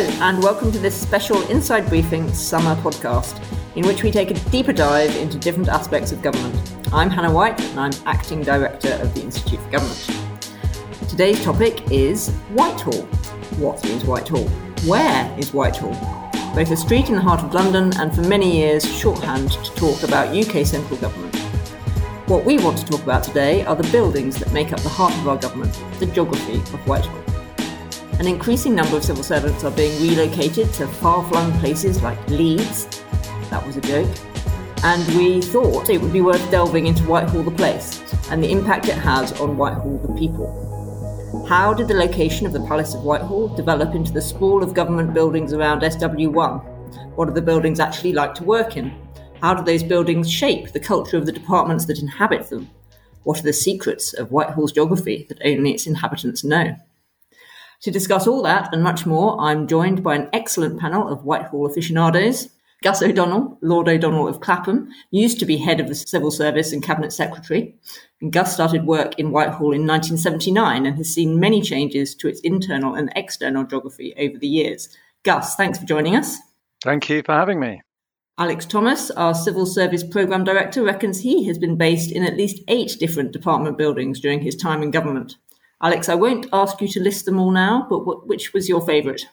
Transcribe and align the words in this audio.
and 0.00 0.42
welcome 0.42 0.72
to 0.72 0.78
this 0.78 0.98
special 0.98 1.46
Inside 1.50 1.86
Briefing 1.90 2.32
summer 2.32 2.74
podcast, 2.76 3.38
in 3.76 3.86
which 3.86 4.02
we 4.02 4.10
take 4.10 4.30
a 4.30 4.34
deeper 4.48 4.72
dive 4.72 5.14
into 5.16 5.36
different 5.36 5.68
aspects 5.68 6.10
of 6.10 6.22
government. 6.22 6.56
I'm 6.90 7.10
Hannah 7.10 7.30
White, 7.30 7.60
and 7.60 7.78
I'm 7.78 7.92
Acting 8.06 8.40
Director 8.40 8.94
of 8.94 9.12
the 9.14 9.20
Institute 9.20 9.60
for 9.60 9.68
Government. 9.68 10.10
Today's 11.06 11.44
topic 11.44 11.90
is 11.90 12.30
Whitehall. 12.54 13.02
What 13.58 13.84
is 13.84 14.06
Whitehall? 14.06 14.48
Where 14.86 15.38
is 15.38 15.52
Whitehall? 15.52 15.92
Both 16.54 16.70
a 16.70 16.76
street 16.78 17.10
in 17.10 17.16
the 17.16 17.20
heart 17.20 17.42
of 17.42 17.52
London 17.52 17.92
and 17.98 18.14
for 18.14 18.22
many 18.22 18.56
years 18.56 18.90
shorthand 18.98 19.50
to 19.50 19.74
talk 19.74 20.02
about 20.02 20.34
UK 20.34 20.64
central 20.64 20.98
government. 20.98 21.36
What 22.26 22.46
we 22.46 22.56
want 22.56 22.78
to 22.78 22.86
talk 22.86 23.02
about 23.02 23.22
today 23.22 23.66
are 23.66 23.76
the 23.76 23.90
buildings 23.92 24.38
that 24.38 24.50
make 24.50 24.72
up 24.72 24.80
the 24.80 24.88
heart 24.88 25.12
of 25.12 25.28
our 25.28 25.36
government, 25.36 25.78
the 25.98 26.06
geography 26.06 26.54
of 26.54 26.88
Whitehall. 26.88 27.29
An 28.20 28.26
increasing 28.26 28.74
number 28.74 28.98
of 28.98 29.02
civil 29.02 29.22
servants 29.22 29.64
are 29.64 29.70
being 29.70 29.98
relocated 30.02 30.70
to 30.74 30.86
far 30.86 31.26
flung 31.30 31.58
places 31.58 32.02
like 32.02 32.18
Leeds. 32.28 33.02
That 33.48 33.66
was 33.66 33.78
a 33.78 33.80
joke. 33.80 34.14
And 34.84 35.06
we 35.16 35.40
thought 35.40 35.88
it 35.88 36.02
would 36.02 36.12
be 36.12 36.20
worth 36.20 36.50
delving 36.50 36.86
into 36.86 37.02
Whitehall 37.04 37.44
the 37.44 37.50
place 37.50 38.02
and 38.30 38.44
the 38.44 38.52
impact 38.52 38.88
it 38.88 38.98
has 38.98 39.32
on 39.40 39.56
Whitehall 39.56 39.96
the 40.06 40.12
people. 40.18 41.46
How 41.48 41.72
did 41.72 41.88
the 41.88 41.94
location 41.94 42.44
of 42.44 42.52
the 42.52 42.60
Palace 42.66 42.92
of 42.92 43.04
Whitehall 43.04 43.48
develop 43.56 43.94
into 43.94 44.12
the 44.12 44.20
sprawl 44.20 44.62
of 44.62 44.74
government 44.74 45.14
buildings 45.14 45.54
around 45.54 45.80
SW1? 45.80 47.16
What 47.16 47.26
are 47.26 47.32
the 47.32 47.40
buildings 47.40 47.80
actually 47.80 48.12
like 48.12 48.34
to 48.34 48.44
work 48.44 48.76
in? 48.76 48.92
How 49.40 49.54
do 49.54 49.64
those 49.64 49.82
buildings 49.82 50.30
shape 50.30 50.72
the 50.72 50.78
culture 50.78 51.16
of 51.16 51.24
the 51.24 51.32
departments 51.32 51.86
that 51.86 52.00
inhabit 52.00 52.50
them? 52.50 52.68
What 53.22 53.40
are 53.40 53.44
the 53.44 53.54
secrets 53.54 54.12
of 54.12 54.30
Whitehall's 54.30 54.72
geography 54.72 55.24
that 55.30 55.40
only 55.42 55.72
its 55.72 55.86
inhabitants 55.86 56.44
know? 56.44 56.76
To 57.82 57.90
discuss 57.90 58.26
all 58.26 58.42
that 58.42 58.74
and 58.74 58.82
much 58.82 59.06
more, 59.06 59.40
I'm 59.40 59.66
joined 59.66 60.02
by 60.02 60.14
an 60.14 60.28
excellent 60.34 60.78
panel 60.78 61.08
of 61.08 61.24
Whitehall 61.24 61.64
aficionados. 61.64 62.50
Gus 62.82 63.02
O'Donnell, 63.02 63.58
Lord 63.62 63.88
O'Donnell 63.88 64.28
of 64.28 64.40
Clapham, 64.40 64.90
used 65.10 65.38
to 65.38 65.46
be 65.46 65.56
head 65.56 65.80
of 65.80 65.88
the 65.88 65.94
Civil 65.94 66.30
Service 66.30 66.72
and 66.72 66.82
Cabinet 66.82 67.10
Secretary. 67.10 67.74
And 68.20 68.32
Gus 68.32 68.52
started 68.52 68.84
work 68.84 69.18
in 69.18 69.32
Whitehall 69.32 69.72
in 69.72 69.86
1979 69.86 70.84
and 70.84 70.96
has 70.96 71.12
seen 71.12 71.40
many 71.40 71.62
changes 71.62 72.14
to 72.16 72.28
its 72.28 72.40
internal 72.40 72.94
and 72.94 73.10
external 73.16 73.64
geography 73.64 74.14
over 74.18 74.38
the 74.38 74.48
years. 74.48 74.94
Gus, 75.22 75.56
thanks 75.56 75.78
for 75.78 75.86
joining 75.86 76.16
us. 76.16 76.36
Thank 76.82 77.08
you 77.08 77.22
for 77.22 77.32
having 77.32 77.60
me. 77.60 77.80
Alex 78.36 78.66
Thomas, 78.66 79.10
our 79.12 79.34
Civil 79.34 79.64
Service 79.64 80.04
Programme 80.04 80.44
Director, 80.44 80.82
reckons 80.82 81.20
he 81.20 81.44
has 81.46 81.58
been 81.58 81.76
based 81.76 82.10
in 82.12 82.24
at 82.24 82.36
least 82.36 82.62
eight 82.68 82.96
different 82.98 83.32
department 83.32 83.78
buildings 83.78 84.20
during 84.20 84.40
his 84.40 84.56
time 84.56 84.82
in 84.82 84.90
government. 84.90 85.36
Alex, 85.82 86.08
I 86.08 86.14
won't 86.14 86.46
ask 86.52 86.80
you 86.80 86.88
to 86.88 87.00
list 87.00 87.24
them 87.24 87.38
all 87.38 87.50
now, 87.50 87.86
but 87.88 88.26
which 88.26 88.52
was 88.52 88.68
your 88.68 88.80
favourite? 88.84 89.26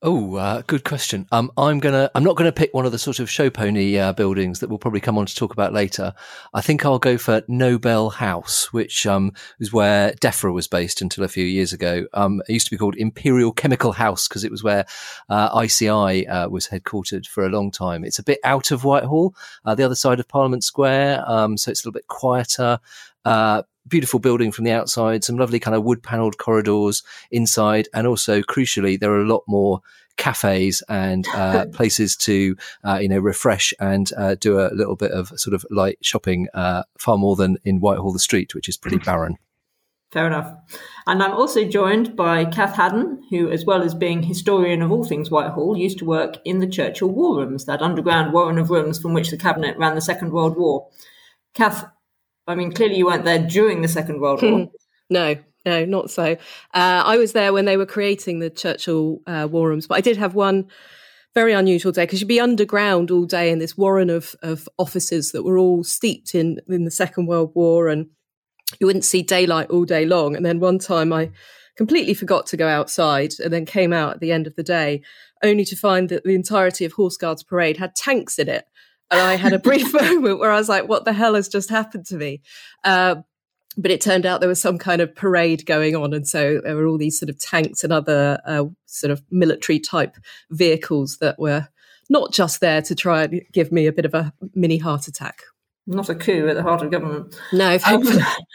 Oh, 0.00 0.36
uh, 0.36 0.62
good 0.68 0.84
question. 0.84 1.26
Um, 1.32 1.50
I'm 1.58 1.80
gonna. 1.80 2.08
I'm 2.14 2.22
not 2.22 2.36
gonna 2.36 2.52
pick 2.52 2.72
one 2.72 2.86
of 2.86 2.92
the 2.92 3.00
sort 3.00 3.18
of 3.18 3.28
show 3.28 3.50
pony 3.50 3.98
uh, 3.98 4.12
buildings 4.12 4.60
that 4.60 4.68
we'll 4.68 4.78
probably 4.78 5.00
come 5.00 5.18
on 5.18 5.26
to 5.26 5.34
talk 5.34 5.52
about 5.52 5.72
later. 5.72 6.14
I 6.54 6.60
think 6.60 6.84
I'll 6.84 7.00
go 7.00 7.18
for 7.18 7.42
Nobel 7.48 8.10
House, 8.10 8.72
which 8.72 9.08
um, 9.08 9.32
is 9.58 9.72
where 9.72 10.12
DEFRA 10.12 10.54
was 10.54 10.68
based 10.68 11.02
until 11.02 11.24
a 11.24 11.28
few 11.28 11.44
years 11.44 11.72
ago. 11.72 12.06
Um, 12.14 12.40
it 12.48 12.52
used 12.52 12.68
to 12.68 12.70
be 12.70 12.78
called 12.78 12.94
Imperial 12.94 13.50
Chemical 13.50 13.90
House 13.90 14.28
because 14.28 14.44
it 14.44 14.52
was 14.52 14.62
where 14.62 14.86
uh, 15.30 15.60
ICI 15.64 16.28
uh, 16.28 16.48
was 16.48 16.68
headquartered 16.68 17.26
for 17.26 17.44
a 17.44 17.48
long 17.48 17.72
time. 17.72 18.04
It's 18.04 18.20
a 18.20 18.24
bit 18.24 18.38
out 18.44 18.70
of 18.70 18.84
Whitehall, 18.84 19.34
uh, 19.64 19.74
the 19.74 19.82
other 19.82 19.96
side 19.96 20.20
of 20.20 20.28
Parliament 20.28 20.62
Square, 20.62 21.28
um, 21.28 21.56
so 21.56 21.72
it's 21.72 21.84
a 21.84 21.88
little 21.88 21.98
bit 21.98 22.06
quieter. 22.06 22.78
Uh, 23.28 23.62
beautiful 23.88 24.20
building 24.20 24.52
from 24.52 24.64
the 24.64 24.70
outside, 24.70 25.24
some 25.24 25.36
lovely 25.36 25.58
kind 25.58 25.74
of 25.74 25.84
wood 25.84 26.02
panelled 26.02 26.38
corridors 26.38 27.02
inside, 27.30 27.88
and 27.94 28.06
also 28.06 28.42
crucially, 28.42 28.98
there 28.98 29.12
are 29.12 29.22
a 29.22 29.28
lot 29.28 29.44
more 29.46 29.80
cafes 30.16 30.82
and 30.88 31.26
uh, 31.34 31.64
places 31.72 32.16
to 32.16 32.56
uh, 32.84 32.98
you 32.98 33.08
know 33.08 33.18
refresh 33.18 33.72
and 33.80 34.10
uh, 34.16 34.34
do 34.34 34.58
a 34.58 34.74
little 34.74 34.96
bit 34.96 35.12
of 35.12 35.28
sort 35.36 35.54
of 35.54 35.64
light 35.70 35.98
shopping 36.02 36.48
uh, 36.54 36.82
far 36.98 37.16
more 37.16 37.36
than 37.36 37.56
in 37.64 37.80
Whitehall 37.80 38.12
the 38.12 38.18
street, 38.18 38.54
which 38.54 38.68
is 38.68 38.76
pretty 38.76 38.98
barren. 38.98 39.36
Fair 40.10 40.26
enough. 40.26 40.54
And 41.06 41.22
I'm 41.22 41.34
also 41.34 41.68
joined 41.68 42.16
by 42.16 42.46
Cath 42.46 42.76
Haddon, 42.76 43.22
who, 43.28 43.50
as 43.50 43.66
well 43.66 43.82
as 43.82 43.94
being 43.94 44.22
historian 44.22 44.80
of 44.80 44.90
all 44.90 45.04
things 45.04 45.30
Whitehall, 45.30 45.76
used 45.76 45.98
to 45.98 46.06
work 46.06 46.38
in 46.46 46.60
the 46.60 46.66
Churchill 46.66 47.10
War 47.10 47.36
Rooms, 47.36 47.66
that 47.66 47.82
underground 47.82 48.32
warren 48.32 48.56
of 48.56 48.70
rooms 48.70 48.98
from 48.98 49.12
which 49.12 49.30
the 49.30 49.36
cabinet 49.36 49.76
ran 49.76 49.94
the 49.94 50.00
Second 50.00 50.32
World 50.32 50.56
War. 50.56 50.88
Cath, 51.52 51.84
I 52.48 52.54
mean, 52.54 52.72
clearly 52.72 52.96
you 52.96 53.06
weren't 53.06 53.24
there 53.24 53.46
during 53.46 53.82
the 53.82 53.88
Second 53.88 54.20
World 54.20 54.42
War. 54.42 54.70
no, 55.10 55.36
no, 55.66 55.84
not 55.84 56.10
so. 56.10 56.32
Uh, 56.72 57.02
I 57.04 57.18
was 57.18 57.32
there 57.32 57.52
when 57.52 57.66
they 57.66 57.76
were 57.76 57.86
creating 57.86 58.38
the 58.38 58.48
Churchill 58.48 59.20
uh, 59.26 59.46
war 59.50 59.68
rooms, 59.68 59.86
but 59.86 59.96
I 59.96 60.00
did 60.00 60.16
have 60.16 60.34
one 60.34 60.66
very 61.34 61.52
unusual 61.52 61.92
day 61.92 62.04
because 62.04 62.20
you'd 62.20 62.26
be 62.26 62.40
underground 62.40 63.10
all 63.10 63.26
day 63.26 63.50
in 63.50 63.58
this 63.58 63.76
warren 63.76 64.08
of, 64.08 64.34
of 64.42 64.66
offices 64.78 65.32
that 65.32 65.44
were 65.44 65.58
all 65.58 65.84
steeped 65.84 66.34
in, 66.34 66.58
in 66.68 66.84
the 66.84 66.90
Second 66.90 67.26
World 67.26 67.52
War 67.54 67.88
and 67.88 68.06
you 68.80 68.86
wouldn't 68.86 69.04
see 69.04 69.22
daylight 69.22 69.68
all 69.68 69.84
day 69.84 70.06
long. 70.06 70.34
And 70.34 70.44
then 70.44 70.58
one 70.58 70.78
time 70.78 71.12
I 71.12 71.30
completely 71.76 72.14
forgot 72.14 72.46
to 72.46 72.56
go 72.56 72.66
outside 72.66 73.34
and 73.38 73.52
then 73.52 73.66
came 73.66 73.92
out 73.92 74.14
at 74.14 74.20
the 74.20 74.32
end 74.32 74.46
of 74.46 74.56
the 74.56 74.62
day 74.62 75.02
only 75.44 75.64
to 75.66 75.76
find 75.76 76.08
that 76.08 76.24
the 76.24 76.34
entirety 76.34 76.84
of 76.84 76.92
Horse 76.92 77.16
Guards 77.16 77.42
Parade 77.42 77.76
had 77.76 77.94
tanks 77.94 78.38
in 78.38 78.48
it 78.48 78.66
and 79.10 79.20
I 79.20 79.36
had 79.36 79.52
a 79.52 79.58
brief 79.58 79.92
moment 80.00 80.38
where 80.38 80.52
I 80.52 80.56
was 80.56 80.68
like, 80.68 80.88
what 80.88 81.04
the 81.04 81.12
hell 81.12 81.34
has 81.34 81.48
just 81.48 81.70
happened 81.70 82.06
to 82.06 82.16
me? 82.16 82.42
Uh, 82.84 83.16
but 83.76 83.90
it 83.90 84.00
turned 84.00 84.26
out 84.26 84.40
there 84.40 84.48
was 84.48 84.60
some 84.60 84.78
kind 84.78 85.00
of 85.00 85.14
parade 85.14 85.64
going 85.64 85.94
on. 85.94 86.12
And 86.12 86.26
so 86.26 86.60
there 86.62 86.74
were 86.74 86.86
all 86.86 86.98
these 86.98 87.18
sort 87.18 87.30
of 87.30 87.38
tanks 87.38 87.84
and 87.84 87.92
other 87.92 88.40
uh, 88.44 88.64
sort 88.86 89.12
of 89.12 89.22
military 89.30 89.78
type 89.78 90.16
vehicles 90.50 91.18
that 91.18 91.38
were 91.38 91.68
not 92.10 92.32
just 92.32 92.60
there 92.60 92.82
to 92.82 92.94
try 92.94 93.24
and 93.24 93.42
give 93.52 93.70
me 93.70 93.86
a 93.86 93.92
bit 93.92 94.04
of 94.04 94.14
a 94.14 94.32
mini 94.54 94.78
heart 94.78 95.06
attack. 95.06 95.42
Not 95.86 96.10
a 96.10 96.14
coup 96.14 96.48
at 96.48 96.56
the 96.56 96.62
heart 96.62 96.82
of 96.82 96.90
government. 96.90 97.40
No, 97.50 97.78
um, 97.86 98.06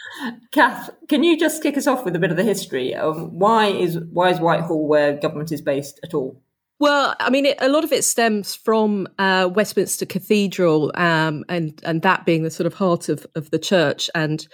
Cath, 0.52 0.90
can 1.08 1.24
you 1.24 1.36
just 1.36 1.62
kick 1.62 1.76
us 1.76 1.88
off 1.88 2.04
with 2.04 2.14
a 2.14 2.20
bit 2.20 2.30
of 2.30 2.36
the 2.36 2.44
history? 2.44 2.94
Um, 2.94 3.36
why 3.36 3.66
is 3.66 3.98
why 4.12 4.30
is 4.30 4.38
Whitehall 4.38 4.86
where 4.86 5.16
government 5.16 5.50
is 5.50 5.60
based 5.60 5.98
at 6.04 6.14
all? 6.14 6.40
Well, 6.80 7.14
I 7.20 7.30
mean, 7.30 7.46
it, 7.46 7.56
a 7.60 7.68
lot 7.68 7.84
of 7.84 7.92
it 7.92 8.04
stems 8.04 8.54
from 8.54 9.06
uh, 9.18 9.48
Westminster 9.52 10.06
Cathedral, 10.06 10.90
um, 10.96 11.44
and 11.48 11.80
and 11.84 12.02
that 12.02 12.26
being 12.26 12.42
the 12.42 12.50
sort 12.50 12.66
of 12.66 12.74
heart 12.74 13.08
of 13.08 13.26
of 13.36 13.50
the 13.50 13.58
church, 13.58 14.10
and 14.14 14.46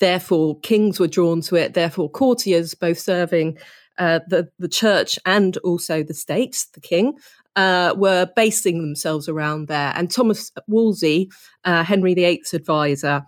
therefore 0.00 0.58
kings 0.60 0.98
were 0.98 1.06
drawn 1.06 1.40
to 1.42 1.56
it. 1.56 1.74
Therefore, 1.74 2.10
courtiers, 2.10 2.74
both 2.74 2.98
serving 2.98 3.58
uh, 3.96 4.20
the 4.26 4.48
the 4.58 4.68
church 4.68 5.18
and 5.24 5.56
also 5.58 6.02
the 6.02 6.14
state, 6.14 6.66
the 6.74 6.80
king, 6.80 7.14
uh, 7.54 7.94
were 7.96 8.28
basing 8.34 8.80
themselves 8.80 9.28
around 9.28 9.68
there. 9.68 9.92
And 9.94 10.10
Thomas 10.10 10.50
Wolsey, 10.66 11.30
uh, 11.64 11.84
Henry 11.84 12.14
VIII's 12.14 12.54
advisor, 12.54 13.22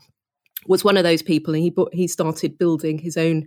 was 0.67 0.85
one 0.85 0.97
of 0.97 1.05
those 1.05 1.23
people, 1.23 1.55
and 1.55 1.63
he 1.63 1.73
he 1.93 2.09
started 2.09 2.59
building 2.59 2.99
his 2.99 3.17
own 3.17 3.47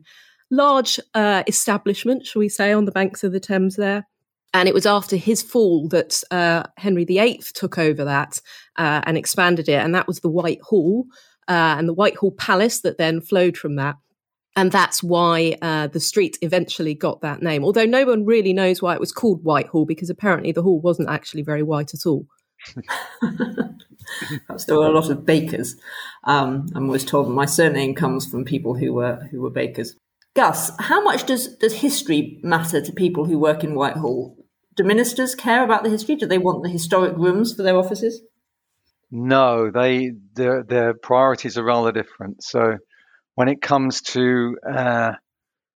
large 0.49 0.97
uh, 1.13 1.43
establishment, 1.45 2.25
shall 2.25 2.39
we 2.39 2.47
say, 2.47 2.71
on 2.71 2.85
the 2.85 2.91
banks 2.91 3.23
of 3.25 3.33
the 3.33 3.39
Thames 3.41 3.75
there. 3.75 4.07
And 4.53 4.69
it 4.69 4.73
was 4.73 4.85
after 4.85 5.15
his 5.15 5.41
fall 5.41 5.87
that 5.89 6.23
uh, 6.29 6.63
Henry 6.77 7.05
VIII 7.05 7.41
took 7.53 7.77
over 7.77 8.03
that 8.03 8.39
uh, 8.77 9.01
and 9.05 9.17
expanded 9.17 9.67
it. 9.67 9.83
And 9.83 9.95
that 9.95 10.07
was 10.07 10.19
the 10.19 10.29
White 10.29 10.61
Hall 10.61 11.05
uh, 11.47 11.75
and 11.77 11.89
the 11.89 11.93
Whitehall 11.93 12.31
Palace 12.31 12.81
that 12.81 12.97
then 12.97 13.19
flowed 13.19 13.57
from 13.57 13.75
that. 13.77 13.95
And 14.55 14.71
that's 14.71 15.01
why 15.01 15.57
uh, 15.61 15.87
the 15.87 15.99
street 15.99 16.37
eventually 16.41 16.93
got 16.93 17.21
that 17.21 17.41
name. 17.41 17.63
Although 17.63 17.85
no 17.85 18.05
one 18.05 18.25
really 18.25 18.53
knows 18.53 18.81
why 18.81 18.93
it 18.93 18.99
was 18.99 19.11
called 19.11 19.43
Whitehall, 19.43 19.85
because 19.85 20.11
apparently 20.11 20.51
the 20.51 20.61
hall 20.61 20.79
wasn't 20.79 21.09
actually 21.09 21.41
very 21.41 21.63
white 21.63 21.95
at 21.95 22.05
all. 22.05 22.27
there 23.21 24.77
were 24.77 24.85
a 24.85 24.91
lot 24.91 25.09
of 25.09 25.25
bakers. 25.25 25.75
Um, 26.25 26.67
I'm 26.75 26.85
always 26.85 27.03
told 27.03 27.29
my 27.29 27.45
surname 27.45 27.95
comes 27.95 28.27
from 28.27 28.45
people 28.45 28.75
who 28.75 28.93
were 28.93 29.27
who 29.31 29.41
were 29.41 29.49
bakers. 29.49 29.95
Gus, 30.35 30.71
how 30.79 31.03
much 31.03 31.25
does 31.25 31.55
does 31.57 31.73
history 31.73 32.39
matter 32.43 32.79
to 32.79 32.91
people 32.91 33.25
who 33.25 33.39
work 33.39 33.63
in 33.63 33.73
Whitehall? 33.75 34.37
Do 34.75 34.83
ministers 34.83 35.35
care 35.35 35.63
about 35.63 35.83
the 35.83 35.89
history? 35.89 36.15
Do 36.15 36.25
they 36.25 36.37
want 36.37 36.63
the 36.63 36.69
historic 36.69 37.15
rooms 37.17 37.53
for 37.53 37.63
their 37.63 37.77
offices? 37.77 38.21
No, 39.11 39.69
they 39.71 40.11
their 40.33 40.63
their 40.63 40.93
priorities 40.93 41.57
are 41.57 41.63
rather 41.63 41.91
different. 41.91 42.43
So 42.43 42.77
when 43.35 43.47
it 43.47 43.61
comes 43.61 44.01
to 44.01 44.57
uh, 44.67 45.13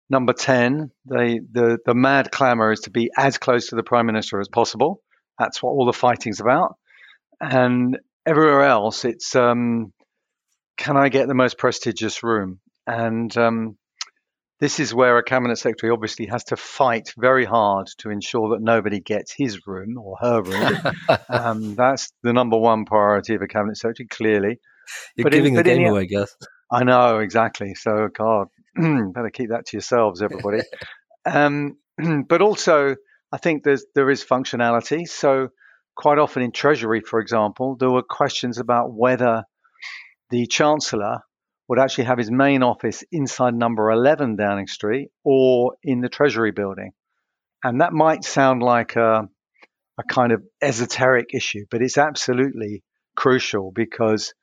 number 0.09 0.33
ten, 0.33 0.91
they 1.05 1.41
the 1.53 1.79
the 1.85 1.95
mad 1.95 2.31
clamour 2.31 2.73
is 2.73 2.81
to 2.81 2.91
be 2.91 3.11
as 3.17 3.39
close 3.39 3.69
to 3.69 3.77
the 3.77 3.83
prime 3.83 4.07
minister 4.07 4.41
as 4.41 4.49
possible. 4.49 5.03
That's 5.39 5.63
what 5.63 5.71
all 5.71 5.87
the 5.87 5.93
fighting's 5.93 6.41
about. 6.41 6.77
And 7.41 7.99
everywhere 8.25 8.63
else, 8.63 9.05
it's 9.05 9.37
um, 9.37 9.93
can 10.79 10.97
I 10.97 11.11
get 11.11 11.29
the 11.29 11.35
most 11.35 11.59
prestigious 11.59 12.23
room? 12.23 12.61
And 12.87 13.37
um, 13.37 13.77
this 14.61 14.81
is 14.81 14.95
where 14.95 15.19
a 15.19 15.23
cabinet 15.23 15.57
secretary 15.57 15.93
obviously 15.93 16.27
has 16.27 16.45
to 16.45 16.57
fight 16.57 17.13
very 17.19 17.45
hard 17.45 17.89
to 17.99 18.11
ensure 18.11 18.51
that 18.51 18.63
nobody 18.63 19.01
gets 19.01 19.33
his 19.37 19.67
room 19.67 19.99
or 19.99 20.17
her 20.21 20.43
room. 20.43 20.79
um, 21.29 21.75
that's 21.75 22.13
the 22.23 22.33
number 22.33 22.57
one 22.57 22.85
priority 22.85 23.35
of 23.35 23.43
a 23.43 23.49
cabinet 23.49 23.77
secretary, 23.77 24.09
clearly. 24.09 24.61
You're 25.17 25.25
but 25.25 25.33
giving 25.33 25.55
in, 25.55 25.59
the 25.59 25.63
game 25.63 25.83
in, 25.83 25.89
away, 25.89 26.07
Gus. 26.07 26.35
I 26.71 26.85
know 26.85 27.19
exactly. 27.19 27.75
So, 27.75 28.09
God, 28.13 28.49
better 28.77 29.31
keep 29.31 29.51
that 29.51 29.67
to 29.67 29.77
yourselves, 29.77 30.23
everybody. 30.23 30.63
um, 31.27 31.77
but 32.29 32.41
also, 32.41 32.97
I 33.33 33.39
think 33.39 33.63
there's 33.63 33.85
there 33.95 34.11
is 34.11 34.25
functionality. 34.25 35.07
So 35.07 35.49
quite 35.97 36.19
often 36.19 36.43
in 36.43 36.53
Treasury, 36.53 37.01
for 37.01 37.21
example, 37.21 37.77
there 37.77 37.91
were 37.91 38.03
questions 38.03 38.59
about 38.59 38.93
whether 38.93 39.45
the 40.31 40.47
Chancellor 40.47 41.21
would 41.69 41.79
actually 41.79 42.05
have 42.05 42.19
his 42.19 42.31
main 42.31 42.63
office 42.63 43.03
inside 43.11 43.55
number 43.55 43.91
11 43.91 44.37
Downing 44.37 44.67
Street 44.67 45.11
or 45.25 45.75
in 45.83 46.01
the 46.01 46.09
Treasury 46.09 46.53
building. 46.53 46.93
And 47.63 47.81
that 47.81 47.93
might 47.93 48.25
sound 48.25 48.63
like 48.63 48.97
a, 48.97 49.29
a 49.99 50.03
kind 50.05 50.33
of 50.33 50.43
esoteric 50.63 51.35
issue, 51.35 51.67
but 51.71 51.83
it's 51.83 51.99
absolutely 51.99 52.83
crucial 53.17 53.73
because 53.75 54.35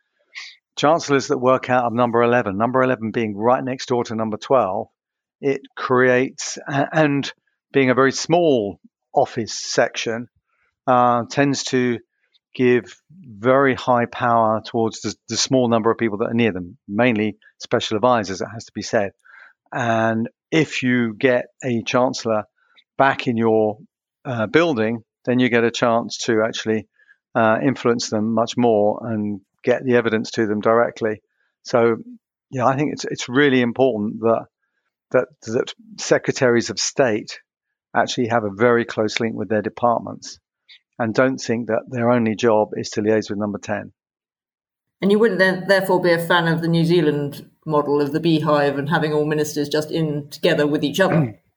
chancellors 0.77 1.27
that 1.27 1.37
work 1.37 1.69
out 1.69 1.85
of 1.85 1.93
number 1.93 2.21
11, 2.21 2.57
number 2.57 2.81
11 2.81 3.11
being 3.11 3.37
right 3.37 3.63
next 3.63 3.87
door 3.87 4.03
to 4.05 4.15
number 4.15 4.37
12, 4.37 4.87
it 5.39 5.61
creates, 5.75 6.57
and 6.67 7.31
being 7.71 7.89
a 7.89 7.95
very 7.95 8.11
small 8.11 8.79
office 9.13 9.53
section, 9.53 10.27
uh, 10.87 11.23
tends 11.29 11.63
to 11.63 11.99
give 12.53 13.01
very 13.11 13.75
high 13.75 14.05
power 14.05 14.61
towards 14.65 15.01
the, 15.01 15.15
the, 15.29 15.37
small 15.37 15.67
number 15.67 15.91
of 15.91 15.97
people 15.97 16.19
that 16.19 16.29
are 16.29 16.35
near 16.35 16.51
them, 16.51 16.77
mainly 16.87 17.37
special 17.59 17.97
advisors, 17.97 18.41
it 18.41 18.47
has 18.53 18.65
to 18.65 18.71
be 18.73 18.81
said. 18.81 19.11
And 19.71 20.29
if 20.51 20.83
you 20.83 21.15
get 21.15 21.45
a 21.63 21.81
chancellor 21.83 22.43
back 22.97 23.27
in 23.27 23.37
your 23.37 23.79
uh, 24.23 24.47
building, 24.47 25.03
then 25.25 25.39
you 25.39 25.49
get 25.49 25.63
a 25.63 25.71
chance 25.71 26.17
to 26.25 26.43
actually 26.45 26.87
uh, 27.33 27.57
influence 27.63 28.09
them 28.09 28.33
much 28.33 28.55
more 28.55 28.99
and 29.03 29.41
get 29.63 29.83
the 29.83 29.95
evidence 29.95 30.31
to 30.31 30.45
them 30.45 30.61
directly. 30.61 31.21
So, 31.63 31.95
yeah, 32.51 32.65
I 32.65 32.75
think 32.75 32.93
it's 32.93 33.05
it's 33.05 33.29
really 33.29 33.61
important 33.61 34.19
that 34.19 34.45
that 35.11 35.27
that 35.47 35.73
secretaries 35.97 36.69
of 36.69 36.79
state 36.79 37.39
actually 37.95 38.27
have 38.27 38.43
a 38.43 38.53
very 38.55 38.85
close 38.85 39.19
link 39.19 39.35
with 39.35 39.49
their 39.49 39.61
departments 39.61 40.39
and 40.99 41.13
don't 41.13 41.37
think 41.37 41.67
that 41.67 41.83
their 41.89 42.11
only 42.11 42.35
job 42.35 42.69
is 42.73 42.89
to 42.91 43.01
liaise 43.01 43.29
with 43.29 43.39
number 43.39 43.59
10. 43.59 43.91
And 45.01 45.11
you 45.11 45.19
wouldn't 45.19 45.39
then, 45.39 45.65
therefore 45.67 46.01
be 46.01 46.11
a 46.11 46.19
fan 46.19 46.47
of 46.47 46.61
the 46.61 46.67
New 46.67 46.85
Zealand 46.85 47.49
model 47.65 48.01
of 48.01 48.13
the 48.13 48.19
beehive 48.19 48.77
and 48.77 48.89
having 48.89 49.13
all 49.13 49.25
ministers 49.25 49.69
just 49.69 49.91
in 49.91 50.29
together 50.29 50.65
with 50.65 50.83
each 50.83 50.99
other? 50.99 51.39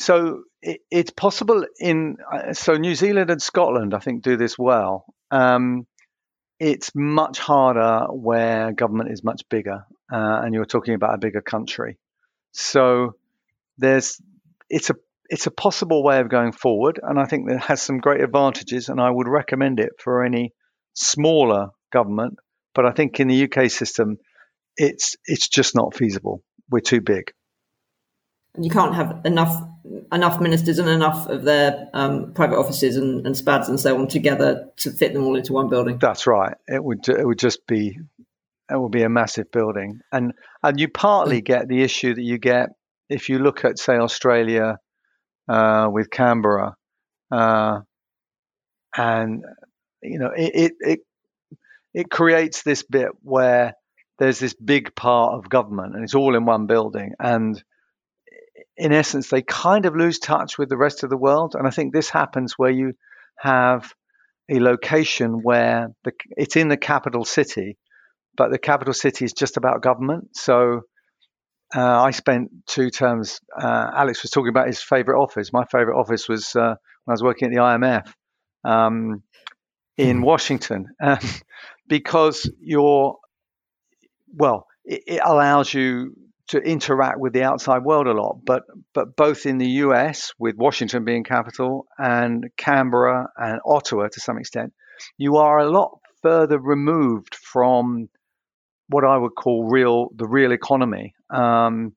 So 0.00 0.44
it, 0.62 0.80
it's 0.92 1.10
possible 1.10 1.66
in 1.80 2.18
uh, 2.32 2.52
so 2.52 2.74
New 2.74 2.94
Zealand 2.94 3.30
and 3.30 3.42
Scotland, 3.42 3.94
I 3.94 3.98
think, 3.98 4.22
do 4.22 4.36
this 4.36 4.56
well. 4.56 5.04
Um, 5.32 5.88
it's 6.60 6.92
much 6.94 7.40
harder 7.40 8.06
where 8.12 8.72
government 8.72 9.10
is 9.10 9.24
much 9.24 9.42
bigger, 9.48 9.86
uh, 10.12 10.40
and 10.44 10.54
you're 10.54 10.66
talking 10.66 10.94
about 10.94 11.14
a 11.14 11.18
bigger 11.18 11.40
country. 11.40 11.98
So 12.52 13.16
there's 13.76 14.20
it's 14.70 14.90
a 14.90 14.96
it's 15.28 15.46
a 15.46 15.50
possible 15.50 16.02
way 16.02 16.20
of 16.20 16.28
going 16.28 16.52
forward, 16.52 16.98
and 17.02 17.18
I 17.18 17.26
think 17.26 17.50
it 17.50 17.60
has 17.60 17.82
some 17.82 17.98
great 17.98 18.22
advantages, 18.22 18.88
and 18.88 19.00
I 19.00 19.10
would 19.10 19.28
recommend 19.28 19.78
it 19.80 19.90
for 19.98 20.24
any 20.24 20.52
smaller 20.94 21.68
government. 21.92 22.38
But 22.74 22.86
I 22.86 22.92
think 22.92 23.20
in 23.20 23.28
the 23.28 23.44
UK 23.44 23.70
system, 23.70 24.18
it's 24.76 25.16
it's 25.26 25.48
just 25.48 25.74
not 25.74 25.94
feasible. 25.94 26.42
We're 26.70 26.80
too 26.80 27.00
big. 27.00 27.32
You 28.58 28.70
can't 28.70 28.94
have 28.94 29.20
enough 29.24 29.62
enough 30.12 30.40
ministers 30.40 30.78
and 30.78 30.88
enough 30.88 31.28
of 31.28 31.44
their 31.44 31.88
um, 31.92 32.32
private 32.32 32.56
offices 32.56 32.96
and, 32.96 33.26
and 33.26 33.36
SPADs 33.36 33.68
and 33.68 33.78
so 33.78 33.98
on 33.98 34.08
together 34.08 34.70
to 34.78 34.90
fit 34.90 35.12
them 35.12 35.24
all 35.24 35.36
into 35.36 35.52
one 35.52 35.68
building. 35.68 35.98
That's 35.98 36.26
right. 36.26 36.56
It 36.66 36.82
would 36.82 37.08
it 37.08 37.26
would 37.26 37.38
just 37.38 37.66
be 37.66 37.98
it 38.70 38.80
would 38.80 38.92
be 38.92 39.02
a 39.02 39.08
massive 39.08 39.50
building, 39.50 40.00
and 40.10 40.32
and 40.62 40.80
you 40.80 40.88
partly 40.88 41.42
get 41.42 41.68
the 41.68 41.82
issue 41.82 42.14
that 42.14 42.22
you 42.22 42.38
get 42.38 42.70
if 43.10 43.28
you 43.28 43.38
look 43.38 43.64
at 43.64 43.78
say 43.78 43.96
Australia 43.96 44.78
uh, 45.48 45.88
with 45.90 46.10
Canberra, 46.10 46.74
uh, 47.30 47.80
and 48.96 49.44
you 50.02 50.18
know 50.18 50.30
it, 50.36 50.52
it 50.54 50.72
it 50.80 51.00
it 51.94 52.10
creates 52.10 52.62
this 52.62 52.82
bit 52.82 53.08
where 53.22 53.74
there's 54.18 54.38
this 54.38 54.54
big 54.54 54.94
part 54.94 55.34
of 55.34 55.48
government 55.48 55.94
and 55.94 56.04
it's 56.04 56.14
all 56.14 56.34
in 56.34 56.44
one 56.44 56.66
building. 56.66 57.12
And 57.18 57.62
in 58.76 58.92
essence 58.92 59.28
they 59.28 59.42
kind 59.42 59.86
of 59.86 59.96
lose 59.96 60.18
touch 60.18 60.58
with 60.58 60.68
the 60.68 60.76
rest 60.76 61.02
of 61.02 61.10
the 61.10 61.16
world. 61.16 61.54
And 61.56 61.66
i 61.66 61.70
think 61.70 61.92
this 61.92 62.10
happens 62.10 62.54
where 62.56 62.70
you 62.70 62.92
have 63.38 63.92
a 64.50 64.60
location 64.60 65.40
where 65.42 65.88
the, 66.04 66.12
it's 66.36 66.56
in 66.56 66.68
the 66.68 66.76
capital 66.76 67.24
city 67.24 67.76
but 68.38 68.50
the 68.50 68.58
capital 68.58 68.94
city 68.94 69.24
is 69.24 69.32
just 69.32 69.56
about 69.56 69.82
government. 69.82 70.36
So 70.36 70.82
uh, 71.74 72.02
I 72.02 72.12
spent 72.12 72.50
two 72.66 72.90
terms. 72.90 73.40
Uh, 73.56 73.90
Alex 73.94 74.22
was 74.22 74.30
talking 74.30 74.48
about 74.48 74.66
his 74.66 74.80
favorite 74.80 75.20
office. 75.20 75.52
My 75.52 75.64
favorite 75.64 75.98
office 75.98 76.28
was 76.28 76.56
uh, 76.56 76.74
when 77.04 77.12
I 77.12 77.12
was 77.12 77.22
working 77.22 77.48
at 77.48 77.54
the 77.54 77.60
IMF 77.60 78.12
um, 78.64 79.22
in 79.96 80.18
hmm. 80.18 80.22
Washington, 80.22 80.86
um, 81.02 81.18
because 81.86 82.50
you're 82.60 83.16
well, 84.34 84.66
it, 84.84 85.02
it, 85.06 85.20
allows 85.24 85.72
you 85.72 86.14
to 86.48 86.58
interact 86.58 87.18
with 87.18 87.32
the 87.34 87.42
outside 87.42 87.82
world 87.82 88.06
a 88.06 88.12
lot. 88.12 88.40
But 88.44 88.62
but 88.94 89.14
both 89.16 89.44
in 89.44 89.58
the 89.58 89.68
US, 89.82 90.32
with 90.38 90.56
Washington 90.56 91.04
being 91.04 91.24
capital, 91.24 91.86
and 91.98 92.46
Canberra 92.56 93.28
and 93.36 93.60
Ottawa 93.66 94.08
to 94.08 94.20
some 94.20 94.38
extent, 94.38 94.72
you 95.18 95.36
are 95.36 95.58
a 95.58 95.70
lot 95.70 95.98
further 96.22 96.58
removed 96.58 97.34
from 97.34 98.08
what 98.88 99.04
I 99.04 99.16
would 99.16 99.34
call 99.34 99.68
real 99.68 100.08
the 100.14 100.26
real 100.26 100.52
economy. 100.52 101.14
Um, 101.30 101.94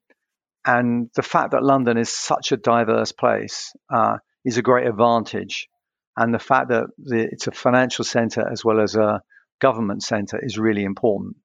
and 0.64 1.10
the 1.14 1.22
fact 1.22 1.52
that 1.52 1.64
London 1.64 1.98
is 1.98 2.12
such 2.12 2.52
a 2.52 2.56
diverse 2.56 3.12
place 3.12 3.72
uh, 3.92 4.18
is 4.44 4.58
a 4.58 4.62
great 4.62 4.86
advantage. 4.86 5.68
And 6.16 6.32
the 6.32 6.38
fact 6.38 6.68
that 6.68 6.84
the, 6.98 7.28
it's 7.32 7.46
a 7.46 7.52
financial 7.52 8.04
centre 8.04 8.46
as 8.48 8.64
well 8.64 8.80
as 8.80 8.94
a 8.94 9.22
government 9.60 10.02
centre 10.02 10.38
is 10.40 10.58
really 10.58 10.84
important. 10.84 11.36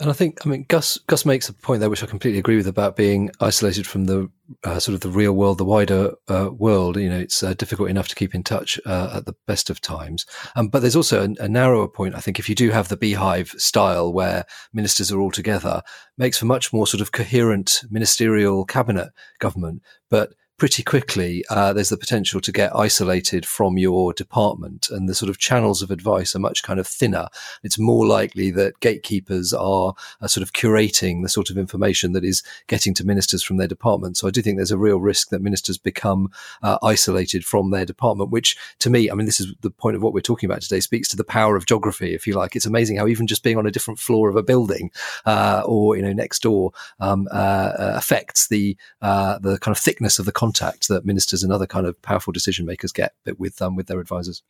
And 0.00 0.08
I 0.08 0.12
think, 0.12 0.46
I 0.46 0.48
mean, 0.48 0.64
Gus 0.68 0.96
Gus 1.08 1.26
makes 1.26 1.48
a 1.48 1.52
point 1.52 1.80
there, 1.80 1.90
which 1.90 2.04
I 2.04 2.06
completely 2.06 2.38
agree 2.38 2.56
with 2.56 2.68
about 2.68 2.94
being 2.94 3.30
isolated 3.40 3.84
from 3.84 4.04
the 4.04 4.30
uh, 4.62 4.78
sort 4.78 4.94
of 4.94 5.00
the 5.00 5.10
real 5.10 5.32
world, 5.32 5.58
the 5.58 5.64
wider 5.64 6.12
uh, 6.28 6.50
world. 6.52 6.96
You 6.96 7.10
know, 7.10 7.18
it's 7.18 7.42
uh, 7.42 7.54
difficult 7.54 7.90
enough 7.90 8.06
to 8.08 8.14
keep 8.14 8.32
in 8.32 8.44
touch 8.44 8.78
uh, 8.86 9.14
at 9.16 9.26
the 9.26 9.34
best 9.48 9.70
of 9.70 9.80
times. 9.80 10.24
Um, 10.54 10.68
but 10.68 10.80
there's 10.80 10.94
also 10.94 11.24
a, 11.24 11.44
a, 11.44 11.48
narrower 11.48 11.88
point. 11.88 12.14
I 12.14 12.20
think 12.20 12.38
if 12.38 12.48
you 12.48 12.54
do 12.54 12.70
have 12.70 12.88
the 12.88 12.96
beehive 12.96 13.48
style 13.58 14.12
where 14.12 14.44
ministers 14.72 15.10
are 15.10 15.18
all 15.18 15.32
together, 15.32 15.82
makes 16.16 16.38
for 16.38 16.46
much 16.46 16.72
more 16.72 16.86
sort 16.86 17.00
of 17.00 17.10
coherent 17.10 17.80
ministerial 17.90 18.64
cabinet 18.64 19.08
government. 19.40 19.82
But 20.10 20.34
pretty 20.58 20.82
quickly, 20.82 21.44
uh, 21.50 21.72
there's 21.72 21.88
the 21.88 21.96
potential 21.96 22.40
to 22.40 22.50
get 22.50 22.74
isolated 22.74 23.46
from 23.46 23.78
your 23.78 24.12
department, 24.12 24.88
and 24.90 25.08
the 25.08 25.14
sort 25.14 25.30
of 25.30 25.38
channels 25.38 25.82
of 25.82 25.90
advice 25.92 26.34
are 26.34 26.40
much 26.40 26.64
kind 26.64 26.80
of 26.80 26.86
thinner. 26.86 27.28
It's 27.62 27.78
more 27.78 28.04
likely 28.04 28.50
that 28.50 28.80
gatekeepers 28.80 29.54
are, 29.54 29.94
are 30.20 30.28
sort 30.28 30.42
of 30.42 30.52
curating 30.52 31.22
the 31.22 31.28
sort 31.28 31.48
of 31.48 31.56
information 31.56 32.12
that 32.12 32.24
is 32.24 32.42
getting 32.66 32.92
to 32.94 33.06
ministers 33.06 33.42
from 33.42 33.56
their 33.56 33.68
department. 33.68 34.16
So 34.16 34.26
I 34.26 34.30
do 34.32 34.42
think 34.42 34.56
there's 34.56 34.72
a 34.72 34.78
real 34.78 34.98
risk 34.98 35.28
that 35.28 35.42
ministers 35.42 35.78
become 35.78 36.32
uh, 36.60 36.78
isolated 36.82 37.44
from 37.44 37.70
their 37.70 37.86
department, 37.86 38.30
which 38.30 38.56
to 38.80 38.90
me, 38.90 39.10
I 39.10 39.14
mean, 39.14 39.26
this 39.26 39.40
is 39.40 39.54
the 39.60 39.70
point 39.70 39.94
of 39.94 40.02
what 40.02 40.12
we're 40.12 40.20
talking 40.20 40.50
about 40.50 40.62
today, 40.62 40.80
speaks 40.80 41.08
to 41.10 41.16
the 41.16 41.22
power 41.22 41.54
of 41.54 41.66
geography, 41.66 42.14
if 42.14 42.26
you 42.26 42.34
like. 42.34 42.56
It's 42.56 42.66
amazing 42.66 42.96
how 42.96 43.06
even 43.06 43.28
just 43.28 43.44
being 43.44 43.58
on 43.58 43.66
a 43.66 43.70
different 43.70 44.00
floor 44.00 44.28
of 44.28 44.34
a 44.34 44.42
building 44.42 44.90
uh, 45.24 45.62
or, 45.64 45.96
you 45.96 46.02
know, 46.02 46.12
next 46.12 46.42
door 46.42 46.72
um, 46.98 47.28
uh, 47.30 47.34
uh, 47.34 47.92
affects 47.94 48.48
the, 48.48 48.76
uh, 49.02 49.38
the 49.38 49.56
kind 49.60 49.76
of 49.76 49.80
thickness 49.80 50.18
of 50.18 50.26
the 50.26 50.32
contact 50.48 50.88
that 50.88 51.04
ministers 51.04 51.42
and 51.42 51.52
other 51.52 51.66
kind 51.66 51.86
of 51.86 52.00
powerful 52.02 52.32
decision 52.32 52.66
makers 52.66 52.92
get 52.92 53.12
with 53.38 53.60
um, 53.60 53.76
with 53.76 53.86
their 53.86 54.00
advisors. 54.00 54.42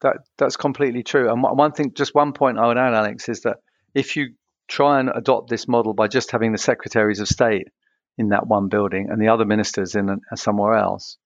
That 0.00 0.18
that's 0.36 0.56
completely 0.56 1.02
true. 1.02 1.30
And 1.30 1.42
one 1.42 1.72
thing, 1.72 1.92
just 1.94 2.14
one 2.14 2.32
point 2.32 2.58
I 2.58 2.66
would 2.66 2.78
add, 2.78 2.94
Alex, 2.94 3.28
is 3.28 3.42
that 3.42 3.58
if 3.94 4.16
you 4.16 4.34
try 4.68 5.00
and 5.00 5.10
adopt 5.14 5.48
this 5.50 5.66
model 5.66 5.94
by 5.94 6.08
just 6.08 6.30
having 6.30 6.52
the 6.52 6.58
secretaries 6.58 7.20
of 7.20 7.28
state 7.28 7.68
in 8.16 8.28
that 8.28 8.46
one 8.46 8.68
building 8.68 9.08
and 9.10 9.20
the 9.20 9.28
other 9.28 9.44
ministers 9.44 9.94
in 9.94 10.08
a, 10.10 10.36
somewhere 10.36 10.74
else, 10.74 11.16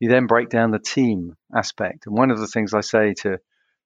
you 0.00 0.08
then 0.08 0.26
break 0.26 0.48
down 0.48 0.70
the 0.70 0.78
team 0.78 1.36
aspect. 1.54 2.06
And 2.06 2.16
one 2.16 2.30
of 2.30 2.38
the 2.38 2.46
things 2.46 2.74
I 2.74 2.80
say 2.80 3.14
to 3.22 3.38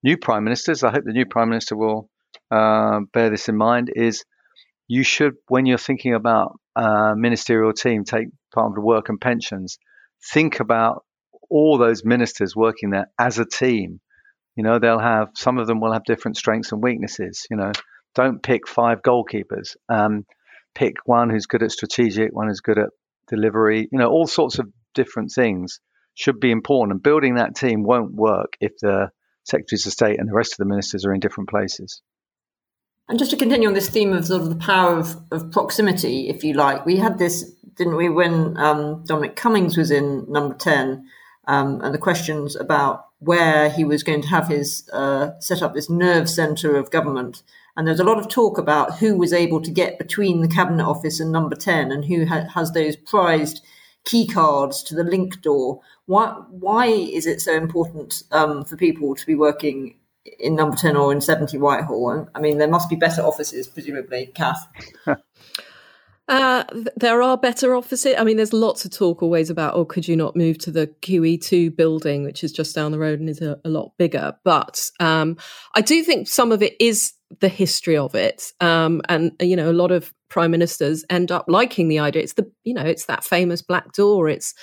new 0.03 0.17
prime 0.17 0.45
ministers, 0.45 0.83
I 0.83 0.91
hope 0.91 1.05
the 1.05 1.13
new 1.13 1.27
prime 1.27 1.49
minister 1.49 1.77
will 1.77 2.09
uh, 2.51 3.01
bear 3.13 3.31
this 3.31 3.49
in 3.49 3.57
mind, 3.57 3.93
is 3.95 4.25
you 4.89 5.05
should, 5.05 5.35
when 5.49 5.67
you're 5.67 5.79
thinking 5.79 6.15
about 6.15 6.59
uh, 6.75 7.15
ministerial 7.17 7.73
team, 7.73 8.05
take 8.05 8.29
part 8.53 8.77
of 8.77 8.83
work 8.83 9.09
and 9.09 9.21
pensions, 9.21 9.79
think 10.33 10.61
about 10.61 11.05
all 11.51 11.79
those 11.79 12.05
ministers 12.05 12.57
working 12.57 12.91
there 12.91 13.11
as 13.19 13.39
a 13.39 13.45
team. 13.45 14.01
You 14.57 14.65
know, 14.65 14.79
they'll 14.79 14.99
have 14.99 15.29
some 15.35 15.59
of 15.59 15.67
them 15.67 15.81
will 15.81 15.93
have 15.93 16.05
different 16.05 16.37
strengths 16.37 16.73
and 16.73 16.83
weaknesses. 16.83 17.47
You 17.51 17.57
know, 17.57 17.73
don't 18.15 18.43
pick 18.43 18.69
five 18.69 19.03
goalkeepers. 19.03 19.77
Um, 19.89 20.25
pick 20.75 20.97
one 21.05 21.31
who's 21.31 21.47
good 21.47 21.63
at 21.63 21.73
strategic, 21.73 22.33
one 22.33 22.49
who's 22.49 22.61
good 22.61 22.79
at 22.79 22.91
delivery. 23.29 23.89
You 23.91 23.99
know, 23.99 24.11
all 24.11 24.27
sorts 24.27 24.59
of 24.59 24.69
different 24.95 25.33
things 25.35 25.81
should 26.15 26.41
be 26.41 26.51
important. 26.51 26.95
And 26.95 27.03
building 27.03 27.37
that 27.37 27.57
team 27.57 27.83
won't 27.83 28.15
work 28.15 28.55
if 28.61 28.73
the 28.81 29.11
secretaries 29.45 29.87
of 29.87 29.93
state 29.93 30.19
and 30.19 30.29
the 30.29 30.35
rest 30.35 30.53
of 30.53 30.59
the 30.59 30.67
ministers 30.67 31.05
are 31.05 31.15
in 31.15 31.21
different 31.21 31.49
places. 31.49 32.03
And 33.09 33.19
just 33.19 33.31
to 33.33 33.37
continue 33.37 33.69
on 33.69 33.75
this 33.75 33.91
theme 33.91 34.13
of 34.13 34.27
sort 34.27 34.43
of 34.43 34.49
the 34.49 34.57
power 34.57 34.99
of, 34.99 35.17
of 35.31 35.51
proximity, 35.51 36.29
if 36.29 36.45
you 36.45 36.55
like, 36.55 36.87
we 36.87 36.97
had 36.97 37.19
this, 37.19 37.51
didn't 37.75 37.97
we, 37.97 38.09
when 38.09 38.57
um, 38.57 39.05
Dominic 39.05 39.37
Cummings 39.37 39.77
was 39.77 39.91
in 39.91 40.25
number 40.31 40.55
10, 40.55 41.05
um, 41.49 41.81
and 41.83 41.93
the 41.93 41.99
questions 41.99 42.55
about 42.55 43.07
where 43.19 43.71
he 43.71 43.85
was 43.85 44.03
going 44.03 44.23
to 44.23 44.29
have 44.29 44.49
his 44.49 44.89
uh, 44.93 45.31
set 45.41 45.63
up 45.63 45.75
this 45.75 45.91
nerve 45.91 46.29
centre 46.29 46.77
of 46.77 46.91
government. 46.91 47.43
And 47.77 47.87
there's 47.87 48.01
a 48.01 48.05
lot 48.05 48.19
of 48.19 48.29
talk 48.29 48.59
about 48.59 48.99
who 48.99 49.17
was 49.17 49.33
able 49.33 49.61
to 49.63 49.71
get 49.71 49.99
between 49.99 50.41
the 50.41 50.49
cabinet 50.49 50.85
office 50.85 51.21
and 51.21 51.33
number 51.33 51.57
10 51.57 51.91
and 51.91 52.05
who 52.05 52.27
ha- 52.27 52.49
has 52.55 52.73
those 52.73 52.97
prized 52.97 53.65
key 54.05 54.27
cards 54.27 54.83
to 54.85 54.95
the 54.95 55.05
link 55.05 55.41
door. 55.43 55.81
Why, 56.07 56.35
why 56.51 56.87
is 56.87 57.27
it 57.27 57.41
so 57.41 57.55
important 57.55 58.23
um, 58.33 58.65
for 58.65 58.77
people 58.77 59.15
to 59.15 59.27
be 59.27 59.35
working 59.35 59.97
in 60.25 60.55
number 60.55 60.77
10 60.77 60.97
or 60.97 61.13
in 61.13 61.21
70 61.21 61.59
Whitehall? 61.59 62.29
I 62.35 62.41
mean, 62.41 62.59
there 62.59 62.69
must 62.69 62.89
be 62.89 62.97
better 62.97 63.23
offices, 63.23 63.67
presumably, 63.67 64.31
Cath. 64.35 64.67
Uh, 66.29 66.65
there 66.97 67.21
are 67.21 67.37
better 67.37 67.75
offices. 67.75 68.15
I 68.17 68.25
mean, 68.25 68.37
there's 68.37 68.53
lots 68.53 68.85
of 68.85 68.91
talk 68.91 69.23
always 69.23 69.51
about, 69.51 69.75
oh, 69.75 69.85
could 69.85 70.07
you 70.07 70.17
not 70.17 70.37
move 70.37 70.57
to 70.59 70.71
the 70.71 70.87
QE2 71.03 71.77
building, 71.77 72.25
which 72.25 72.45
is 72.45 72.53
just 72.53 72.75
down 72.75 72.93
the 72.93 72.99
road 72.99 73.21
and 73.21 73.29
is 73.29 73.43
a, 73.43 73.61
a 73.65 73.69
lot 73.69 73.93
bigger. 73.99 74.35
But 74.45 74.89
um, 75.01 75.37
I 75.75 75.81
do 75.81 76.03
think 76.03 76.29
some 76.29 76.53
of 76.53 76.63
it 76.63 76.75
is 76.81 77.13
the 77.41 77.49
history 77.49 77.97
of 77.97 78.15
it. 78.15 78.53
Um, 78.61 79.03
and, 79.09 79.33
you 79.41 79.57
know, 79.57 79.71
a 79.71 79.75
lot 79.75 79.91
of 79.91 80.15
prime 80.31 80.53
ministers 80.53 81.05
end 81.11 81.33
up 81.33 81.47
liking 81.49 81.89
the 81.89 81.99
idea. 81.99 82.23
It's 82.23 82.35
the, 82.35 82.51
you 82.65 82.73
know, 82.73 82.85
it's 82.85 83.07
that 83.07 83.25
famous 83.25 83.61
black 83.61 83.93
door. 83.93 84.29
It's 84.29 84.55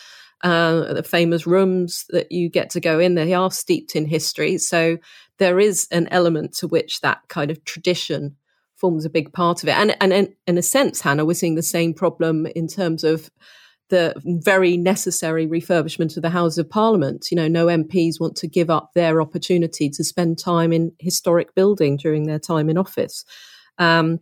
uh, 0.42 0.94
the 0.94 1.04
famous 1.04 1.46
rooms 1.46 2.06
that 2.10 2.32
you 2.32 2.50
get 2.50 2.70
to 2.72 2.80
go 2.80 3.00
in. 3.00 3.16
They 3.16 3.34
are 3.34 3.52
steeped 3.52 3.96
in 3.96 4.06
history. 4.06 4.58
So 4.58 4.98
there 5.38 5.60
is 5.60 5.88
an 5.92 6.08
element 6.12 6.54
to 6.58 6.68
which 6.68 7.02
that 7.02 7.20
kind 7.28 7.52
of 7.52 7.64
tradition 7.66 8.36
forms 8.76 9.04
a 9.04 9.10
big 9.10 9.34
part 9.34 9.62
of 9.62 9.70
it. 9.70 9.76
And, 9.76 9.96
and 10.00 10.14
in, 10.14 10.36
in 10.48 10.58
a 10.58 10.62
sense, 10.62 11.02
Hannah, 11.02 11.26
we're 11.26 11.34
seeing 11.34 11.56
the 11.56 11.62
same 11.62 11.94
problem 11.94 12.46
in 12.46 12.68
terms 12.68 13.04
of 13.04 13.30
the 13.90 14.14
very 14.24 14.78
necessary 14.78 15.48
refurbishment 15.48 16.16
of 16.16 16.22
the 16.22 16.30
Houses 16.30 16.60
of 16.60 16.70
Parliament. 16.70 17.28
You 17.32 17.36
know, 17.38 17.48
no 17.48 17.66
MPs 17.66 18.20
want 18.20 18.36
to 18.38 18.48
give 18.48 18.70
up 18.70 18.92
their 18.94 19.22
opportunity 19.22 19.90
to 19.90 20.04
spend 20.04 20.38
time 20.38 20.72
in 20.72 20.94
historic 21.00 21.56
building 21.56 21.98
during 21.98 22.24
their 22.24 22.40
time 22.40 22.70
in 22.70 22.78
office. 22.78 23.26
Um, 23.78 24.20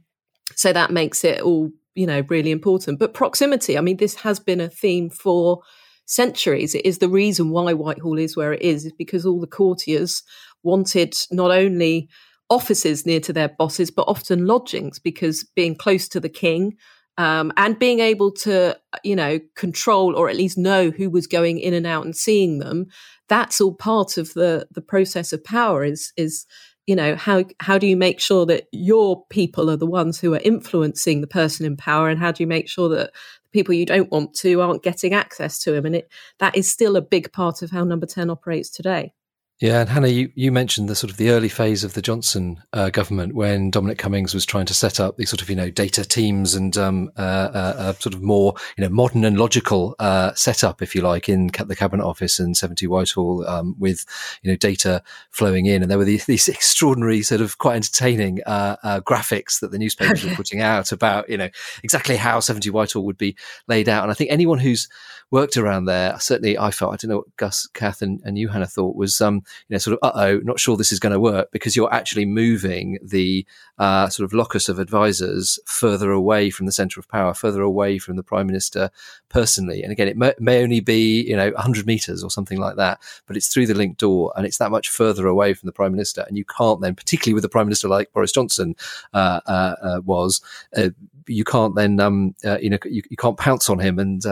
so 0.56 0.72
that 0.72 0.92
makes 0.92 1.24
it 1.24 1.42
all, 1.42 1.70
you 1.96 2.08
know, 2.08 2.24
really 2.30 2.52
important. 2.52 2.98
But 2.98 3.14
proximity, 3.14 3.78
I 3.78 3.82
mean, 3.82 3.98
this 3.98 4.16
has 4.16 4.40
been 4.40 4.62
a 4.62 4.70
theme 4.70 5.10
for 5.10 5.62
centuries. 6.08 6.74
It 6.74 6.86
is 6.86 6.98
the 6.98 7.10
reason 7.10 7.52
why 7.52 7.74
Whitehall 7.74 8.18
is 8.18 8.36
where 8.36 8.54
it 8.54 8.64
is, 8.64 8.86
is 8.86 8.94
because 8.94 9.26
all 9.26 9.40
the 9.40 9.46
courtiers 9.48 10.24
wanted 10.64 11.16
not 11.32 11.52
only 11.52 12.10
offices 12.50 13.06
near 13.06 13.20
to 13.20 13.34
their 13.34 13.50
bosses, 13.50 13.92
but 13.92 14.08
often 14.08 14.48
lodgings 14.48 14.98
because 15.00 15.44
being 15.56 15.76
close 15.76 16.08
to 16.08 16.20
the 16.20 16.30
king 16.30 16.76
um, 17.18 17.52
and 17.58 17.80
being 17.80 18.00
able 18.00 18.32
to, 18.32 18.78
you 19.04 19.16
know, 19.16 19.40
control 19.56 20.16
or 20.16 20.30
at 20.30 20.36
least 20.36 20.58
know 20.58 20.92
who 20.92 21.10
was 21.10 21.28
going 21.28 21.60
in 21.60 21.74
and 21.74 21.88
out 21.88 22.06
and 22.06 22.16
seeing 22.16 22.60
them, 22.60 22.88
that's 23.28 23.60
all 23.60 23.74
part 23.74 24.18
of 24.18 24.34
the 24.34 24.68
the 24.72 24.82
process 24.82 25.34
of 25.34 25.44
power. 25.44 25.84
Is 25.84 26.14
is 26.16 26.46
you 26.86 26.96
know 26.96 27.16
how 27.16 27.44
how 27.60 27.78
do 27.78 27.88
you 27.88 27.98
make 27.98 28.20
sure 28.20 28.46
that 28.46 28.68
your 28.72 29.26
people 29.30 29.70
are 29.70 29.78
the 29.78 29.86
ones 29.86 30.20
who 30.20 30.34
are 30.34 30.42
influencing 30.44 31.22
the 31.22 31.28
person 31.28 31.66
in 31.66 31.76
power, 31.76 32.08
and 32.08 32.20
how 32.20 32.32
do 32.32 32.44
you 32.44 32.48
make 32.48 32.70
sure 32.70 32.88
that 32.90 33.12
people 33.52 33.74
you 33.74 33.86
don't 33.86 34.12
want 34.12 34.34
to 34.36 34.62
aren't 34.62 34.84
getting 34.84 35.14
access 35.14 35.60
to 35.60 35.74
him? 35.74 35.86
And 35.86 35.96
it 35.96 36.12
that 36.40 36.56
is 36.56 36.72
still 36.72 36.96
a 36.96 37.02
big 37.02 37.32
part 37.32 37.62
of 37.62 37.72
how 37.72 37.84
Number 37.84 38.06
Ten 38.06 38.30
operates 38.30 38.70
today. 38.70 39.14
Yeah, 39.60 39.80
and 39.80 39.90
Hannah, 39.90 40.10
you, 40.10 40.32
you 40.36 40.52
mentioned 40.52 40.88
the 40.88 40.94
sort 40.94 41.10
of 41.10 41.18
the 41.18 41.32
early 41.32 41.50
phase 41.50 41.84
of 41.84 41.96
the 41.96 42.02
Johnson 42.02 42.62
uh, 42.74 42.92
government 42.92 43.34
when 43.34 43.72
Dominic 43.72 43.98
Cummings 43.98 44.36
was 44.36 44.46
trying 44.46 44.68
to 44.68 44.74
set 44.76 45.00
up 45.00 45.18
these 45.18 45.32
sort 45.32 45.42
of 45.42 45.50
you 45.50 45.56
know 45.56 45.72
data 45.72 46.06
teams 46.06 46.54
and 46.54 46.78
um, 46.78 47.10
uh, 47.18 47.22
uh, 47.22 47.74
uh 47.76 47.94
sort 47.94 48.14
of 48.14 48.22
more 48.22 48.54
you 48.78 48.84
know 48.84 48.90
modern 48.92 49.26
and 49.26 49.40
logical 49.40 49.96
uh, 49.98 50.32
setup, 50.36 50.84
if 50.84 50.94
you 50.94 51.02
like, 51.02 51.28
in 51.28 51.48
the 51.48 51.76
cabinet 51.76 52.06
office 52.06 52.40
and 52.40 52.56
seventy 52.56 52.86
Whitehall 52.86 53.48
um, 53.48 53.76
with 53.80 54.06
you 54.44 54.52
know 54.52 54.58
data 54.58 55.02
flowing 55.32 55.66
in, 55.66 55.82
and 55.82 55.90
there 55.90 55.98
were 55.98 56.06
these, 56.06 56.26
these 56.28 56.48
extraordinary 56.48 57.24
sort 57.24 57.42
of 57.42 57.58
quite 57.58 57.78
entertaining 57.78 58.44
uh, 58.46 59.00
graphics 59.00 59.60
that 59.62 59.72
the 59.72 59.80
newspapers 59.80 60.24
were 60.24 60.30
putting 60.36 60.62
out 60.62 60.92
about 60.92 61.28
you 61.30 61.38
know 61.38 61.50
exactly 61.84 62.16
how 62.16 62.40
seventy 62.40 62.70
Whitehall 62.70 63.06
would 63.06 63.18
be 63.18 63.36
laid 63.68 63.90
out, 63.90 64.04
and 64.04 64.12
I 64.12 64.14
think 64.14 64.30
anyone 64.30 64.60
who's 64.60 64.88
worked 65.30 65.58
around 65.58 65.86
there, 65.86 66.18
certainly 66.20 66.58
I 66.58 66.72
felt, 66.72 66.94
I 66.94 66.98
don't 66.98 67.10
know 67.10 67.18
what 67.18 67.36
Gus, 67.38 67.68
Cath, 67.68 68.02
and, 68.02 68.22
and 68.24 68.38
you, 68.38 68.48
Hannah, 68.48 68.68
thought 68.68 68.96
was, 68.96 69.20
um, 69.20 69.36
you 69.68 69.74
know, 69.74 69.78
sort 69.78 69.98
of, 69.98 70.00
uh 70.08 70.12
oh, 70.16 70.42
not 70.44 70.60
sure 70.60 70.78
this 70.78 70.92
is 70.92 71.00
going 71.00 71.14
to 71.14 71.20
work 71.20 71.52
because 71.52 71.76
you're 71.76 71.94
actually 71.94 72.26
moving 72.26 72.98
the 73.02 73.46
uh, 73.78 74.10
sort 74.10 74.26
of 74.26 74.34
locus 74.34 74.70
of 74.70 74.80
advisors 74.80 75.60
further 75.66 76.12
away 76.12 76.50
from 76.50 76.66
the 76.66 76.72
centre 76.72 77.00
of 77.00 77.08
power, 77.10 77.34
further 77.34 77.62
away 77.62 78.00
from 78.00 78.16
the 78.16 78.24
prime 78.24 78.48
minister 78.48 78.90
personally. 79.30 79.84
And 79.84 79.92
again, 79.92 80.08
it 80.08 80.18
may, 80.18 80.34
may 80.40 80.64
only 80.64 80.80
be, 80.80 81.22
you 81.24 81.36
know, 81.36 81.52
100 81.52 81.86
metres 81.86 82.24
or 82.24 82.32
something 82.32 82.60
like 82.60 82.78
that, 82.78 83.00
but 83.26 83.36
it's 83.36 83.48
through 83.48 83.68
the 83.68 83.74
link 83.74 83.98
door 83.98 84.32
and 84.36 84.46
it's 84.46 84.58
that 84.60 84.72
much 84.72 84.90
further 84.90 85.28
away 85.28 85.54
from 85.54 85.68
the 85.68 85.74
prime 85.74 85.92
minister. 85.92 86.24
And 86.28 86.38
you 86.38 86.46
can't 86.46 86.82
then, 86.82 86.96
particularly 86.96 87.34
with 87.34 87.46
a 87.46 87.50
prime 87.50 87.68
minister 87.68 87.88
like 87.88 88.12
Boris 88.14 88.32
Johnson 88.32 88.76
uh, 89.14 89.42
uh, 89.46 89.76
uh 89.82 90.02
was, 90.06 90.42
uh, 90.76 90.90
you 91.28 91.44
can't 91.44 91.76
then, 91.76 92.00
um, 92.00 92.34
uh, 92.46 92.58
you 92.60 92.70
know, 92.70 92.78
you, 92.86 93.04
you, 93.10 93.18
can't 93.18 93.38
pounce 93.38 93.70
on 93.70 93.80
him 93.80 94.00
and 94.00 94.26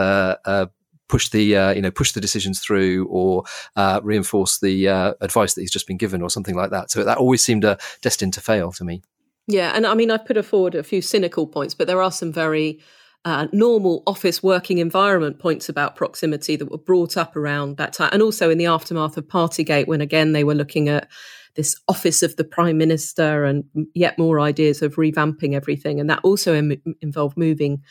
push 1.08 1.30
the 1.30 1.56
uh, 1.56 1.72
you 1.74 1.82
know 1.82 1.92
push 1.92 2.12
the 2.12 2.22
decisions 2.22 2.60
through 2.60 3.08
or 3.10 3.44
uh, 3.76 4.00
reinforce 4.04 4.60
the 4.60 4.88
uh, 4.88 5.14
advice 5.22 5.54
that 5.54 5.62
he's 5.62 5.72
just 5.72 5.88
been 5.88 5.98
given 5.98 6.22
or 6.22 6.30
something 6.30 6.56
like 6.56 6.72
that. 6.72 6.92
So 6.92 7.04
that 7.04 7.18
always 7.18 7.44
seemed 7.44 7.66
uh, 7.66 7.78
destined 8.02 8.34
to 8.34 8.42
fail 8.42 8.72
to 8.74 8.84
me. 8.84 9.02
Yeah, 9.48 9.72
and 9.76 9.86
I 9.86 9.94
mean 9.94 10.12
I've 10.12 10.26
put 10.26 10.44
forward 10.46 10.76
a 10.76 10.84
few 10.84 11.02
cynical 11.02 11.48
points, 11.48 11.74
but 11.74 11.88
there 11.88 12.02
are 12.02 12.12
some 12.12 12.32
very 12.32 12.80
uh, 13.26 13.48
normal 13.52 14.04
office 14.06 14.44
working 14.44 14.78
environment 14.78 15.40
points 15.40 15.68
about 15.68 15.96
proximity 15.96 16.56
that 16.56 16.70
were 16.70 16.78
brought 16.78 17.18
up 17.18 17.36
around 17.36 17.78
that 17.78 17.94
time, 17.94 18.10
and 18.12 18.22
also 18.22 18.50
in 18.50 18.58
the 18.58 18.68
aftermath 18.68 19.18
of 19.18 19.28
Partygate, 19.28 19.88
when 19.88 20.02
again 20.02 20.32
they 20.32 20.44
were 20.44 20.56
looking 20.56 20.90
at 20.90 21.08
this 21.56 21.76
office 21.88 22.22
of 22.22 22.36
the 22.36 22.44
prime 22.44 22.78
minister 22.78 23.46
and 23.46 23.64
yet 23.94 24.20
more 24.20 24.42
ideas 24.42 24.82
of 24.82 24.96
revamping 24.96 25.54
everything, 25.54 26.00
and 26.00 26.10
that 26.10 26.20
also 26.24 26.54
Im- 26.56 26.82
involved 27.02 27.38
moving 27.38 27.82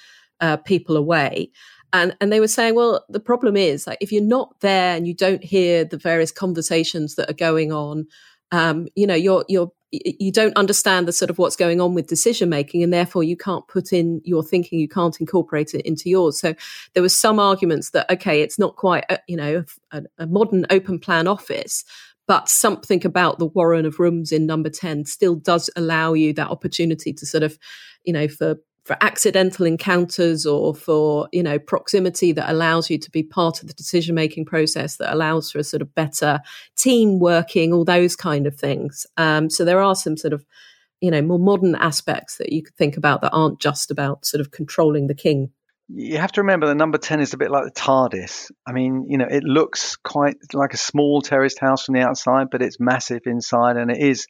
uh, 0.40 0.56
people 0.58 0.96
away 0.96 1.50
and 1.94 2.14
and 2.20 2.30
they 2.30 2.40
were 2.40 2.48
saying 2.48 2.74
well 2.74 3.02
the 3.08 3.20
problem 3.20 3.56
is 3.56 3.86
like 3.86 3.98
if 4.02 4.12
you're 4.12 4.22
not 4.22 4.54
there 4.60 4.94
and 4.96 5.06
you 5.06 5.14
don't 5.14 5.42
hear 5.42 5.84
the 5.84 5.96
various 5.96 6.30
conversations 6.30 7.14
that 7.14 7.30
are 7.30 7.34
going 7.34 7.72
on 7.72 8.06
um, 8.52 8.86
you 8.94 9.06
know 9.06 9.14
you're 9.14 9.44
you're 9.48 9.72
you 9.90 10.32
don't 10.32 10.56
understand 10.56 11.06
the 11.06 11.12
sort 11.12 11.30
of 11.30 11.38
what's 11.38 11.54
going 11.54 11.80
on 11.80 11.94
with 11.94 12.08
decision 12.08 12.48
making 12.48 12.82
and 12.82 12.92
therefore 12.92 13.22
you 13.22 13.36
can't 13.36 13.66
put 13.68 13.92
in 13.92 14.20
your 14.24 14.42
thinking 14.42 14.80
you 14.80 14.88
can't 14.88 15.20
incorporate 15.20 15.72
it 15.72 15.86
into 15.86 16.10
yours. 16.10 16.40
So 16.40 16.52
there 16.94 17.02
was 17.02 17.16
some 17.16 17.38
arguments 17.38 17.90
that 17.90 18.10
okay 18.10 18.42
it's 18.42 18.58
not 18.58 18.74
quite 18.76 19.04
a, 19.08 19.18
you 19.28 19.36
know 19.36 19.64
a, 19.92 20.02
a 20.18 20.26
modern 20.26 20.66
open 20.70 20.98
plan 20.98 21.28
office 21.28 21.84
but 22.26 22.48
something 22.48 23.04
about 23.04 23.38
the 23.38 23.46
warren 23.46 23.84
of 23.84 24.00
rooms 24.00 24.32
in 24.32 24.46
number 24.46 24.70
10 24.70 25.04
still 25.04 25.34
does 25.36 25.68
allow 25.76 26.14
you 26.14 26.32
that 26.32 26.48
opportunity 26.48 27.12
to 27.12 27.24
sort 27.24 27.44
of 27.44 27.56
you 28.02 28.12
know 28.12 28.26
for 28.26 28.56
for 28.84 28.96
accidental 29.00 29.64
encounters 29.66 30.46
or 30.46 30.74
for 30.74 31.28
you 31.32 31.42
know 31.42 31.58
proximity 31.58 32.32
that 32.32 32.50
allows 32.50 32.90
you 32.90 32.98
to 32.98 33.10
be 33.10 33.22
part 33.22 33.62
of 33.62 33.68
the 33.68 33.74
decision 33.74 34.14
making 34.14 34.44
process 34.44 34.96
that 34.96 35.12
allows 35.12 35.50
for 35.50 35.58
a 35.58 35.64
sort 35.64 35.82
of 35.82 35.94
better 35.94 36.40
team 36.76 37.18
working 37.18 37.72
all 37.72 37.84
those 37.84 38.14
kind 38.14 38.46
of 38.46 38.54
things 38.54 39.06
um, 39.16 39.48
so 39.50 39.64
there 39.64 39.80
are 39.80 39.94
some 39.94 40.16
sort 40.16 40.32
of 40.32 40.44
you 41.00 41.10
know 41.10 41.22
more 41.22 41.38
modern 41.38 41.74
aspects 41.74 42.36
that 42.36 42.52
you 42.52 42.62
could 42.62 42.76
think 42.76 42.96
about 42.96 43.20
that 43.22 43.32
aren't 43.32 43.60
just 43.60 43.90
about 43.90 44.24
sort 44.24 44.40
of 44.40 44.50
controlling 44.50 45.06
the 45.06 45.14
king 45.14 45.50
you 45.88 46.16
have 46.16 46.32
to 46.32 46.40
remember 46.40 46.66
the 46.66 46.74
number 46.74 46.96
10 46.96 47.20
is 47.20 47.34
a 47.34 47.36
bit 47.36 47.50
like 47.50 47.64
the 47.64 47.80
TARDIS. 47.80 48.50
I 48.66 48.72
mean, 48.72 49.06
you 49.10 49.18
know, 49.18 49.26
it 49.30 49.44
looks 49.44 49.96
quite 49.96 50.36
like 50.54 50.72
a 50.72 50.78
small 50.78 51.20
terraced 51.20 51.60
house 51.60 51.84
from 51.84 51.94
the 51.94 52.00
outside, 52.00 52.46
but 52.50 52.62
it's 52.62 52.80
massive 52.80 53.20
inside. 53.26 53.76
And 53.76 53.90
it 53.90 53.98
is, 53.98 54.26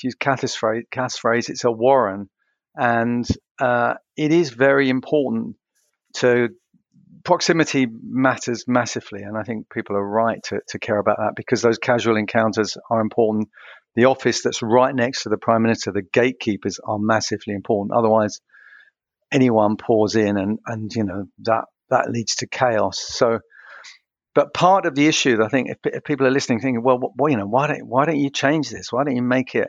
to 0.00 0.08
use 0.08 0.54
phrase, 0.54 0.84
Cath's 0.90 1.16
phrase 1.16 1.48
it's 1.48 1.64
a 1.64 1.70
warren. 1.72 2.28
And 2.76 3.26
uh, 3.60 3.94
it 4.16 4.32
is 4.32 4.50
very 4.50 4.88
important 4.88 5.56
to 6.14 6.48
proximity 7.24 7.86
matters 8.02 8.64
massively, 8.68 9.22
and 9.22 9.36
I 9.36 9.42
think 9.42 9.70
people 9.70 9.96
are 9.96 10.06
right 10.06 10.42
to, 10.44 10.60
to 10.68 10.78
care 10.78 10.98
about 10.98 11.18
that 11.18 11.32
because 11.36 11.62
those 11.62 11.78
casual 11.78 12.16
encounters 12.16 12.76
are 12.90 13.00
important. 13.00 13.48
The 13.96 14.06
office 14.06 14.42
that's 14.42 14.62
right 14.62 14.94
next 14.94 15.22
to 15.22 15.28
the 15.28 15.38
prime 15.38 15.62
minister, 15.62 15.92
the 15.92 16.02
gatekeepers, 16.02 16.80
are 16.84 16.98
massively 16.98 17.54
important. 17.54 17.96
Otherwise, 17.96 18.40
anyone 19.32 19.76
pours 19.76 20.16
in, 20.16 20.36
and 20.36 20.58
and 20.66 20.92
you 20.94 21.04
know 21.04 21.24
that 21.44 21.64
that 21.90 22.10
leads 22.10 22.36
to 22.36 22.46
chaos. 22.46 22.98
So, 22.98 23.38
but 24.34 24.52
part 24.52 24.86
of 24.86 24.94
the 24.94 25.06
issue, 25.06 25.42
I 25.42 25.48
think, 25.48 25.68
if, 25.70 25.78
if 25.84 26.04
people 26.04 26.26
are 26.26 26.30
listening, 26.30 26.60
thinking, 26.60 26.82
well, 26.82 27.12
well, 27.16 27.30
you 27.30 27.36
know, 27.36 27.46
why 27.46 27.68
don't 27.68 27.86
why 27.86 28.04
don't 28.04 28.18
you 28.18 28.30
change 28.30 28.70
this? 28.70 28.92
Why 28.92 29.04
don't 29.04 29.16
you 29.16 29.22
make 29.22 29.54
it 29.54 29.68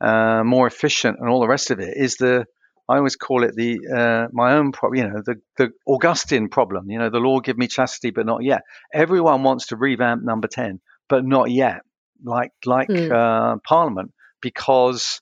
uh, 0.00 0.42
more 0.44 0.66
efficient 0.66 1.18
and 1.20 1.28
all 1.28 1.40
the 1.40 1.48
rest 1.48 1.70
of 1.70 1.80
it? 1.80 1.96
Is 1.96 2.16
the 2.16 2.46
I 2.88 2.98
always 2.98 3.16
call 3.16 3.44
it 3.44 3.54
the 3.54 3.78
uh, 3.94 4.28
my 4.32 4.54
own 4.54 4.72
problem. 4.72 4.98
You 4.98 5.10
know, 5.10 5.22
the 5.24 5.36
the 5.56 5.70
Augustine 5.86 6.48
problem. 6.48 6.90
You 6.90 6.98
know, 6.98 7.10
the 7.10 7.18
law 7.18 7.40
give 7.40 7.56
me 7.56 7.66
chastity, 7.66 8.10
but 8.10 8.26
not 8.26 8.44
yet. 8.44 8.62
Everyone 8.92 9.42
wants 9.42 9.68
to 9.68 9.76
revamp 9.76 10.22
Number 10.22 10.48
Ten, 10.48 10.80
but 11.08 11.24
not 11.24 11.50
yet. 11.50 11.80
Like 12.22 12.52
like 12.64 12.88
mm. 12.88 13.10
uh, 13.10 13.58
Parliament, 13.66 14.12
because 14.40 15.20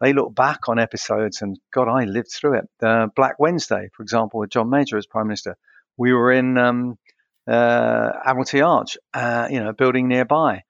they 0.00 0.12
look 0.12 0.34
back 0.34 0.68
on 0.68 0.78
episodes 0.78 1.42
and 1.42 1.56
God, 1.72 1.88
I 1.88 2.04
lived 2.04 2.32
through 2.32 2.58
it. 2.58 2.64
Uh, 2.82 3.06
Black 3.14 3.38
Wednesday, 3.38 3.88
for 3.94 4.02
example, 4.02 4.40
with 4.40 4.50
John 4.50 4.68
Major 4.68 4.96
as 4.96 5.06
Prime 5.06 5.28
Minister, 5.28 5.56
we 5.96 6.12
were 6.12 6.32
in 6.32 6.58
um, 6.58 6.98
uh, 7.46 8.10
Admiralty 8.24 8.62
Arch, 8.62 8.96
uh, 9.14 9.48
you 9.50 9.62
know, 9.62 9.72
building 9.72 10.08
nearby. 10.08 10.62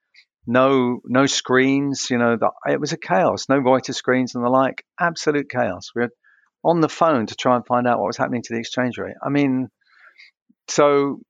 No, 0.46 1.00
no 1.04 1.26
screens. 1.26 2.08
You 2.10 2.18
know, 2.18 2.36
the, 2.36 2.50
it 2.70 2.80
was 2.80 2.92
a 2.92 2.98
chaos. 2.98 3.48
No 3.48 3.60
Reuters 3.60 3.94
screens 3.94 4.34
and 4.34 4.44
the 4.44 4.48
like. 4.48 4.84
Absolute 4.98 5.48
chaos. 5.48 5.90
We 5.94 6.02
were 6.02 6.10
on 6.64 6.80
the 6.80 6.88
phone 6.88 7.26
to 7.26 7.34
try 7.34 7.56
and 7.56 7.66
find 7.66 7.86
out 7.86 7.98
what 7.98 8.06
was 8.06 8.16
happening 8.16 8.42
to 8.42 8.54
the 8.54 8.60
exchange 8.60 8.98
rate. 8.98 9.14
I 9.24 9.28
mean, 9.28 9.68
so 10.68 11.20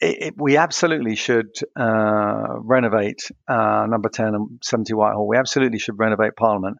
it, 0.00 0.22
it, 0.22 0.34
we 0.36 0.56
absolutely 0.56 1.16
should 1.16 1.50
uh, 1.78 2.58
renovate 2.58 3.30
uh, 3.48 3.86
number 3.88 4.08
10 4.08 4.34
and 4.34 4.48
70 4.62 4.94
Whitehall. 4.94 5.26
We 5.26 5.36
absolutely 5.36 5.78
should 5.78 5.98
renovate 5.98 6.36
Parliament. 6.36 6.78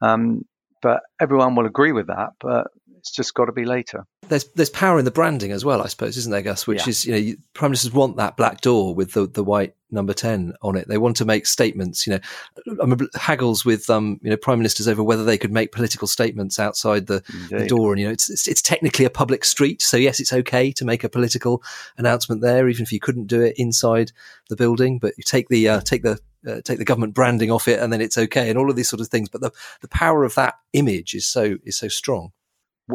Um, 0.00 0.42
but 0.82 1.00
everyone 1.20 1.54
will 1.54 1.66
agree 1.66 1.92
with 1.92 2.08
that. 2.08 2.30
But 2.40 2.66
it's 2.98 3.12
just 3.12 3.34
got 3.34 3.46
to 3.46 3.52
be 3.52 3.64
later. 3.64 4.04
There's 4.28 4.44
there's 4.54 4.70
power 4.70 4.98
in 4.98 5.04
the 5.04 5.10
branding 5.10 5.52
as 5.52 5.64
well, 5.64 5.82
I 5.82 5.88
suppose, 5.88 6.16
isn't 6.16 6.32
there, 6.32 6.42
Gus? 6.42 6.66
Which 6.66 6.82
yeah. 6.82 6.88
is 6.88 7.04
you 7.04 7.12
know, 7.12 7.18
you, 7.18 7.36
prime 7.52 7.70
ministers 7.70 7.92
want 7.92 8.16
that 8.16 8.36
black 8.36 8.60
door 8.60 8.94
with 8.94 9.12
the, 9.12 9.26
the 9.26 9.44
white 9.44 9.74
number 9.90 10.12
ten 10.12 10.54
on 10.62 10.76
it. 10.76 10.88
They 10.88 10.98
want 10.98 11.16
to 11.18 11.24
make 11.24 11.46
statements. 11.46 12.06
You 12.06 12.14
know, 12.14 12.20
I 12.66 12.82
remember 12.82 13.06
haggles 13.14 13.64
with 13.64 13.88
um 13.90 14.18
you 14.22 14.30
know 14.30 14.36
prime 14.36 14.58
ministers 14.58 14.88
over 14.88 15.02
whether 15.02 15.24
they 15.24 15.38
could 15.38 15.52
make 15.52 15.72
political 15.72 16.08
statements 16.08 16.58
outside 16.58 17.06
the, 17.06 17.22
the 17.50 17.66
door. 17.66 17.92
And 17.92 18.00
you 18.00 18.06
know, 18.06 18.12
it's, 18.12 18.30
it's, 18.30 18.48
it's 18.48 18.62
technically 18.62 19.04
a 19.04 19.10
public 19.10 19.44
street, 19.44 19.82
so 19.82 19.96
yes, 19.96 20.20
it's 20.20 20.32
okay 20.32 20.72
to 20.72 20.84
make 20.84 21.04
a 21.04 21.08
political 21.08 21.62
announcement 21.96 22.40
there, 22.40 22.68
even 22.68 22.82
if 22.82 22.92
you 22.92 23.00
couldn't 23.00 23.26
do 23.26 23.40
it 23.40 23.54
inside 23.56 24.12
the 24.48 24.56
building. 24.56 24.98
But 24.98 25.14
you 25.16 25.24
take 25.24 25.48
the 25.48 25.68
uh, 25.68 25.80
take 25.80 26.02
the 26.02 26.18
uh, 26.46 26.60
take 26.62 26.78
the 26.78 26.84
government 26.84 27.14
branding 27.14 27.50
off 27.50 27.68
it, 27.68 27.80
and 27.80 27.92
then 27.92 28.00
it's 28.00 28.18
okay, 28.18 28.48
and 28.50 28.58
all 28.58 28.70
of 28.70 28.76
these 28.76 28.88
sort 28.88 29.00
of 29.00 29.08
things. 29.08 29.28
But 29.28 29.40
the 29.40 29.50
the 29.80 29.88
power 29.88 30.24
of 30.24 30.34
that 30.34 30.54
image 30.72 31.14
is 31.14 31.26
so 31.26 31.56
is 31.64 31.76
so 31.76 31.88
strong 31.88 32.32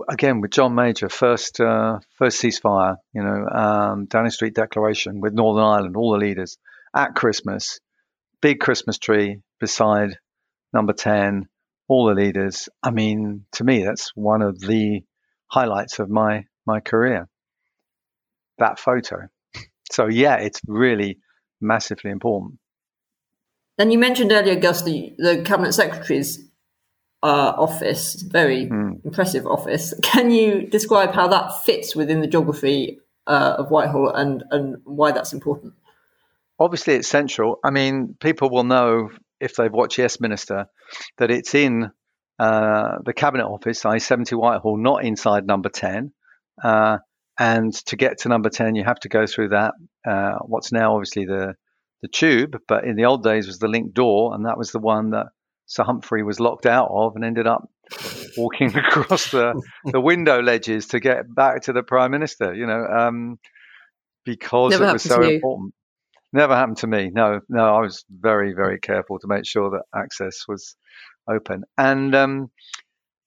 again 0.08 0.41
with 0.41 0.51
John 0.51 0.75
Major, 0.75 1.10
first 1.10 1.60
uh, 1.60 2.00
first 2.17 2.41
ceasefire, 2.41 2.98
you 3.13 3.24
know, 3.24 3.46
um, 3.48 4.05
Downing 4.05 4.31
Street 4.31 4.53
Declaration 4.55 5.22
with 5.22 5.34
Northern 5.34 5.63
Ireland, 5.63 5.96
all 5.96 6.12
the 6.12 6.17
leaders 6.17 6.58
at 6.96 7.15
Christmas, 7.15 7.79
big 8.41 8.60
Christmas 8.60 8.98
tree 8.98 9.41
beside 9.60 10.17
number 10.74 10.93
ten, 10.93 11.48
all 11.88 12.08
the 12.08 12.13
leaders. 12.13 12.69
I 12.84 12.91
mean, 12.91 13.46
to 13.53 13.63
me, 13.63 13.84
that's 13.84 14.12
one 14.15 14.41
of 14.41 14.60
the 14.60 15.01
highlights 15.48 16.00
of 16.00 16.10
my 16.10 16.46
my 16.65 16.79
career. 16.79 17.27
That 18.58 18.79
photo. 18.79 19.27
So 19.91 20.08
yeah, 20.08 20.36
it's 20.36 20.62
really 20.67 21.17
massively 21.60 22.12
important. 22.12 22.60
And 23.77 23.93
you 23.93 23.98
mentioned 23.98 24.31
earlier, 24.31 24.60
Gus, 24.60 24.81
the, 24.81 25.15
the 25.17 25.41
cabinet 25.43 25.72
secretaries 25.74 26.49
uh, 27.22 27.54
office, 27.58 28.16
very 28.16 28.68
mm. 28.68 29.04
impressive 29.04 29.46
office. 29.46 29.94
Can 30.04 30.32
you 30.32 30.68
describe 30.68 31.14
how 31.14 31.28
that 31.28 31.64
fits 31.64 31.96
within 31.96 32.22
the 32.22 32.28
geography 32.28 33.00
uh, 33.28 33.56
of 33.58 33.72
Whitehall 33.72 34.10
and, 34.10 34.44
and 34.52 34.78
why 34.86 35.12
that's 35.12 35.34
important? 35.34 35.74
Obviously, 36.60 36.96
it's 36.96 37.08
central. 37.08 37.60
I 37.64 37.70
mean, 37.70 38.16
people 38.20 38.50
will 38.50 38.64
know 38.64 39.10
if 39.40 39.56
they've 39.56 39.72
watched 39.72 39.98
Yes 39.98 40.20
Minister 40.20 40.68
that 41.18 41.32
it's 41.32 41.56
in 41.56 41.92
uh, 42.38 42.98
the 43.06 43.14
Cabinet 43.14 43.46
Office, 43.46 43.86
I 43.86 43.98
70 43.98 44.36
Whitehall, 44.36 44.78
not 44.78 45.04
inside 45.04 45.46
number 45.46 45.70
10. 45.70 46.12
Uh, 46.62 46.98
and 47.38 47.74
to 47.86 47.96
get 47.96 48.20
to 48.20 48.30
number 48.30 48.50
10, 48.50 48.76
you 48.76 48.84
have 48.84 49.00
to 49.02 49.10
go 49.10 49.26
through 49.26 49.50
that, 49.50 49.74
uh, 50.06 50.40
what's 50.46 50.72
now 50.72 50.96
obviously 50.96 51.26
the, 51.26 51.56
the 52.02 52.10
tube, 52.10 52.58
but 52.68 52.84
in 52.84 52.96
the 52.96 53.06
old 53.06 53.24
days 53.24 53.48
was 53.48 53.60
the 53.60 53.68
link 53.68 53.94
door, 53.94 54.34
and 54.34 54.46
that 54.46 54.58
was 54.58 54.72
the 54.72 54.80
one 54.80 55.12
that 55.12 55.28
Sir 55.70 55.84
Humphrey 55.84 56.24
was 56.24 56.40
locked 56.40 56.66
out 56.66 56.90
of 56.92 57.16
and 57.16 57.24
ended 57.24 57.46
up 57.46 57.70
walking 58.36 58.76
across 58.76 59.30
the, 59.30 59.62
the 59.86 60.02
window 60.02 60.42
ledges 60.42 60.88
to 60.88 61.00
get 61.00 61.34
back 61.34 61.62
to 61.64 61.74
the 61.74 61.84
Prime 61.84 62.10
Minister, 62.10 62.55
you 62.55 62.66
know, 62.66 62.84
um, 62.84 63.40
because 64.25 64.72
Never 64.72 64.90
it 64.90 64.94
was 64.94 65.03
so 65.03 65.22
important. 65.22 65.75
Never 66.34 66.55
happened 66.55 66.77
to 66.77 66.88
me. 66.88 67.12
No, 67.14 67.42
no, 67.50 67.64
I 67.64 67.82
was 67.82 68.03
very, 68.10 68.53
very 68.53 68.79
careful 68.79 69.20
to 69.20 69.27
make 69.27 69.46
sure 69.46 69.70
that 69.72 69.84
access 69.96 70.46
was 70.48 70.75
open. 71.29 71.64
And, 71.77 72.16
um, 72.16 72.51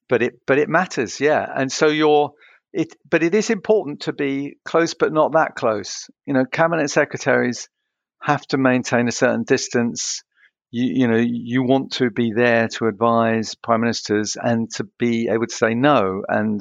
but 0.09 0.21
it, 0.21 0.41
but 0.45 0.59
it 0.59 0.69
matters, 0.69 1.21
yeah. 1.21 1.47
And 1.49 1.71
so 1.71 1.87
you're, 1.87 2.33
it, 2.73 2.93
but 3.09 3.23
it 3.23 3.37
is 3.37 3.51
important 3.51 4.03
to 4.03 4.13
be 4.13 4.57
close, 4.65 4.95
but 4.95 5.13
not 5.13 5.35
that 5.35 5.55
close. 5.55 6.11
You 6.27 6.35
know, 6.35 6.45
cabinet 6.45 6.91
secretaries 6.91 7.69
have 8.21 8.45
to 8.49 8.59
maintain 8.59 9.07
a 9.07 9.13
certain 9.13 9.45
distance 9.45 10.25
you, 10.73 11.03
you 11.03 11.09
know 11.09 11.19
you 11.19 11.63
want 11.63 11.93
to 11.93 12.11
be 12.11 12.33
there 12.33 12.67
to 12.67 12.87
advise 12.87 13.55
prime 13.55 13.83
ministers 13.83 14.37
and 14.43 14.71
to 14.73 14.89
be 14.99 15.29
able 15.29 15.47
to 15.47 15.55
say 15.55 15.75
no 15.75 16.25
and 16.29 16.61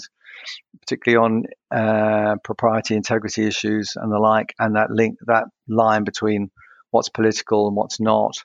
particularly 0.82 1.24
on 1.24 1.44
uh, 1.78 2.36
propriety 2.44 2.96
integrity 2.96 3.46
issues 3.46 3.94
and 3.96 4.12
the 4.12 4.20
like 4.20 4.54
and 4.60 4.76
that 4.76 4.92
link 4.92 5.18
that 5.26 5.46
line 5.68 6.04
between 6.04 6.52
what's 6.92 7.10
political 7.10 7.68
and 7.68 7.76
what's 7.76 8.00
not. 8.00 8.36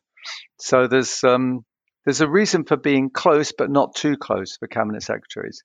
So 0.59 0.87
there's 0.87 1.25
um, 1.25 1.65
there's 2.05 2.21
a 2.21 2.29
reason 2.29 2.65
for 2.65 2.77
being 2.77 3.11
close 3.11 3.53
but 3.57 3.71
not 3.71 3.95
too 3.95 4.17
close 4.17 4.57
for 4.57 4.69
cabinet 4.69 5.03
secretaries. 5.03 5.63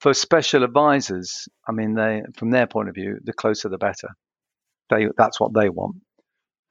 For 0.00 0.14
special 0.14 0.62
advisors 0.62 1.48
i 1.68 1.72
mean 1.72 1.94
they 1.94 2.22
from 2.36 2.50
their 2.50 2.66
point 2.66 2.88
of 2.88 2.94
view 2.94 3.18
the 3.22 3.32
closer 3.32 3.68
the 3.68 3.78
better. 3.78 4.08
They 4.90 5.08
that's 5.16 5.40
what 5.40 5.54
they 5.54 5.68
want 5.68 5.96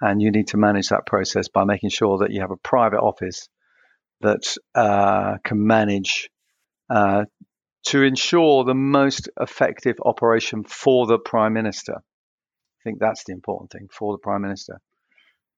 and 0.02 0.22
you 0.22 0.32
need 0.32 0.48
to 0.48 0.58
manage 0.58 0.90
that 0.90 1.06
process 1.06 1.48
by 1.48 1.64
making 1.64 1.90
sure 1.90 2.20
that 2.20 2.32
you 2.32 2.42
have 2.42 2.52
a 2.52 2.58
private 2.58 3.00
office 3.00 3.50
that 4.22 4.44
uh, 4.76 5.38
can 5.44 5.66
manage 5.66 6.30
uh, 6.90 7.26
to 7.86 8.04
ensure 8.04 8.64
the 8.64 8.74
most 8.74 9.30
effective 9.40 9.96
operation 10.04 10.64
for 10.64 11.08
the 11.08 11.18
prime 11.18 11.54
minister. 11.54 11.94
I 11.96 12.82
think 12.84 13.00
that's 13.00 13.24
the 13.26 13.34
important 13.34 13.72
thing 13.72 13.88
for 13.92 14.14
the 14.14 14.20
prime 14.20 14.42
minister. 14.42 14.80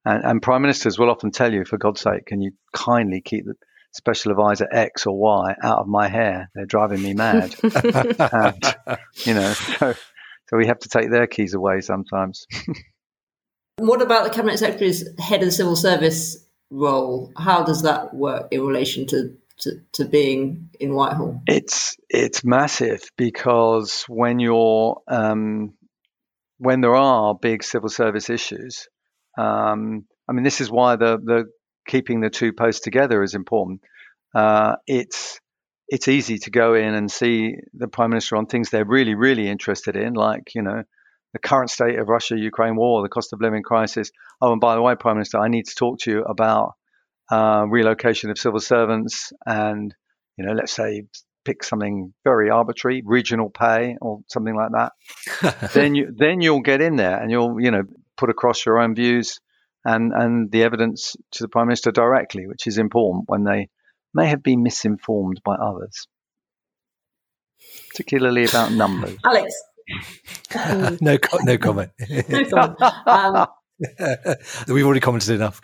And, 0.05 0.23
and 0.23 0.41
prime 0.41 0.61
ministers 0.61 0.97
will 0.97 1.09
often 1.09 1.31
tell 1.31 1.53
you, 1.53 1.65
for 1.65 1.77
God's 1.77 2.01
sake, 2.01 2.25
can 2.25 2.41
you 2.41 2.51
kindly 2.73 3.21
keep 3.21 3.45
the 3.45 3.55
special 3.91 4.31
advisor 4.31 4.67
X 4.71 5.05
or 5.05 5.17
Y 5.17 5.55
out 5.63 5.79
of 5.79 5.87
my 5.87 6.07
hair? 6.07 6.49
They're 6.53 6.65
driving 6.65 7.01
me 7.01 7.13
mad. 7.13 7.55
and, 7.63 8.75
you 9.25 9.33
know, 9.33 9.53
so, 9.53 9.93
so 10.47 10.57
we 10.57 10.67
have 10.67 10.79
to 10.79 10.89
take 10.89 11.11
their 11.11 11.27
keys 11.27 11.53
away 11.53 11.81
sometimes. 11.81 12.45
What 13.79 14.01
about 14.01 14.25
the 14.25 14.29
cabinet 14.29 14.59
secretary's 14.59 15.07
head 15.19 15.41
of 15.41 15.47
the 15.47 15.51
civil 15.51 15.75
service 15.75 16.45
role? 16.69 17.31
How 17.37 17.63
does 17.63 17.83
that 17.83 18.13
work 18.13 18.49
in 18.51 18.65
relation 18.65 19.07
to, 19.07 19.37
to, 19.59 19.81
to 19.93 20.05
being 20.05 20.69
in 20.79 20.93
Whitehall? 20.93 21.41
It's 21.47 21.95
it's 22.09 22.43
massive 22.43 23.01
because 23.17 24.03
when 24.07 24.39
you're 24.39 25.01
um, 25.07 25.73
when 26.57 26.81
there 26.81 26.95
are 26.95 27.33
big 27.35 27.63
civil 27.63 27.89
service 27.89 28.29
issues, 28.29 28.87
um, 29.37 30.05
I 30.27 30.33
mean, 30.33 30.43
this 30.43 30.61
is 30.61 30.69
why 30.69 30.97
the 30.97 31.17
the 31.17 31.45
keeping 31.87 32.19
the 32.19 32.29
two 32.29 32.53
posts 32.53 32.81
together 32.81 33.23
is 33.23 33.33
important. 33.33 33.81
Uh, 34.35 34.75
it's 34.87 35.39
it's 35.87 36.07
easy 36.07 36.37
to 36.39 36.51
go 36.51 36.75
in 36.75 36.93
and 36.93 37.09
see 37.09 37.55
the 37.73 37.87
prime 37.87 38.11
minister 38.11 38.35
on 38.35 38.45
things 38.45 38.69
they're 38.69 38.85
really 38.85 39.15
really 39.15 39.47
interested 39.47 39.95
in, 39.95 40.13
like 40.13 40.53
you 40.53 40.61
know 40.61 40.83
the 41.33 41.39
current 41.39 41.69
state 41.69 41.99
of 41.99 42.07
Russia 42.07 42.37
Ukraine 42.37 42.75
war, 42.75 43.01
the 43.01 43.09
cost 43.09 43.33
of 43.33 43.41
living 43.41 43.63
crisis. 43.63 44.11
Oh, 44.41 44.51
and 44.51 44.61
by 44.61 44.75
the 44.75 44.81
way, 44.81 44.95
Prime 44.95 45.15
Minister, 45.15 45.39
I 45.39 45.47
need 45.47 45.65
to 45.65 45.75
talk 45.75 45.99
to 45.99 46.11
you 46.11 46.23
about 46.23 46.73
uh, 47.31 47.65
relocation 47.67 48.29
of 48.31 48.39
civil 48.39 48.59
servants 48.59 49.31
and, 49.45 49.93
you 50.37 50.45
know, 50.45 50.53
let's 50.53 50.73
say 50.73 51.03
pick 51.45 51.63
something 51.63 52.13
very 52.23 52.49
arbitrary, 52.49 53.01
regional 53.05 53.49
pay 53.49 53.95
or 54.01 54.19
something 54.27 54.55
like 54.55 54.71
that. 54.71 55.71
then 55.73 55.95
you 55.95 56.13
then 56.15 56.41
you'll 56.41 56.61
get 56.61 56.81
in 56.81 56.95
there 56.95 57.17
and 57.19 57.31
you'll 57.31 57.59
you 57.61 57.71
know 57.71 57.83
put 58.17 58.29
across 58.29 58.65
your 58.65 58.79
own 58.79 58.93
views 58.93 59.39
and 59.85 60.11
and 60.13 60.51
the 60.51 60.63
evidence 60.63 61.15
to 61.31 61.43
the 61.43 61.47
Prime 61.47 61.67
Minister 61.67 61.91
directly, 61.91 62.47
which 62.47 62.67
is 62.67 62.77
important 62.77 63.25
when 63.27 63.43
they 63.43 63.69
may 64.13 64.27
have 64.27 64.43
been 64.43 64.63
misinformed 64.63 65.41
by 65.45 65.55
others, 65.55 66.07
particularly 67.89 68.45
about 68.45 68.71
numbers. 68.71 69.17
Alex, 69.23 69.53
no, 71.01 71.17
no 71.43 71.57
comment. 71.57 71.91
no 72.29 72.45
comment. 72.45 72.81
Um, 73.05 73.47
We've 74.67 74.85
already 74.85 74.99
commented 74.99 75.35
enough. 75.35 75.61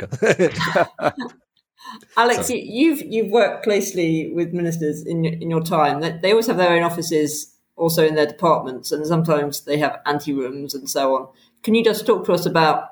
Alex, 2.18 2.48
Sorry. 2.48 2.62
you've 2.62 3.02
you've 3.02 3.32
worked 3.32 3.64
closely 3.64 4.32
with 4.34 4.54
ministers 4.54 5.06
in 5.06 5.26
in 5.26 5.50
your 5.50 5.62
time. 5.62 6.02
They 6.22 6.32
always 6.32 6.48
have 6.48 6.58
their 6.58 6.72
own 6.72 6.84
offices, 6.84 7.56
also 7.76 8.06
in 8.06 8.16
their 8.16 8.26
departments, 8.26 8.92
and 8.92 9.06
sometimes 9.06 9.66
they 9.66 9.78
have 9.80 10.00
ante 10.06 10.34
rooms 10.34 10.74
and 10.74 10.90
so 10.90 11.16
on. 11.16 11.28
Can 11.64 11.76
you 11.76 11.84
just 11.84 12.06
talk 12.06 12.26
to 12.26 12.34
us 12.34 12.46
about 12.46 12.90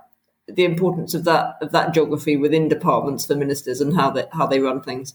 the 0.47 0.65
importance 0.65 1.13
of 1.13 1.23
that 1.23 1.55
of 1.61 1.71
that 1.71 1.93
geography 1.93 2.35
within 2.37 2.67
departments 2.67 3.25
for 3.25 3.35
ministers 3.35 3.81
and 3.81 3.95
how 3.95 4.11
they 4.11 4.25
how 4.33 4.45
they 4.45 4.59
run 4.59 4.81
things? 4.81 5.13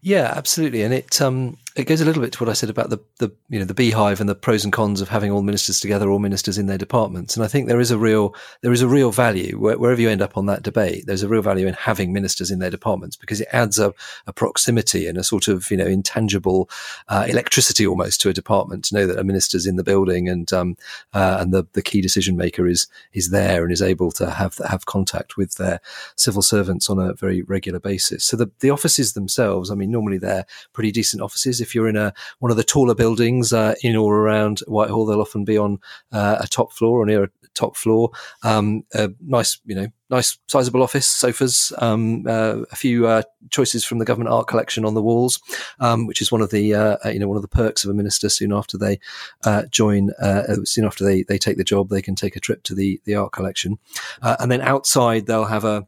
Yeah, 0.00 0.32
absolutely. 0.36 0.82
And 0.82 0.94
it 0.94 1.20
um, 1.20 1.56
it 1.76 1.84
goes 1.84 2.00
a 2.00 2.04
little 2.04 2.22
bit 2.22 2.32
to 2.32 2.42
what 2.42 2.48
I 2.48 2.54
said 2.54 2.70
about 2.70 2.90
the, 2.90 2.98
the 3.18 3.30
you 3.48 3.58
know 3.58 3.64
the 3.64 3.74
beehive 3.74 4.20
and 4.20 4.28
the 4.28 4.34
pros 4.34 4.64
and 4.64 4.72
cons 4.72 5.00
of 5.00 5.08
having 5.08 5.30
all 5.30 5.42
ministers 5.42 5.78
together, 5.78 6.10
all 6.10 6.18
ministers 6.18 6.58
in 6.58 6.66
their 6.66 6.78
departments. 6.78 7.36
And 7.36 7.44
I 7.44 7.48
think 7.48 7.68
there 7.68 7.80
is 7.80 7.90
a 7.90 7.98
real 7.98 8.34
there 8.62 8.72
is 8.72 8.82
a 8.82 8.88
real 8.88 9.12
value 9.12 9.56
wherever 9.58 10.00
you 10.00 10.08
end 10.08 10.22
up 10.22 10.36
on 10.36 10.46
that 10.46 10.62
debate. 10.62 11.04
There's 11.06 11.22
a 11.22 11.28
real 11.28 11.42
value 11.42 11.66
in 11.66 11.74
having 11.74 12.12
ministers 12.12 12.50
in 12.50 12.58
their 12.58 12.70
departments 12.70 13.16
because 13.16 13.40
it 13.40 13.48
adds 13.52 13.78
a, 13.78 13.94
a 14.26 14.32
proximity 14.32 15.06
and 15.06 15.18
a 15.18 15.24
sort 15.24 15.46
of 15.46 15.70
you 15.70 15.76
know 15.76 15.86
intangible 15.86 16.68
uh, 17.08 17.26
electricity 17.28 17.86
almost 17.86 18.20
to 18.22 18.28
a 18.28 18.34
department 18.34 18.86
to 18.86 18.94
know 18.94 19.06
that 19.06 19.18
a 19.18 19.24
minister's 19.24 19.66
in 19.66 19.76
the 19.76 19.84
building 19.84 20.28
and 20.28 20.52
um, 20.52 20.76
uh, 21.12 21.38
and 21.40 21.52
the, 21.52 21.64
the 21.74 21.82
key 21.82 22.00
decision 22.00 22.36
maker 22.36 22.66
is 22.66 22.88
is 23.12 23.30
there 23.30 23.62
and 23.62 23.72
is 23.72 23.82
able 23.82 24.10
to 24.10 24.30
have 24.30 24.58
have 24.68 24.86
contact 24.86 25.36
with 25.36 25.54
their 25.54 25.80
civil 26.16 26.42
servants 26.42 26.90
on 26.90 26.98
a 26.98 27.14
very 27.14 27.42
regular 27.42 27.78
basis. 27.78 28.24
So 28.24 28.36
the 28.36 28.50
the 28.60 28.70
offices 28.70 29.12
themselves, 29.12 29.70
I 29.70 29.74
mean, 29.74 29.90
normally 29.90 30.18
they're 30.18 30.46
pretty 30.72 30.90
decent 30.90 31.22
offices. 31.22 31.60
If 31.60 31.67
you're 31.74 31.88
in 31.88 31.96
a 31.96 32.12
one 32.38 32.50
of 32.50 32.56
the 32.56 32.64
taller 32.64 32.94
buildings 32.94 33.52
uh, 33.52 33.74
in 33.82 33.96
or 33.96 34.18
around 34.18 34.60
Whitehall, 34.66 35.06
they'll 35.06 35.20
often 35.20 35.44
be 35.44 35.58
on 35.58 35.78
uh, 36.12 36.38
a 36.40 36.46
top 36.46 36.72
floor 36.72 37.00
or 37.00 37.06
near 37.06 37.24
a 37.24 37.30
top 37.54 37.76
floor. 37.76 38.10
Um, 38.42 38.84
a 38.94 39.10
nice, 39.20 39.58
you 39.64 39.74
know, 39.74 39.88
nice 40.10 40.38
sizable 40.46 40.82
office, 40.82 41.06
sofas, 41.06 41.72
um, 41.78 42.24
uh, 42.26 42.62
a 42.70 42.76
few 42.76 43.06
uh, 43.06 43.22
choices 43.50 43.84
from 43.84 43.98
the 43.98 44.04
government 44.04 44.32
art 44.32 44.46
collection 44.46 44.84
on 44.84 44.94
the 44.94 45.02
walls, 45.02 45.40
um, 45.80 46.06
which 46.06 46.22
is 46.22 46.32
one 46.32 46.40
of 46.40 46.50
the 46.50 46.74
uh, 46.74 46.96
you 47.10 47.18
know 47.18 47.28
one 47.28 47.36
of 47.36 47.42
the 47.42 47.48
perks 47.48 47.84
of 47.84 47.90
a 47.90 47.94
minister. 47.94 48.28
Soon 48.28 48.52
after 48.52 48.78
they 48.78 48.98
uh, 49.44 49.64
join, 49.70 50.10
uh, 50.22 50.64
soon 50.64 50.84
after 50.84 51.04
they 51.04 51.24
they 51.24 51.38
take 51.38 51.56
the 51.56 51.64
job, 51.64 51.88
they 51.88 52.02
can 52.02 52.14
take 52.14 52.36
a 52.36 52.40
trip 52.40 52.62
to 52.64 52.74
the 52.74 53.00
the 53.04 53.14
art 53.14 53.32
collection, 53.32 53.78
uh, 54.22 54.36
and 54.40 54.50
then 54.50 54.60
outside 54.60 55.26
they'll 55.26 55.44
have 55.44 55.64
a 55.64 55.86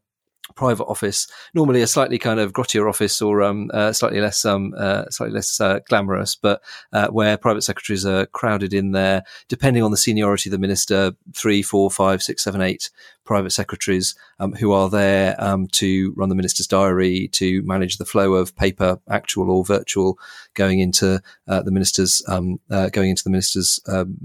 private 0.54 0.84
office, 0.84 1.26
normally 1.54 1.82
a 1.82 1.86
slightly 1.86 2.18
kind 2.18 2.40
of 2.40 2.52
grottier 2.52 2.88
office 2.88 3.20
or 3.22 3.42
um, 3.42 3.70
uh, 3.72 3.92
slightly 3.92 4.20
less 4.20 4.44
um, 4.44 4.74
uh, 4.76 5.04
slightly 5.10 5.34
less 5.34 5.60
uh, 5.60 5.80
glamorous, 5.88 6.34
but 6.34 6.62
uh, 6.92 7.08
where 7.08 7.36
private 7.36 7.62
secretaries 7.62 8.06
are 8.06 8.26
crowded 8.26 8.74
in 8.74 8.92
there, 8.92 9.22
depending 9.48 9.82
on 9.82 9.90
the 9.90 9.96
seniority 9.96 10.48
of 10.48 10.52
the 10.52 10.58
minister, 10.58 11.12
three, 11.34 11.62
four, 11.62 11.90
five, 11.90 12.22
six, 12.22 12.44
seven, 12.44 12.60
eight 12.60 12.90
private 13.30 13.50
secretaries 13.50 14.16
um, 14.40 14.52
who 14.54 14.72
are 14.72 14.90
there 14.90 15.36
um, 15.38 15.68
to 15.68 16.12
run 16.16 16.28
the 16.28 16.34
minister's 16.34 16.66
diary, 16.66 17.28
to 17.28 17.62
manage 17.62 17.96
the 17.96 18.04
flow 18.04 18.34
of 18.34 18.56
paper, 18.56 18.98
actual 19.08 19.52
or 19.52 19.64
virtual, 19.64 20.18
going 20.54 20.80
into 20.80 21.22
uh, 21.46 21.62
the 21.62 21.70
minister's 21.70 22.24
um, 22.26 22.58
uh, 22.70 22.88
going 22.88 23.10
into 23.10 23.22
the 23.22 23.30
minister's 23.30 23.78
um, 23.86 24.16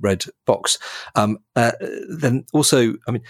red 0.00 0.24
box. 0.44 0.78
Um, 1.14 1.38
then 1.54 2.44
also, 2.52 2.94
I 3.08 3.10
mean 3.10 3.22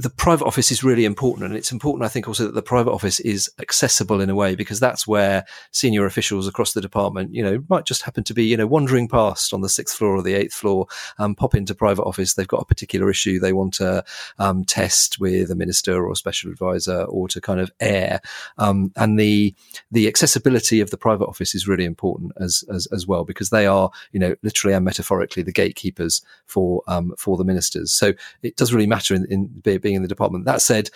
the 0.00 0.08
private 0.08 0.46
office 0.46 0.70
is 0.70 0.82
really 0.82 1.04
important. 1.04 1.44
And 1.44 1.54
it's 1.54 1.72
important, 1.72 2.06
I 2.06 2.08
think, 2.08 2.26
also 2.26 2.46
that 2.46 2.54
the 2.54 2.62
private 2.62 2.90
office 2.90 3.20
is 3.20 3.50
accessible 3.58 4.22
in 4.22 4.30
a 4.30 4.34
way 4.34 4.54
because 4.54 4.80
that's 4.80 5.06
where 5.06 5.44
senior 5.72 6.06
officials 6.06 6.48
across 6.48 6.72
the 6.72 6.80
department, 6.80 7.34
you 7.34 7.42
know, 7.42 7.62
might 7.68 7.84
just 7.84 8.02
happen 8.02 8.24
to 8.24 8.32
be, 8.32 8.44
you 8.44 8.56
know, 8.56 8.66
wandering 8.66 9.08
past 9.08 9.52
on 9.52 9.60
the 9.60 9.68
sixth 9.68 9.98
floor 9.98 10.16
or 10.16 10.22
the 10.22 10.32
eighth 10.32 10.54
floor, 10.54 10.86
um, 11.18 11.34
pop 11.34 11.54
into 11.54 11.74
private 11.74 12.04
office. 12.04 12.32
They've 12.32 12.48
got 12.48 12.62
a 12.62 12.64
particular 12.64 13.10
issue 13.10 13.38
they 13.38 13.52
want 13.52 13.74
to 13.74 14.02
um, 14.38 14.64
test 14.64 15.20
with 15.20 15.50
a 15.50 15.54
minister 15.54 16.02
or 16.02 16.12
a 16.12 16.16
special 16.16 16.50
advisor 16.50 17.02
or 17.02 17.28
to 17.28 17.40
kind 17.40 17.60
of 17.60 17.70
air. 17.80 18.22
Um, 18.56 18.92
and 18.96 19.18
the 19.20 19.54
the 19.90 20.08
accessibility 20.08 20.80
of 20.80 20.90
the 20.90 20.96
private 20.96 21.26
office 21.26 21.54
is 21.54 21.68
really 21.68 21.84
important 21.84 22.32
as, 22.40 22.64
as, 22.72 22.86
as 22.86 23.06
well 23.06 23.24
because 23.24 23.50
they 23.50 23.66
are, 23.66 23.90
you 24.12 24.20
know, 24.20 24.34
literally 24.42 24.74
and 24.74 24.84
metaphorically 24.84 25.42
the 25.42 25.52
gatekeepers 25.52 26.22
for 26.46 26.82
um, 26.86 27.12
for 27.18 27.36
the 27.36 27.44
ministers. 27.44 27.92
So 27.92 28.14
it 28.42 28.56
does 28.56 28.72
really 28.72 28.86
matter 28.86 29.14
in, 29.14 29.26
in 29.26 29.46
being 29.80 29.89
being 29.90 29.96
in 29.96 30.02
the 30.02 30.08
department. 30.08 30.44
That 30.44 30.62
said, 30.62 30.90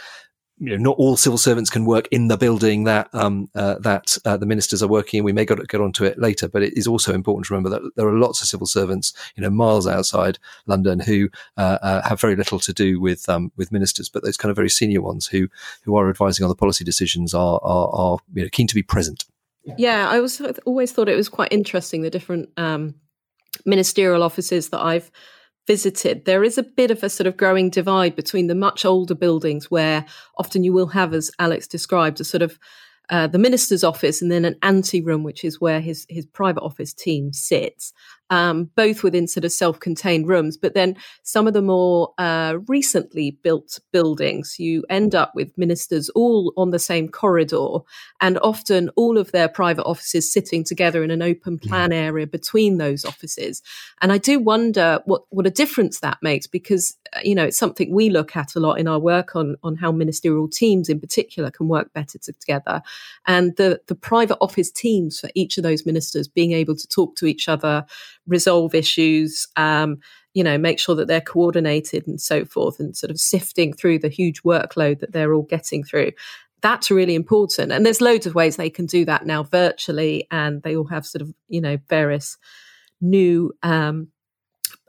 you 0.59 0.71
know, 0.71 0.77
not 0.77 0.97
all 0.99 1.17
civil 1.17 1.37
servants 1.37 1.69
can 1.69 1.85
work 1.85 2.07
in 2.13 2.29
the 2.29 2.37
building 2.37 2.85
that 2.85 3.09
um, 3.13 3.51
uh, 3.57 3.75
that 3.81 4.17
uh, 4.25 4.37
the 4.37 4.47
ministers 4.47 4.85
are 4.85 4.89
working 4.89 5.19
in. 5.19 5.25
We 5.25 5.33
may 5.33 5.45
get, 5.45 5.67
get 5.67 5.81
onto 5.81 6.05
it 6.05 6.19
later, 6.19 6.47
but 6.49 6.63
it 6.63 6.79
is 6.79 6.87
also 6.87 7.13
important 7.13 7.47
to 7.47 7.55
remember 7.55 7.71
that 7.71 7.91
there 7.97 8.07
are 8.07 8.17
lots 8.17 8.41
of 8.41 8.47
civil 8.47 8.67
servants, 8.67 9.13
you 9.35 9.43
know, 9.43 9.51
miles 9.51 9.89
outside 9.89 10.39
London 10.67 11.01
who 11.01 11.29
uh, 11.57 11.79
uh 11.83 12.09
have 12.09 12.21
very 12.21 12.37
little 12.37 12.61
to 12.61 12.73
do 12.73 13.01
with 13.01 13.29
um, 13.29 13.51
with 13.57 13.73
ministers. 13.73 14.09
But 14.09 14.23
those 14.23 14.37
kind 14.37 14.51
of 14.51 14.57
very 14.57 14.71
senior 14.71 15.03
ones 15.03 15.27
who 15.27 15.49
who 15.83 15.97
are 15.97 16.09
advising 16.09 16.45
on 16.45 16.51
the 16.51 16.55
policy 16.55 16.85
decisions 16.85 17.35
are 17.35 17.59
are, 17.63 17.89
are 17.93 18.19
you 18.33 18.45
know, 18.45 18.49
keen 18.53 18.69
to 18.69 18.75
be 18.77 18.83
present. 18.83 19.25
Yeah, 19.77 20.09
I 20.09 20.21
was 20.21 20.41
always 20.67 20.93
thought 20.93 21.09
it 21.09 21.17
was 21.17 21.29
quite 21.29 21.53
interesting 21.53 22.03
the 22.03 22.11
different 22.11 22.51
um, 22.57 22.95
ministerial 23.65 24.23
offices 24.23 24.69
that 24.69 24.81
I've 24.81 25.11
visited, 25.67 26.25
there 26.25 26.45
is 26.45 26.59
a 26.59 26.63
bit 26.63 26.91
of 26.91 27.03
a 27.03 27.11
sort 27.11 27.27
of 27.27 27.37
growing 27.37 27.71
divide 27.71 28.17
between 28.17 28.47
the 28.47 28.55
much 28.55 28.85
older 28.85 29.15
buildings 29.15 29.71
where 29.71 30.05
often 30.39 30.65
you 30.65 30.73
will 30.73 30.89
have, 30.89 31.15
as 31.15 31.31
Alex 31.39 31.67
described, 31.67 32.21
a 32.21 32.25
sort 32.25 32.43
of 32.43 32.59
uh, 33.11 33.27
the 33.27 33.39
minister's 33.39 33.85
office 33.85 34.23
and 34.23 34.33
then 34.33 34.45
an 34.45 34.57
ante 34.63 35.01
room, 35.01 35.23
which 35.23 35.45
is 35.45 35.61
where 35.61 35.81
his 35.81 36.07
his 36.09 36.25
private 36.27 36.63
office 36.63 36.95
team 36.95 37.33
sits 37.33 37.93
um, 38.31 38.71
both 38.77 39.03
within 39.03 39.27
sort 39.27 39.45
of 39.45 39.53
self-contained 39.53 40.27
rooms. 40.27 40.57
But 40.57 40.75
then 40.75 40.97
some 41.23 41.47
of 41.47 41.53
the 41.53 41.63
more 41.63 42.13
uh, 42.19 42.59
recently 42.67 43.33
built 43.43 43.79
buildings, 43.93 44.59
you 44.59 44.85
end 44.89 45.15
up 45.15 45.33
with 45.35 45.57
ministers 45.59 46.09
all 46.11 46.53
on 46.57 46.71
the 46.71 46.79
same 46.79 47.09
corridor, 47.09 47.79
and 48.21 48.39
often 48.39 48.91
all 48.97 49.19
of 49.19 49.33
their 49.33 49.49
private 49.49 49.85
offices 49.85 50.33
sitting 50.33 50.65
together 50.65 51.03
in 51.03 51.11
an 51.11 51.23
open 51.23 51.59
plan 51.59 51.93
area 51.93 52.27
between 52.27 52.79
those 52.79 53.05
offices. 53.05 53.63
And 54.01 54.13
I 54.13 54.19
do 54.19 54.39
wonder 54.39 55.01
what 55.05 55.23
what 55.31 55.47
a 55.47 55.51
difference 55.51 56.01
that 56.01 56.19
makes 56.23 56.47
because 56.47 56.97
uh, 57.15 57.21
you 57.23 57.35
know 57.35 57.45
it's 57.45 57.59
something 57.59 57.93
we 57.95 58.11
look 58.11 58.37
at 58.37 58.55
a 58.55 58.61
lot 58.61 58.79
in 58.79 58.89
our 58.89 58.99
work 58.99 59.37
on 59.37 59.57
on 59.63 59.77
how 59.77 59.93
ministerial 59.93 60.49
teams 60.49 60.89
in 60.89 61.01
particular 61.01 61.51
can 61.51 61.69
work 61.69 61.93
better 61.93 62.19
together, 62.19 62.83
and 63.27 63.57
the 63.57 63.81
the 63.87 63.95
private 63.95 64.39
office 64.41 64.71
teams 64.71 65.21
for 65.21 65.31
each 65.35 65.59
of 65.59 65.63
those 65.63 65.87
ministers 65.87 66.29
being 66.29 66.53
able 66.53 66.77
to 66.77 66.89
talk 66.89 67.17
to 67.17 67.27
each 67.27 67.49
other 67.49 67.85
resolve 68.27 68.75
issues, 68.75 69.47
um, 69.57 69.99
you 70.33 70.43
know, 70.43 70.59
make 70.59 70.79
sure 70.79 70.95
that 70.97 71.07
they're 71.07 71.21
coordinated 71.21 72.07
and 72.07 72.21
so 72.21 72.45
forth, 72.45 72.81
and 72.81 72.97
sort 72.97 73.11
of 73.11 73.19
sifting 73.19 73.73
through 73.73 73.99
the 73.99 74.09
huge 74.09 74.43
workload 74.43 75.01
that 75.01 75.13
they're 75.13 75.35
all 75.35 75.43
getting 75.43 75.85
through. 75.85 76.13
That's 76.61 76.91
really 76.91 77.15
important. 77.15 77.73
And 77.73 77.85
there's 77.85 78.01
loads 78.01 78.27
of 78.27 78.35
ways 78.35 78.57
they 78.57 78.71
can 78.71 78.87
do 78.87 79.05
that 79.05 79.27
now 79.27 79.43
virtually, 79.43 80.27
and 80.31 80.63
they 80.63 80.77
all 80.77 80.87
have 80.89 81.07
sort 81.07 81.23
of, 81.23 81.33
you 81.49 81.61
know, 81.61 81.77
various 81.89 82.37
new 83.01 83.53
um, 83.63 84.09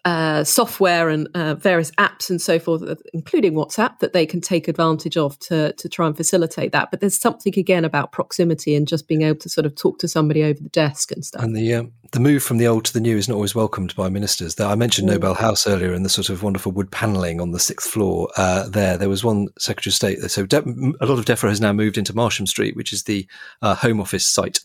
uh, 0.06 0.44
software 0.44 1.10
and 1.10 1.28
uh, 1.34 1.56
various 1.56 1.92
apps 1.92 2.30
and 2.30 2.40
so 2.40 2.60
forth, 2.60 2.84
including 3.14 3.54
WhatsApp, 3.54 4.00
that 4.00 4.14
they 4.14 4.26
can 4.26 4.40
take 4.40 4.68
advantage 4.68 5.18
of 5.18 5.38
to 5.40 5.74
to 5.74 5.90
try 5.90 6.06
and 6.06 6.16
facilitate 6.16 6.72
that. 6.72 6.92
But 6.92 7.02
there's 7.02 7.20
something 7.20 7.54
again 7.58 7.84
about 7.84 8.12
proximity 8.12 8.76
and 8.76 8.88
just 8.88 9.08
being 9.08 9.24
able 9.24 9.40
to 9.40 9.50
sort 9.50 9.66
of 9.66 9.76
talk 9.76 9.98
to 10.00 10.08
somebody 10.08 10.44
over 10.44 10.62
the 10.62 10.70
desk 10.70 11.12
and 11.12 11.26
stuff. 11.26 11.44
And 11.44 11.56
the 11.56 11.74
um, 11.74 11.92
the 12.12 12.20
move 12.20 12.44
from 12.44 12.58
the 12.58 12.68
old 12.68 12.86
to 12.86 12.94
the 12.94 13.02
new 13.02 13.18
is 13.18 13.28
not 13.28 13.36
always 13.36 13.56
welcomed 13.56 13.96
by 13.96 14.10
ministers. 14.10 14.56
Though 14.56 14.70
I 14.70 14.76
mentioned 14.76 15.10
mm. 15.10 15.14
Nobel 15.14 15.34
House 15.34 15.66
earlier 15.66 15.92
and 15.92 16.06
the 16.06 16.10
sort 16.10 16.30
of 16.30 16.44
wonderful 16.44 16.72
wood 16.72 16.92
panelling 16.92 17.42
on 17.42 17.52
the 17.52 17.60
sixth 17.60 17.90
floor. 17.90 18.30
Uh, 18.38 18.70
there, 18.70 18.98
there 18.98 19.10
was 19.10 19.24
one 19.24 19.48
Secretary 19.58 19.90
of 19.90 19.96
State. 19.96 20.32
So 20.32 20.46
De- 20.46 20.60
a 20.60 21.06
lot 21.06 21.20
of 21.20 21.26
DEFRA 21.26 21.50
has 21.50 21.62
now 21.62 21.74
moved 21.74 21.98
into 21.98 22.16
Marsham 22.16 22.46
Street, 22.46 22.76
which 22.76 22.94
is 22.94 23.04
the 23.04 23.28
uh, 23.62 23.76
Home 23.76 24.00
Office 24.00 24.28
site 24.28 24.60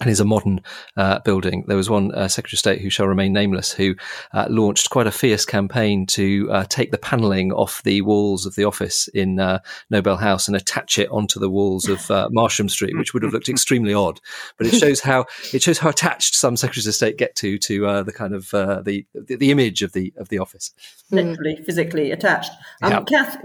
and 0.00 0.08
is 0.08 0.20
a 0.20 0.24
modern 0.24 0.62
uh, 0.96 1.18
building. 1.20 1.64
There 1.66 1.76
was 1.76 1.90
one 1.90 2.12
uh, 2.14 2.28
Secretary 2.28 2.56
of 2.56 2.60
State 2.60 2.80
who 2.80 2.90
shall 2.90 3.06
remain 3.06 3.32
nameless 3.32 3.72
who 3.72 3.94
uh, 4.32 4.46
launched 4.48 4.90
quite 4.90 5.06
a 5.06 5.12
fierce 5.12 5.44
campaign 5.44 6.06
to 6.06 6.48
uh, 6.50 6.64
take 6.68 6.90
the 6.90 6.98
panelling 6.98 7.52
off 7.52 7.82
the 7.82 8.00
walls 8.02 8.46
of 8.46 8.54
the 8.54 8.64
office 8.64 9.08
in 9.08 9.38
uh, 9.38 9.58
Nobel 9.90 10.16
House 10.16 10.48
and 10.48 10.56
attach 10.56 10.98
it 10.98 11.10
onto 11.10 11.38
the 11.38 11.50
walls 11.50 11.86
of 11.86 12.10
uh, 12.10 12.28
Marsham 12.32 12.68
Street, 12.68 12.96
which 12.96 13.12
would 13.12 13.22
have 13.22 13.32
looked 13.32 13.48
extremely 13.48 13.92
odd. 13.92 14.20
But 14.56 14.68
it 14.68 14.78
shows 14.78 15.00
how 15.00 15.26
it 15.52 15.62
shows 15.62 15.78
how 15.78 15.90
attached 15.90 16.34
some 16.34 16.56
Secretaries 16.56 16.86
of 16.86 16.94
State 16.94 17.18
get 17.18 17.36
to 17.36 17.58
to 17.58 18.02
the 18.02 18.12
kind 18.12 18.34
of 18.34 18.50
the, 18.50 19.04
the, 19.14 19.36
the 19.36 19.50
image 19.50 19.82
of 19.82 19.92
the 19.92 20.12
of 20.16 20.30
the 20.30 20.38
office. 20.38 20.72
Literally, 21.10 21.56
physically 21.66 22.10
attached. 22.10 22.52
Um, 22.82 22.92
yeah. 22.92 23.02
Cath, 23.04 23.36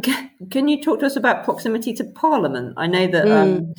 can 0.52 0.68
you 0.68 0.82
talk 0.82 1.00
to 1.00 1.06
us 1.06 1.16
about 1.16 1.44
proximity 1.44 1.94
to 1.96 2.04
Parliament? 2.06 2.76
I 2.78 2.88
know 2.88 3.08
that. 3.08 3.26
Mm. 3.26 3.74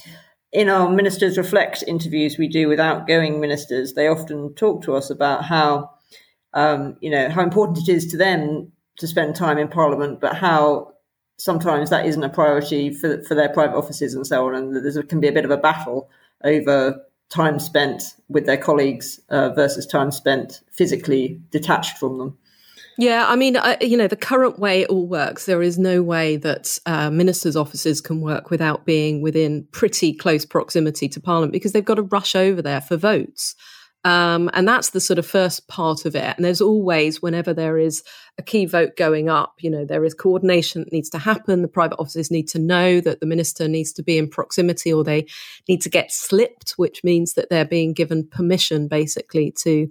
In 0.56 0.70
our 0.70 0.88
Ministers 0.88 1.36
Reflect 1.36 1.84
interviews 1.86 2.38
we 2.38 2.48
do 2.48 2.66
with 2.66 2.80
outgoing 2.80 3.40
ministers, 3.40 3.92
they 3.92 4.08
often 4.08 4.54
talk 4.54 4.82
to 4.84 4.94
us 4.94 5.10
about 5.10 5.44
how, 5.44 5.90
um, 6.54 6.96
you 7.02 7.10
know, 7.10 7.28
how 7.28 7.42
important 7.42 7.86
it 7.86 7.92
is 7.92 8.06
to 8.06 8.16
them 8.16 8.72
to 8.96 9.06
spend 9.06 9.36
time 9.36 9.58
in 9.58 9.68
Parliament, 9.68 10.18
but 10.18 10.34
how 10.34 10.94
sometimes 11.36 11.90
that 11.90 12.06
isn't 12.06 12.24
a 12.24 12.30
priority 12.30 12.90
for 12.90 13.22
for 13.24 13.34
their 13.34 13.50
private 13.50 13.76
offices 13.76 14.14
and 14.14 14.26
so 14.26 14.46
on, 14.46 14.54
and 14.54 14.74
there 14.74 15.02
can 15.02 15.20
be 15.20 15.28
a 15.28 15.32
bit 15.32 15.44
of 15.44 15.50
a 15.50 15.58
battle 15.58 16.08
over 16.42 17.04
time 17.28 17.60
spent 17.60 18.14
with 18.30 18.46
their 18.46 18.56
colleagues 18.56 19.20
uh, 19.28 19.50
versus 19.50 19.84
time 19.84 20.10
spent 20.10 20.62
physically 20.72 21.38
detached 21.50 21.98
from 21.98 22.16
them. 22.16 22.38
Yeah, 22.98 23.26
I 23.28 23.36
mean, 23.36 23.58
I, 23.58 23.76
you 23.82 23.96
know, 23.96 24.08
the 24.08 24.16
current 24.16 24.58
way 24.58 24.82
it 24.82 24.88
all 24.88 25.06
works, 25.06 25.44
there 25.44 25.60
is 25.60 25.78
no 25.78 26.02
way 26.02 26.36
that 26.38 26.78
uh, 26.86 27.10
ministers' 27.10 27.56
offices 27.56 28.00
can 28.00 28.22
work 28.22 28.50
without 28.50 28.86
being 28.86 29.20
within 29.20 29.66
pretty 29.70 30.14
close 30.14 30.46
proximity 30.46 31.08
to 31.10 31.20
Parliament 31.20 31.52
because 31.52 31.72
they've 31.72 31.84
got 31.84 31.96
to 31.96 32.02
rush 32.02 32.34
over 32.34 32.62
there 32.62 32.80
for 32.80 32.96
votes. 32.96 33.54
Um, 34.04 34.48
and 34.54 34.68
that's 34.68 34.90
the 34.90 35.00
sort 35.00 35.18
of 35.18 35.26
first 35.26 35.66
part 35.66 36.04
of 36.06 36.14
it. 36.14 36.36
And 36.36 36.44
there's 36.44 36.60
always, 36.60 37.20
whenever 37.20 37.52
there 37.52 37.76
is 37.76 38.04
a 38.38 38.42
key 38.42 38.64
vote 38.64 38.96
going 38.96 39.28
up, 39.28 39.54
you 39.58 39.68
know, 39.68 39.84
there 39.84 40.04
is 40.04 40.14
coordination 40.14 40.82
that 40.82 40.92
needs 40.92 41.10
to 41.10 41.18
happen. 41.18 41.62
The 41.62 41.68
private 41.68 41.96
offices 41.98 42.30
need 42.30 42.46
to 42.48 42.60
know 42.60 43.00
that 43.00 43.18
the 43.18 43.26
minister 43.26 43.66
needs 43.66 43.92
to 43.94 44.04
be 44.04 44.16
in 44.16 44.28
proximity 44.28 44.92
or 44.92 45.02
they 45.02 45.26
need 45.68 45.82
to 45.82 45.90
get 45.90 46.12
slipped, 46.12 46.74
which 46.76 47.02
means 47.02 47.34
that 47.34 47.50
they're 47.50 47.64
being 47.64 47.92
given 47.94 48.28
permission 48.28 48.86
basically 48.86 49.52
to, 49.62 49.88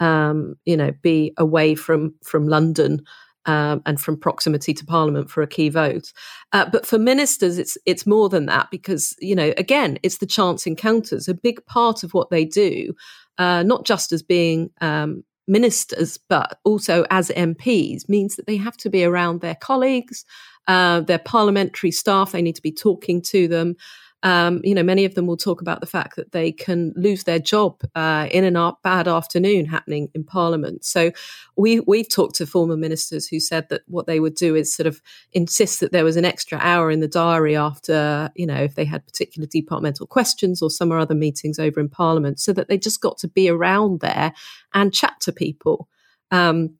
um, 0.00 0.56
you 0.64 0.76
know, 0.76 0.92
be 1.02 1.32
away 1.36 1.74
from, 1.74 2.14
from 2.22 2.48
London. 2.48 3.02
Um, 3.48 3.80
and 3.86 4.00
from 4.00 4.18
proximity 4.18 4.74
to 4.74 4.84
Parliament 4.84 5.30
for 5.30 5.40
a 5.40 5.46
key 5.46 5.68
vote. 5.68 6.12
Uh, 6.52 6.68
but 6.68 6.84
for 6.84 6.98
ministers, 6.98 7.58
it's 7.58 7.78
it's 7.86 8.04
more 8.04 8.28
than 8.28 8.46
that 8.46 8.72
because 8.72 9.14
you 9.20 9.36
know 9.36 9.54
again, 9.56 10.00
it's 10.02 10.18
the 10.18 10.26
chance 10.26 10.66
encounters. 10.66 11.28
A 11.28 11.34
big 11.34 11.64
part 11.66 12.02
of 12.02 12.12
what 12.12 12.30
they 12.30 12.44
do 12.44 12.92
uh, 13.38 13.62
not 13.62 13.84
just 13.84 14.12
as 14.12 14.22
being 14.22 14.70
um, 14.80 15.24
ministers, 15.46 16.18
but 16.28 16.58
also 16.64 17.04
as 17.10 17.28
MPs, 17.30 18.08
means 18.08 18.36
that 18.36 18.46
they 18.46 18.56
have 18.56 18.76
to 18.78 18.90
be 18.90 19.04
around 19.04 19.40
their 19.40 19.54
colleagues, 19.56 20.24
uh, 20.68 21.00
their 21.00 21.18
parliamentary 21.18 21.90
staff. 21.90 22.32
They 22.32 22.42
need 22.42 22.56
to 22.56 22.62
be 22.62 22.72
talking 22.72 23.22
to 23.22 23.48
them. 23.48 23.76
Um, 24.22 24.60
you 24.64 24.74
know, 24.74 24.82
many 24.82 25.04
of 25.04 25.14
them 25.14 25.26
will 25.26 25.36
talk 25.36 25.60
about 25.60 25.80
the 25.80 25.86
fact 25.86 26.16
that 26.16 26.32
they 26.32 26.50
can 26.50 26.92
lose 26.96 27.24
their 27.24 27.38
job 27.38 27.82
uh, 27.94 28.26
in 28.32 28.56
a 28.56 28.72
bad 28.82 29.06
afternoon 29.06 29.66
happening 29.66 30.08
in 30.14 30.24
Parliament. 30.24 30.84
So 30.84 31.12
we 31.56 31.80
we've 31.80 32.08
talked 32.08 32.34
to 32.36 32.46
former 32.46 32.76
ministers 32.76 33.28
who 33.28 33.38
said 33.38 33.68
that 33.68 33.82
what 33.86 34.06
they 34.06 34.18
would 34.18 34.34
do 34.34 34.56
is 34.56 34.74
sort 34.74 34.86
of 34.86 35.00
insist 35.32 35.80
that 35.80 35.92
there 35.92 36.04
was 36.04 36.16
an 36.16 36.24
extra 36.24 36.58
hour 36.58 36.90
in 36.90 37.00
the 37.00 37.08
diary 37.08 37.56
after, 37.56 38.30
you 38.34 38.46
know, 38.46 38.62
if 38.62 38.74
they 38.74 38.84
had 38.84 39.06
particular 39.06 39.46
departmental 39.46 40.06
questions 40.06 40.62
or 40.62 40.70
some 40.70 40.90
or 40.90 40.98
other 40.98 41.14
meetings 41.14 41.58
over 41.58 41.78
in 41.78 41.88
Parliament, 41.88 42.40
so 42.40 42.52
that 42.52 42.68
they 42.68 42.78
just 42.78 43.00
got 43.00 43.18
to 43.18 43.28
be 43.28 43.48
around 43.48 44.00
there 44.00 44.32
and 44.72 44.94
chat 44.94 45.14
to 45.20 45.32
people. 45.32 45.88
Um, 46.30 46.76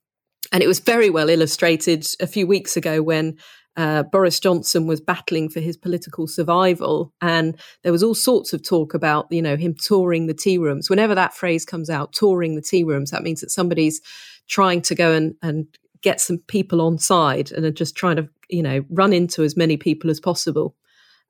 and 0.52 0.62
it 0.62 0.68
was 0.68 0.80
very 0.80 1.10
well 1.10 1.28
illustrated 1.28 2.06
a 2.20 2.26
few 2.26 2.46
weeks 2.46 2.76
ago 2.76 3.02
when 3.02 3.36
uh, 3.76 4.02
Boris 4.04 4.40
Johnson 4.40 4.86
was 4.86 5.00
battling 5.00 5.48
for 5.48 5.60
his 5.60 5.76
political 5.76 6.26
survival, 6.26 7.12
and 7.20 7.56
there 7.82 7.92
was 7.92 8.02
all 8.02 8.14
sorts 8.14 8.52
of 8.52 8.62
talk 8.62 8.94
about 8.94 9.26
you 9.30 9.42
know 9.42 9.56
him 9.56 9.74
touring 9.74 10.26
the 10.26 10.34
tea 10.34 10.58
rooms. 10.58 10.88
Whenever 10.88 11.14
that 11.14 11.34
phrase 11.34 11.64
comes 11.64 11.90
out, 11.90 12.12
touring 12.12 12.54
the 12.54 12.62
tea 12.62 12.84
rooms, 12.84 13.10
that 13.10 13.22
means 13.22 13.40
that 13.40 13.50
somebody's 13.50 14.00
trying 14.48 14.80
to 14.80 14.94
go 14.94 15.12
and, 15.12 15.34
and 15.42 15.66
get 16.02 16.20
some 16.20 16.38
people 16.46 16.80
on 16.80 16.98
side 16.98 17.50
and 17.52 17.64
are 17.64 17.70
just 17.70 17.96
trying 17.96 18.16
to 18.16 18.28
you 18.48 18.62
know 18.62 18.84
run 18.90 19.12
into 19.12 19.42
as 19.42 19.56
many 19.56 19.76
people 19.76 20.10
as 20.10 20.20
possible. 20.20 20.74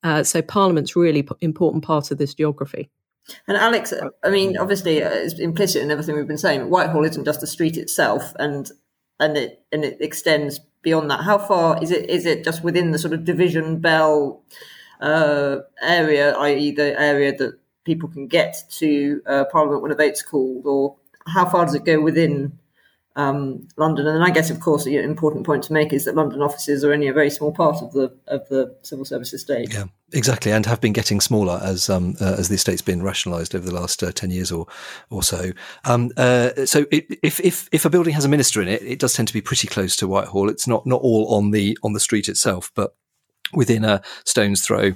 Uh, 0.02 0.22
so 0.22 0.40
Parliament's 0.40 0.94
really 0.94 1.22
p- 1.22 1.34
important 1.40 1.82
part 1.82 2.10
of 2.10 2.18
this 2.18 2.34
geography. 2.34 2.90
And 3.48 3.56
Alex, 3.56 3.92
I 4.22 4.30
mean, 4.30 4.56
obviously, 4.56 5.02
uh, 5.02 5.10
it's 5.10 5.38
implicit 5.40 5.82
in 5.82 5.90
everything 5.90 6.14
we've 6.14 6.28
been 6.28 6.38
saying. 6.38 6.70
Whitehall 6.70 7.04
isn't 7.04 7.24
just 7.24 7.40
the 7.40 7.46
street 7.48 7.76
itself, 7.76 8.32
and 8.38 8.70
and 9.18 9.36
it 9.36 9.64
and 9.72 9.84
it 9.84 9.98
extends 10.00 10.60
beyond 10.86 11.10
that? 11.10 11.24
How 11.24 11.36
far 11.36 11.82
is 11.82 11.90
it? 11.90 12.08
Is 12.08 12.26
it 12.26 12.44
just 12.44 12.62
within 12.62 12.92
the 12.92 12.98
sort 12.98 13.12
of 13.12 13.24
division 13.24 13.80
bell 13.80 14.44
uh, 15.00 15.56
area, 15.82 16.32
i.e., 16.38 16.70
the 16.70 16.98
area 16.98 17.36
that 17.36 17.58
people 17.82 18.08
can 18.08 18.28
get 18.28 18.62
to 18.78 19.20
uh, 19.26 19.44
Parliament 19.50 19.82
when 19.82 19.90
a 19.90 19.96
vote's 19.96 20.22
called, 20.22 20.64
or 20.64 20.94
how 21.26 21.44
far 21.44 21.66
does 21.66 21.74
it 21.74 21.84
go 21.84 22.00
within 22.00 22.56
um, 23.16 23.66
London? 23.76 24.06
And 24.06 24.22
I 24.22 24.30
guess, 24.30 24.50
of 24.50 24.60
course, 24.60 24.84
the 24.84 24.98
important 24.98 25.44
point 25.44 25.64
to 25.64 25.72
make 25.72 25.92
is 25.92 26.04
that 26.04 26.14
London 26.14 26.42
offices 26.42 26.84
are 26.84 26.92
only 26.92 27.08
a 27.08 27.12
very 27.12 27.30
small 27.30 27.52
part 27.52 27.82
of 27.82 27.92
the 27.92 28.16
of 28.28 28.48
the 28.48 28.76
civil 28.82 29.04
service 29.04 29.32
estate. 29.32 29.72
Yeah, 29.72 29.86
exactly, 30.12 30.52
and 30.52 30.64
have 30.66 30.80
been 30.80 30.92
getting 30.92 31.20
smaller 31.20 31.60
as 31.62 31.90
um, 31.90 32.14
uh, 32.20 32.36
as 32.38 32.48
the 32.48 32.54
estate's 32.54 32.82
been 32.82 33.02
rationalised 33.02 33.54
over 33.54 33.66
the 33.66 33.74
last 33.74 34.02
uh, 34.02 34.12
ten 34.12 34.30
years 34.30 34.52
or 34.52 34.66
or 35.10 35.22
so. 35.22 35.50
Um, 35.84 36.12
uh, 36.16 36.66
so, 36.66 36.86
it, 36.92 37.06
if 37.22 37.40
if 37.40 37.68
if 37.72 37.84
a 37.84 37.90
building 37.90 38.14
has 38.14 38.24
a 38.24 38.28
minister 38.28 38.62
in 38.62 38.68
it, 38.68 38.82
it 38.82 38.98
does 38.98 39.14
tend 39.14 39.28
to 39.28 39.34
be 39.34 39.40
pretty 39.40 39.66
close 39.66 39.96
to 39.96 40.06
Whitehall. 40.06 40.48
It's 40.48 40.68
not 40.68 40.86
not 40.86 41.00
all 41.00 41.34
on 41.34 41.50
the 41.50 41.76
on 41.82 41.94
the 41.94 42.00
street 42.00 42.28
itself, 42.28 42.70
but 42.74 42.94
within 43.52 43.84
a 43.84 44.02
stone's 44.24 44.60
throw 44.60 44.92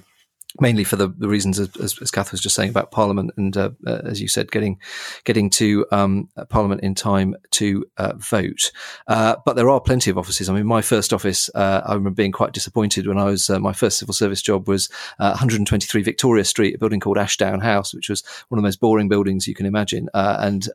mainly 0.59 0.85
for 0.85 0.97
the, 0.97 1.09
the 1.09 1.29
reasons 1.29 1.61
as, 1.61 1.99
as, 2.01 2.11
Cath 2.11 2.33
was 2.33 2.41
just 2.41 2.57
saying 2.57 2.71
about 2.71 2.91
Parliament 2.91 3.31
and 3.37 3.57
uh, 3.57 3.71
uh, 3.87 4.01
as 4.05 4.21
you 4.21 4.27
said, 4.27 4.51
getting 4.51 4.79
getting 5.25 5.49
to 5.51 5.87
um, 5.93 6.29
Parliament 6.49 6.81
in 6.83 6.95
time 6.95 7.37
to 7.53 7.85
uh, 7.99 8.15
vote. 8.17 8.73
Uh, 9.07 9.37
but 9.45 9.55
there 9.55 9.71
are 9.71 9.81
plenty 9.81 10.11
of 10.11 10.19
offices. 10.19 10.49
I 10.49 10.55
mean, 10.55 10.67
my 10.67 10.83
first 10.83 11.13
office, 11.13 11.51
uh, 11.55 11.83
I 11.85 11.95
remember 11.95 12.17
being 12.17 12.33
quite 12.33 12.53
disappointed 12.53 13.07
when 13.07 13.19
I 13.19 13.25
was 13.25 13.49
uh, 13.49 13.61
my 13.61 13.73
first 13.73 13.99
civil 13.99 14.15
service 14.15 14.43
job 14.43 14.67
was 14.67 14.89
123 15.19 16.03
Victoria 16.03 16.45
Street, 16.45 16.75
a 16.75 16.79
building 16.79 17.01
called 17.01 17.19
Ashdown 17.19 17.61
House, 17.61 17.95
which 17.95 18.09
was 18.09 18.25
one 18.49 18.59
of 18.59 18.63
the 18.63 18.67
most 18.67 18.81
boring 18.81 19.09
buildings 19.09 19.47
you 19.47 19.55
can 19.55 19.67
imagine, 19.67 20.09
and 20.15 20.69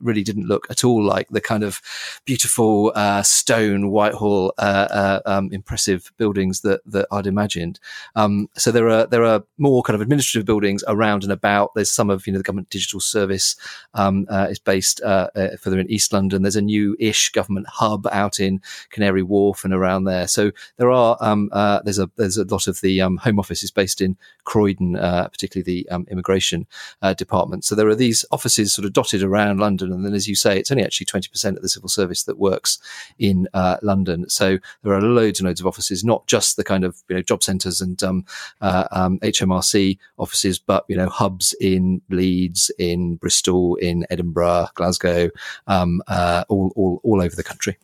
really 0.00 0.22
didn't 0.22 0.46
look 0.46 0.66
at 0.70 0.84
all 0.84 1.02
like 1.04 1.28
the 1.28 1.40
kind 1.40 1.62
of 1.62 1.80
beautiful 2.24 2.92
stone 3.22 3.90
Whitehall 3.90 4.52
um, 4.58 5.50
impressive 5.52 6.10
buildings 6.16 6.62
that 6.62 6.80
that 6.86 7.06
I'd 7.12 7.26
imagined. 7.26 7.78
Um, 8.16 8.48
so 8.56 8.72
there 8.72 8.88
are 8.88 9.06
there 9.12 9.24
are 9.24 9.44
more 9.58 9.82
kind 9.82 9.94
of 9.94 10.00
administrative 10.00 10.46
buildings 10.46 10.82
around 10.88 11.22
and 11.22 11.30
about. 11.30 11.74
There's 11.74 11.90
some 11.90 12.08
of 12.08 12.26
you 12.26 12.32
know 12.32 12.38
the 12.38 12.42
government 12.42 12.70
digital 12.70 12.98
service 12.98 13.54
um, 13.92 14.26
uh, 14.30 14.48
is 14.50 14.58
based 14.58 15.02
uh, 15.02 15.28
uh, 15.36 15.56
further 15.60 15.78
in 15.78 15.90
East 15.90 16.14
London. 16.14 16.40
There's 16.40 16.56
a 16.56 16.62
new-ish 16.62 17.30
government 17.30 17.66
hub 17.68 18.06
out 18.10 18.40
in 18.40 18.62
Canary 18.88 19.22
Wharf 19.22 19.64
and 19.64 19.74
around 19.74 20.04
there. 20.04 20.26
So 20.26 20.50
there 20.78 20.90
are 20.90 21.18
um, 21.20 21.50
uh, 21.52 21.82
there's 21.82 21.98
a 21.98 22.10
there's 22.16 22.38
a 22.38 22.44
lot 22.44 22.66
of 22.66 22.80
the 22.80 23.02
um, 23.02 23.18
Home 23.18 23.38
Office 23.38 23.62
is 23.62 23.70
based 23.70 24.00
in 24.00 24.16
Croydon, 24.44 24.96
uh, 24.96 25.28
particularly 25.28 25.62
the 25.62 25.88
um, 25.90 26.06
immigration 26.10 26.66
uh, 27.02 27.12
department. 27.12 27.66
So 27.66 27.74
there 27.74 27.88
are 27.88 27.94
these 27.94 28.24
offices 28.32 28.72
sort 28.72 28.86
of 28.86 28.94
dotted 28.94 29.22
around 29.22 29.60
London, 29.60 29.92
and 29.92 30.06
then 30.06 30.14
as 30.14 30.26
you 30.26 30.34
say, 30.34 30.58
it's 30.58 30.70
only 30.70 30.84
actually 30.84 31.06
20% 31.06 31.56
of 31.56 31.62
the 31.62 31.68
civil 31.68 31.90
service 31.90 32.22
that 32.22 32.38
works 32.38 32.78
in 33.18 33.46
London. 33.82 34.26
So 34.30 34.58
there 34.82 34.94
are 34.94 35.02
loads 35.02 35.38
and 35.38 35.46
loads 35.46 35.60
of 35.60 35.66
offices, 35.66 36.02
not 36.02 36.26
just 36.26 36.56
the 36.56 36.64
kind 36.64 36.82
of 36.82 37.02
you 37.10 37.16
know 37.16 37.22
job 37.22 37.42
centres 37.42 37.82
and 37.82 38.02
um, 38.02 38.24
um, 39.02 39.18
HMRC 39.20 39.98
offices, 40.18 40.58
but 40.58 40.84
you 40.88 40.96
know 40.96 41.08
hubs 41.08 41.54
in 41.60 42.02
Leeds, 42.10 42.70
in 42.78 43.16
Bristol, 43.16 43.76
in 43.76 44.06
Edinburgh, 44.10 44.68
Glasgow, 44.74 45.30
um, 45.66 46.02
uh, 46.08 46.44
all, 46.48 46.72
all 46.76 47.00
all 47.02 47.22
over 47.22 47.34
the 47.34 47.44
country. 47.44 47.78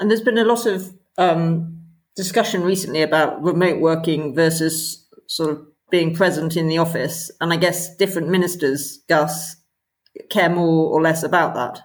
And 0.00 0.10
there's 0.10 0.20
been 0.20 0.38
a 0.38 0.44
lot 0.44 0.66
of 0.66 0.92
um, 1.18 1.80
discussion 2.16 2.62
recently 2.62 3.02
about 3.02 3.42
remote 3.42 3.80
working 3.80 4.34
versus 4.34 5.06
sort 5.26 5.50
of 5.50 5.66
being 5.90 6.14
present 6.14 6.56
in 6.56 6.68
the 6.68 6.78
office, 6.78 7.30
and 7.40 7.52
I 7.52 7.56
guess 7.56 7.94
different 7.96 8.28
ministers, 8.28 8.98
Gus, 9.08 9.56
care 10.30 10.50
more 10.50 10.90
or 10.92 11.00
less 11.00 11.22
about 11.22 11.54
that. 11.54 11.80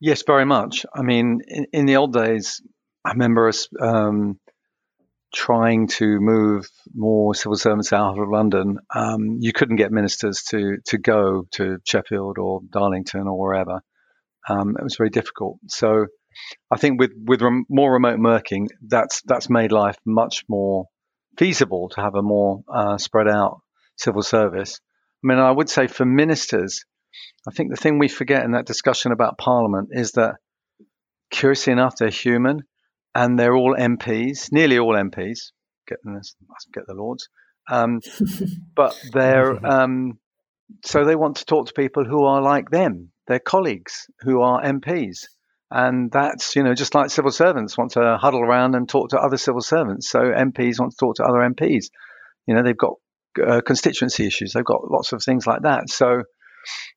Yes, 0.00 0.22
very 0.26 0.44
much. 0.44 0.84
I 0.94 1.02
mean, 1.02 1.40
in, 1.46 1.66
in 1.72 1.86
the 1.86 1.96
old 1.96 2.12
days, 2.12 2.60
I 3.04 3.12
remember 3.12 3.48
us 3.48 3.68
um, 3.80 4.38
trying 5.34 5.88
to 5.88 6.18
move 6.20 6.66
more 6.94 7.34
civil 7.34 7.56
servants 7.56 7.92
out 7.92 8.18
of 8.18 8.28
London, 8.28 8.78
um, 8.94 9.38
you 9.40 9.52
couldn't 9.52 9.76
get 9.76 9.92
ministers 9.92 10.42
to 10.50 10.76
to 10.86 10.98
go 10.98 11.46
to 11.52 11.78
Sheffield 11.84 12.38
or 12.38 12.60
Darlington 12.70 13.26
or 13.26 13.38
wherever. 13.38 13.82
Um, 14.48 14.76
it 14.78 14.82
was 14.82 14.96
very 14.96 15.10
difficult. 15.10 15.58
So 15.68 16.06
I 16.70 16.76
think 16.76 17.00
with 17.00 17.12
with 17.16 17.42
rem- 17.42 17.66
more 17.68 17.92
remote 17.92 18.18
working, 18.20 18.68
that's 18.86 19.22
that's 19.26 19.50
made 19.50 19.72
life 19.72 19.96
much 20.06 20.44
more 20.48 20.86
feasible 21.38 21.90
to 21.90 22.00
have 22.00 22.14
a 22.14 22.22
more 22.22 22.62
uh, 22.72 22.96
spread 22.98 23.28
out 23.28 23.60
civil 23.96 24.22
service. 24.22 24.80
I 25.22 25.28
mean, 25.28 25.38
I 25.38 25.50
would 25.50 25.68
say 25.68 25.86
for 25.86 26.04
ministers, 26.04 26.84
I 27.48 27.50
think 27.50 27.70
the 27.70 27.80
thing 27.80 27.98
we 27.98 28.08
forget 28.08 28.44
in 28.44 28.52
that 28.52 28.66
discussion 28.66 29.12
about 29.12 29.38
Parliament 29.38 29.88
is 29.92 30.12
that, 30.12 30.36
curiously 31.30 31.72
enough, 31.72 31.96
they're 31.96 32.08
human 32.08 32.62
and 33.14 33.38
they're 33.38 33.54
all 33.54 33.74
MPs, 33.76 34.52
nearly 34.52 34.78
all 34.78 34.94
MPs. 34.94 35.52
Get, 35.86 35.98
get 36.72 36.86
the 36.86 36.94
Lords, 36.94 37.28
um, 37.70 38.00
but 38.74 38.98
they're 39.12 39.64
um, 39.66 40.18
so 40.84 41.04
they 41.04 41.16
want 41.16 41.36
to 41.36 41.44
talk 41.44 41.66
to 41.66 41.72
people 41.74 42.04
who 42.04 42.24
are 42.24 42.42
like 42.42 42.70
them, 42.70 43.10
their 43.26 43.38
colleagues 43.38 44.06
who 44.20 44.40
are 44.40 44.62
MPs, 44.62 45.26
and 45.70 46.10
that's 46.10 46.56
you 46.56 46.62
know 46.62 46.74
just 46.74 46.94
like 46.94 47.10
civil 47.10 47.32
servants 47.32 47.76
want 47.76 47.92
to 47.92 48.16
huddle 48.20 48.40
around 48.40 48.74
and 48.74 48.88
talk 48.88 49.10
to 49.10 49.18
other 49.18 49.36
civil 49.36 49.60
servants. 49.60 50.08
So 50.08 50.20
MPs 50.20 50.80
want 50.80 50.92
to 50.92 50.96
talk 50.98 51.16
to 51.16 51.24
other 51.24 51.38
MPs. 51.38 51.86
You 52.46 52.54
know 52.54 52.62
they've 52.62 52.76
got 52.76 52.94
uh, 53.44 53.60
constituency 53.60 54.26
issues, 54.26 54.52
they've 54.52 54.64
got 54.64 54.90
lots 54.90 55.12
of 55.12 55.22
things 55.22 55.46
like 55.46 55.62
that. 55.62 55.90
So 55.90 56.22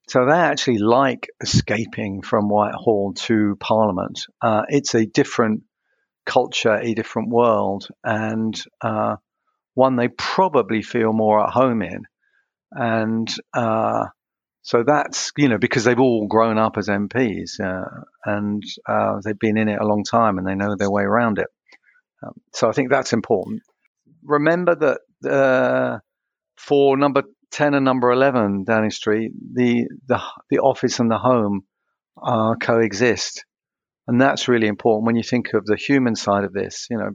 so 0.08 0.25
they 0.25 0.38
actually 0.38 0.77
like 0.77 1.27
escaping 1.41 2.21
from 2.21 2.47
Whitehall 2.47 3.13
to 3.25 3.58
Parliament. 3.60 4.21
Uh, 4.41 4.62
it's 4.69 4.95
a 4.95 5.06
different 5.06 5.63
culture, 6.28 6.76
a 6.76 6.94
different 6.94 7.30
world, 7.30 7.88
and 8.04 8.62
uh, 8.82 9.16
one 9.74 9.96
they 9.96 10.10
probably 10.10 10.84
feel 10.84 11.13
more 11.13 11.44
at 11.44 11.54
home 11.54 11.82
in. 11.82 12.04
And 12.72 13.34
uh, 13.54 14.06
so 14.62 14.84
that's, 14.86 15.32
you 15.38 15.48
know, 15.48 15.58
because 15.58 15.86
they've 15.86 16.00
all 16.00 16.28
grown 16.28 16.58
up 16.58 16.78
as 16.78 16.90
MPs 16.90 17.60
uh, 17.60 18.02
and 18.26 18.62
uh, 18.88 19.22
they've 19.24 19.40
been 19.40 19.58
in 19.58 19.70
it 19.70 19.80
a 19.80 19.88
long 19.88 20.04
time 20.04 20.38
and 20.38 20.46
they 20.46 20.56
know 20.56 20.76
their 20.76 20.92
way 20.92 21.04
around 21.04 21.40
it. 21.40 21.48
Um, 22.22 22.34
so 22.54 22.68
I 22.68 22.74
think 22.74 22.90
that's 22.90 23.13
important. 23.13 23.62
Remember 24.24 24.76
that 24.76 25.32
uh, 25.32 26.00
for 26.58 26.98
number 26.98 27.24
10 27.52 27.76
and 27.76 27.86
number 27.86 28.12
11 28.12 28.66
Downing 28.66 28.92
Street, 28.92 29.32
the, 29.54 29.88
the, 30.08 30.22
the 30.50 30.60
office 30.60 31.00
and 31.00 31.10
the 31.10 31.18
home 31.18 31.62
uh, 32.22 32.56
coexist. 32.60 33.46
And 34.08 34.22
that's 34.22 34.48
really 34.48 34.67
important 34.67 35.06
when 35.06 35.15
you 35.15 35.24
think 35.24 35.54
of 35.54 35.65
the 35.65 35.76
human 35.76 36.15
side 36.15 36.43
of 36.43 36.54
this. 36.54 36.88
You 36.89 36.98
know, 36.98 37.10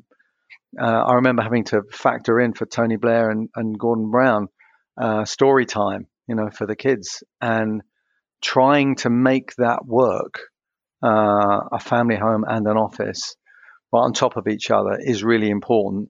uh, 0.81 1.05
I 1.05 1.15
remember 1.15 1.43
having 1.43 1.65
to 1.65 1.83
factor 1.91 2.41
in 2.41 2.53
for 2.55 2.67
Tony 2.67 2.97
Blair 2.97 3.31
and, 3.31 3.49
and 3.55 3.79
Gordon 3.79 4.11
Brown 4.11 4.49
uh, 5.01 5.25
story 5.25 5.67
time, 5.67 6.07
you 6.29 6.35
know, 6.35 6.51
for 6.51 6.67
the 6.67 6.77
kids 6.77 7.23
and 7.41 7.83
trying 8.43 8.97
to 8.97 9.11
make 9.11 9.55
that 9.57 9.85
work, 9.85 10.41
uh, 11.03 11.61
a 11.73 11.79
family 11.81 12.17
home 12.17 12.45
and 12.47 12.67
an 12.67 12.77
office, 12.77 13.37
right 13.93 14.01
on 14.01 14.13
top 14.13 14.37
of 14.37 14.49
each 14.49 14.71
other 14.71 14.99
is 15.01 15.25
really 15.25 15.51
important. 15.51 16.09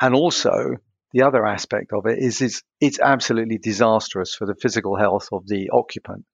And 0.00 0.14
also, 0.14 0.76
the 1.12 1.22
other 1.22 1.44
aspect 1.44 1.92
of 1.92 2.06
it 2.06 2.18
is 2.18 2.40
it's, 2.40 2.62
it's 2.80 3.00
absolutely 3.00 3.58
disastrous 3.58 4.34
for 4.34 4.46
the 4.46 4.54
physical 4.54 4.96
health 4.96 5.28
of 5.32 5.46
the 5.46 5.70
occupant 5.72 6.24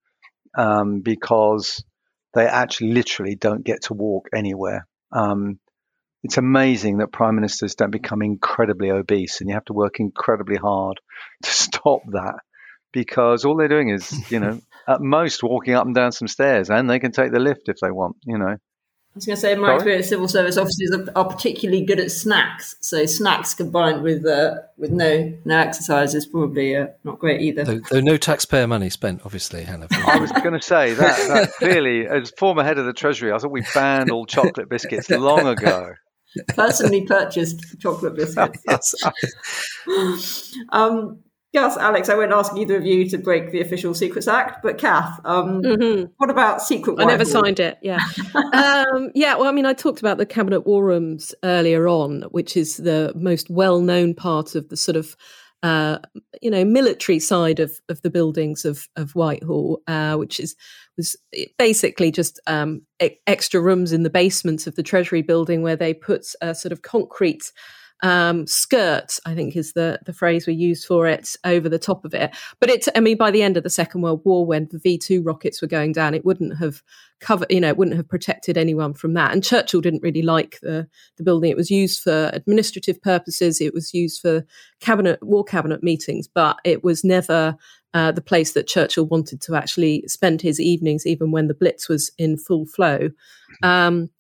um, 0.57 1.01
because 1.01 1.83
they 2.37 2.47
actually 2.47 2.93
literally 2.93 3.35
don't 3.35 3.65
get 3.65 3.85
to 3.85 3.95
walk 3.95 4.29
anywhere. 4.33 4.87
Um, 5.11 5.59
it's 6.23 6.37
amazing 6.37 6.99
that 6.99 7.11
prime 7.11 7.35
ministers 7.35 7.75
don't 7.75 7.91
become 7.91 8.21
incredibly 8.21 8.91
obese 8.91 9.41
and 9.41 9.49
you 9.49 9.55
have 9.55 9.65
to 9.65 9.73
work 9.73 10.01
incredibly 10.01 10.57
hard 10.57 11.01
to 11.43 11.51
stop 11.51 12.03
that 12.13 12.35
because 12.93 13.45
all 13.45 13.57
they're 13.57 13.69
doing 13.69 13.89
is, 13.89 14.31
you 14.31 14.39
know, 14.39 14.61
at 14.89 15.01
most 15.01 15.43
walking 15.43 15.75
up 15.75 15.87
and 15.87 15.95
down 15.95 16.13
some 16.13 16.29
stairs 16.29 16.69
and 16.69 16.91
they 16.91 16.99
can 16.99 17.11
take 17.11 17.33
the 17.33 17.41
lift 17.41 17.69
if 17.69 17.77
they 17.81 17.91
want, 17.91 18.17
you 18.25 18.39
know. 18.39 18.57
I 19.17 19.19
was 19.19 19.25
going 19.25 19.37
to 19.37 19.41
say, 19.41 19.53
in 19.53 19.61
my 19.61 19.69
Sorry? 19.69 19.77
experience, 19.77 20.09
civil 20.09 20.29
service 20.29 20.59
officers 20.59 20.91
are, 20.91 21.11
are, 21.17 21.27
particularly 21.27 21.87
good 21.87 21.99
at 21.99 22.11
snacks. 22.11 22.77
So 22.81 23.07
snacks 23.07 23.55
combined 23.55 24.03
with 24.03 24.27
uh, 24.27 24.57
with 24.77 24.91
no 24.91 25.33
no 25.47 25.59
exercise 25.59 26.15
is 26.15 26.27
probably 26.27 26.77
uh, 26.77 26.89
not 27.03 27.19
great 27.19 27.41
either. 27.41 27.65
Though, 27.65 27.81
though, 27.91 28.01
no 28.01 28.19
taxpayer 28.19 28.67
money 28.67 28.91
spent, 28.91 29.23
obviously, 29.25 29.65
Hannah. 29.65 29.87
I 29.91 30.19
was 30.19 30.31
going 30.33 30.53
to 30.53 30.61
say 30.61 30.93
that, 30.93 31.17
that 31.29 31.53
clearly, 31.55 32.07
as 32.07 32.31
former 32.37 32.63
head 32.63 32.77
of 32.77 32.85
the 32.85 32.93
Treasury, 32.93 33.33
I 33.33 33.39
thought 33.39 33.51
we 33.51 33.65
banned 33.73 34.11
all 34.11 34.27
chocolate 34.27 34.69
biscuits 34.69 35.09
long 35.09 35.47
ago. 35.47 35.95
Personally 36.49 37.07
purchased 37.07 37.81
chocolate 37.81 38.17
biscuits. 38.17 38.95
um, 40.73 41.21
Gus, 41.57 41.79
Alex, 41.79 42.11
I 42.11 42.15
won't 42.15 42.35
ask 42.35 42.55
either 42.55 42.77
of 42.77 42.85
you 42.85 43.09
to 43.09 43.17
break 43.17 43.51
the 43.51 43.63
Official 43.63 43.95
Secrets 43.95 44.29
Act, 44.29 44.63
but 44.63 44.77
Cath, 44.77 45.19
um, 45.25 45.63
mm-hmm. 45.63 46.05
what 46.19 46.29
about 46.29 46.61
secret? 46.61 46.99
War? 46.99 47.07
I 47.07 47.07
never 47.07 47.25
signed 47.25 47.61
it. 47.61 47.79
Yeah, 47.81 47.99
um, 48.53 49.11
yeah. 49.15 49.37
Well, 49.37 49.49
I 49.49 49.53
mean, 49.53 49.65
I 49.65 49.73
talked 49.73 50.01
about 50.01 50.19
the 50.19 50.27
Cabinet 50.27 50.67
War 50.67 50.85
Rooms 50.85 51.35
earlier 51.43 51.89
on, 51.89 52.25
which 52.31 52.59
is 52.59 52.77
the 52.77 53.11
most 53.17 53.49
well-known 53.49 54.13
part 54.13 54.55
of 54.55 54.69
the 54.69 54.77
sort 54.77 54.97
of 54.97 55.17
uh, 55.63 55.99
you 56.43 56.51
know 56.51 56.63
military 56.63 57.19
side 57.19 57.59
of 57.59 57.73
of 57.89 58.03
the 58.03 58.11
buildings 58.11 58.67
of 58.67 58.87
of 58.97 59.13
Whitehall, 59.13 59.81
uh, 59.87 60.17
which 60.17 60.39
is 60.39 60.57
was 60.99 61.17
basically 61.57 62.11
just 62.11 62.39
um, 62.47 62.83
extra 63.27 63.63
rooms 63.63 63.93
in 63.95 64.03
the 64.03 64.11
basements 64.11 64.67
of 64.67 64.75
the 64.75 64.83
Treasury 64.83 65.23
building 65.23 65.63
where 65.63 65.75
they 65.75 65.95
put 65.95 66.27
a 66.43 66.55
sort 66.55 66.73
of 66.73 66.83
concrete 66.83 67.51
um, 68.03 68.47
skirt, 68.47 69.19
I 69.25 69.35
think 69.35 69.57
is 69.57 69.73
the, 69.73 69.99
the 70.05 70.13
phrase 70.13 70.47
we 70.47 70.55
use 70.55 70.85
for 70.85 71.07
it, 71.07 71.35
over 71.45 71.69
the 71.69 71.79
top 71.79 72.05
of 72.05 72.15
it. 72.15 72.35
But 72.61 72.71
it's, 72.71 72.89
I 72.95 73.01
mean, 73.01 73.17
by 73.17 73.31
the 73.31 73.43
end 73.43 73.57
of 73.57 73.63
the 73.63 73.71
Second 73.71 74.03
World 74.03 74.23
War, 74.25 74.45
when 74.47 74.69
the 74.71 74.79
V 74.79 74.99
2 74.99 75.23
rockets 75.23 75.63
were 75.63 75.69
going 75.69 75.93
down, 75.93 76.15
it 76.15 76.25
wouldn't 76.25 76.59
have 76.59 76.83
covered, 77.21 77.51
you 77.51 77.61
know, 77.61 77.69
it 77.69 77.79
wouldn't 77.79 77.97
have 77.97 78.09
protected 78.09 78.59
anyone 78.59 78.93
from 78.93 79.15
that. 79.15 79.33
And 79.33 79.43
Churchill 79.43 79.81
didn't 79.81 80.03
really 80.03 80.23
like 80.23 80.59
the, 80.61 80.87
the 81.17 81.25
building. 81.25 81.51
It 81.51 81.57
was 81.57 81.71
used 81.71 82.03
for 82.03 82.31
administrative 82.33 83.01
purposes, 83.01 83.61
it 83.61 83.73
was 83.73 83.95
used 83.95 84.21
for 84.21 84.45
cabinet, 84.81 85.23
war 85.23 85.45
cabinet 85.45 85.83
meetings, 85.83 86.29
but 86.29 86.59
it 86.65 86.85
was 86.85 87.03
never 87.03 87.57
uh, 87.95 88.13
the 88.13 88.21
place 88.21 88.53
that 88.53 88.67
Churchill 88.67 89.07
wanted 89.07 89.41
to 89.41 89.55
actually 89.55 90.05
spend 90.07 90.43
his 90.43 90.61
evenings, 90.61 91.07
even 91.07 91.31
when 91.31 91.47
the 91.47 91.55
Blitz 91.55 91.89
was 91.89 92.11
in 92.19 92.37
full 92.37 92.67
flow. 92.67 93.09
Um, 93.63 94.11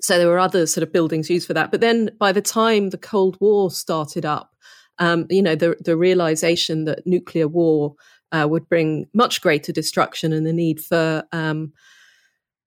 so 0.00 0.18
there 0.18 0.28
were 0.28 0.38
other 0.38 0.66
sort 0.66 0.82
of 0.82 0.92
buildings 0.92 1.30
used 1.30 1.46
for 1.46 1.54
that. 1.54 1.70
But 1.70 1.80
then 1.80 2.10
by 2.18 2.32
the 2.32 2.42
time 2.42 2.90
the 2.90 2.98
Cold 2.98 3.36
War 3.40 3.70
started 3.70 4.24
up, 4.24 4.54
um, 4.98 5.26
you 5.30 5.42
know, 5.42 5.54
the, 5.54 5.76
the 5.80 5.96
realization 5.96 6.84
that 6.84 7.06
nuclear 7.06 7.48
war 7.48 7.94
uh, 8.32 8.46
would 8.48 8.68
bring 8.68 9.06
much 9.14 9.40
greater 9.40 9.72
destruction 9.72 10.32
and 10.32 10.46
the 10.46 10.52
need 10.52 10.80
for, 10.80 11.24
um, 11.32 11.72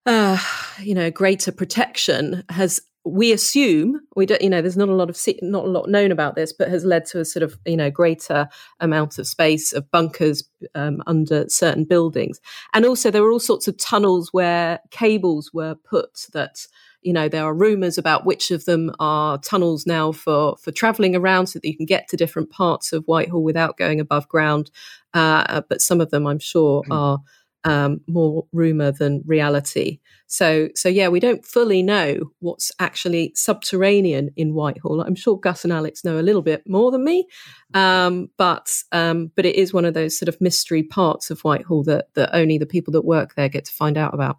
uh, 0.06 0.38
you 0.80 0.94
know, 0.94 1.10
greater 1.10 1.52
protection 1.52 2.44
has 2.48 2.80
we 3.04 3.32
assume 3.32 4.00
we 4.16 4.26
don't 4.26 4.42
you 4.42 4.50
know 4.50 4.60
there's 4.60 4.76
not 4.76 4.88
a 4.88 4.94
lot 4.94 5.08
of 5.08 5.18
not 5.42 5.64
a 5.64 5.68
lot 5.68 5.88
known 5.88 6.12
about 6.12 6.34
this 6.34 6.52
but 6.52 6.68
has 6.68 6.84
led 6.84 7.06
to 7.06 7.20
a 7.20 7.24
sort 7.24 7.42
of 7.42 7.58
you 7.64 7.76
know 7.76 7.90
greater 7.90 8.48
amount 8.80 9.18
of 9.18 9.26
space 9.26 9.72
of 9.72 9.90
bunkers 9.90 10.44
um, 10.74 11.02
under 11.06 11.48
certain 11.48 11.84
buildings 11.84 12.40
and 12.74 12.84
also 12.84 13.10
there 13.10 13.22
were 13.22 13.32
all 13.32 13.40
sorts 13.40 13.68
of 13.68 13.76
tunnels 13.78 14.30
where 14.32 14.80
cables 14.90 15.50
were 15.54 15.74
put 15.74 16.26
that 16.32 16.66
you 17.08 17.14
know 17.14 17.26
there 17.26 17.44
are 17.44 17.54
rumors 17.54 17.96
about 17.96 18.26
which 18.26 18.50
of 18.50 18.66
them 18.66 18.94
are 19.00 19.38
tunnels 19.38 19.86
now 19.86 20.12
for 20.12 20.58
for 20.58 20.70
traveling 20.70 21.16
around 21.16 21.46
so 21.46 21.58
that 21.58 21.66
you 21.66 21.74
can 21.74 21.86
get 21.86 22.06
to 22.06 22.18
different 22.18 22.50
parts 22.50 22.92
of 22.92 23.02
whitehall 23.06 23.42
without 23.42 23.78
going 23.78 23.98
above 23.98 24.28
ground. 24.28 24.70
Uh, 25.14 25.62
but 25.70 25.80
some 25.80 26.02
of 26.02 26.10
them 26.10 26.26
i'm 26.26 26.38
sure 26.38 26.82
mm. 26.82 26.94
are 26.94 27.18
um, 27.64 28.00
more 28.06 28.46
rumor 28.52 28.92
than 28.92 29.22
reality. 29.24 30.00
So 30.26 30.68
so 30.74 30.90
yeah 30.90 31.08
we 31.08 31.18
don't 31.18 31.46
fully 31.46 31.82
know 31.82 32.30
what's 32.40 32.70
actually 32.78 33.32
subterranean 33.34 34.28
in 34.36 34.52
whitehall. 34.52 35.00
I'm 35.00 35.14
sure 35.14 35.40
gus 35.40 35.64
and 35.64 35.72
alex 35.72 36.04
know 36.04 36.18
a 36.18 36.28
little 36.28 36.42
bit 36.42 36.68
more 36.68 36.90
than 36.90 37.04
me 37.04 37.26
um, 37.72 38.28
but 38.36 38.70
um, 38.92 39.32
but 39.34 39.46
it 39.46 39.56
is 39.56 39.72
one 39.72 39.86
of 39.86 39.94
those 39.94 40.18
sort 40.18 40.28
of 40.28 40.38
mystery 40.42 40.82
parts 40.82 41.30
of 41.30 41.40
whitehall 41.40 41.84
that 41.84 42.12
that 42.16 42.34
only 42.34 42.58
the 42.58 42.66
people 42.74 42.92
that 42.92 43.06
work 43.06 43.34
there 43.34 43.48
get 43.48 43.64
to 43.64 43.72
find 43.72 43.96
out 43.96 44.12
about 44.12 44.36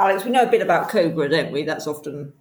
Alex, 0.00 0.24
we 0.24 0.30
know 0.30 0.42
a 0.42 0.50
bit 0.50 0.62
about 0.62 0.88
Cobra, 0.88 1.28
don't 1.28 1.52
we? 1.52 1.62
That's 1.62 1.86
often 1.86 2.32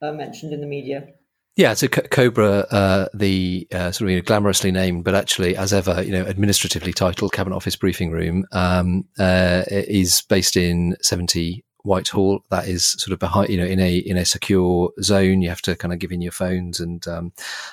uh, 0.00 0.12
mentioned 0.12 0.52
in 0.52 0.60
the 0.60 0.66
media. 0.66 1.08
Yeah, 1.56 1.74
so 1.74 1.88
Cobra, 1.88 2.66
uh, 2.70 3.08
the 3.12 3.66
uh, 3.72 3.90
sort 3.90 4.08
of 4.08 4.10
you 4.10 4.16
know, 4.16 4.22
glamorously 4.22 4.72
named, 4.72 5.04
but 5.04 5.14
actually, 5.14 5.56
as 5.56 5.72
ever, 5.72 6.02
you 6.02 6.12
know, 6.12 6.24
administratively 6.24 6.92
titled 6.92 7.32
Cabinet 7.32 7.56
Office 7.56 7.76
Briefing 7.76 8.10
Room, 8.10 8.44
um, 8.52 9.04
uh, 9.18 9.64
is 9.68 10.22
based 10.22 10.56
in 10.56 10.96
70 11.00 11.64
Whitehall. 11.84 12.42
That 12.50 12.66
is 12.66 12.84
sort 12.84 13.12
of 13.12 13.18
behind, 13.18 13.50
you 13.50 13.58
know, 13.58 13.64
in 13.64 13.78
a 13.78 13.96
in 13.98 14.16
a 14.16 14.24
secure 14.24 14.90
zone. 15.02 15.42
You 15.42 15.50
have 15.50 15.62
to 15.62 15.76
kind 15.76 15.92
of 15.92 16.00
give 16.00 16.12
in 16.12 16.22
your 16.22 16.32
phones 16.32 16.80
and 16.80 17.06
um, 17.06 17.32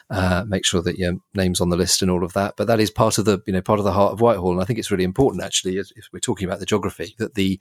uh, 0.10 0.44
make 0.48 0.66
sure 0.66 0.82
that 0.82 1.00
your 1.00 1.14
name's 1.34 1.62
on 1.62 1.70
the 1.70 1.78
list 1.78 2.02
and 2.02 2.12
all 2.12 2.24
of 2.24 2.34
that. 2.34 2.56
But 2.58 2.68
that 2.68 2.80
is 2.80 2.92
part 2.92 3.18
of 3.18 3.26
the 3.26 3.40
you 3.48 3.54
know 3.54 3.62
part 3.62 3.80
of 3.80 3.86
the 3.86 3.94
heart 3.94 4.14
of 4.14 4.22
Whitehall, 4.22 4.52
and 4.52 4.62
I 4.62 4.66
think 4.66 4.80
it's 4.80 4.92
really 4.92 5.04
important 5.04 5.44
actually, 5.44 5.78
if 5.78 6.10
we're 6.12 6.20
talking 6.20 6.48
about 6.48 6.60
the 6.60 6.66
geography, 6.66 7.16
that 7.18 7.36
the 7.36 7.60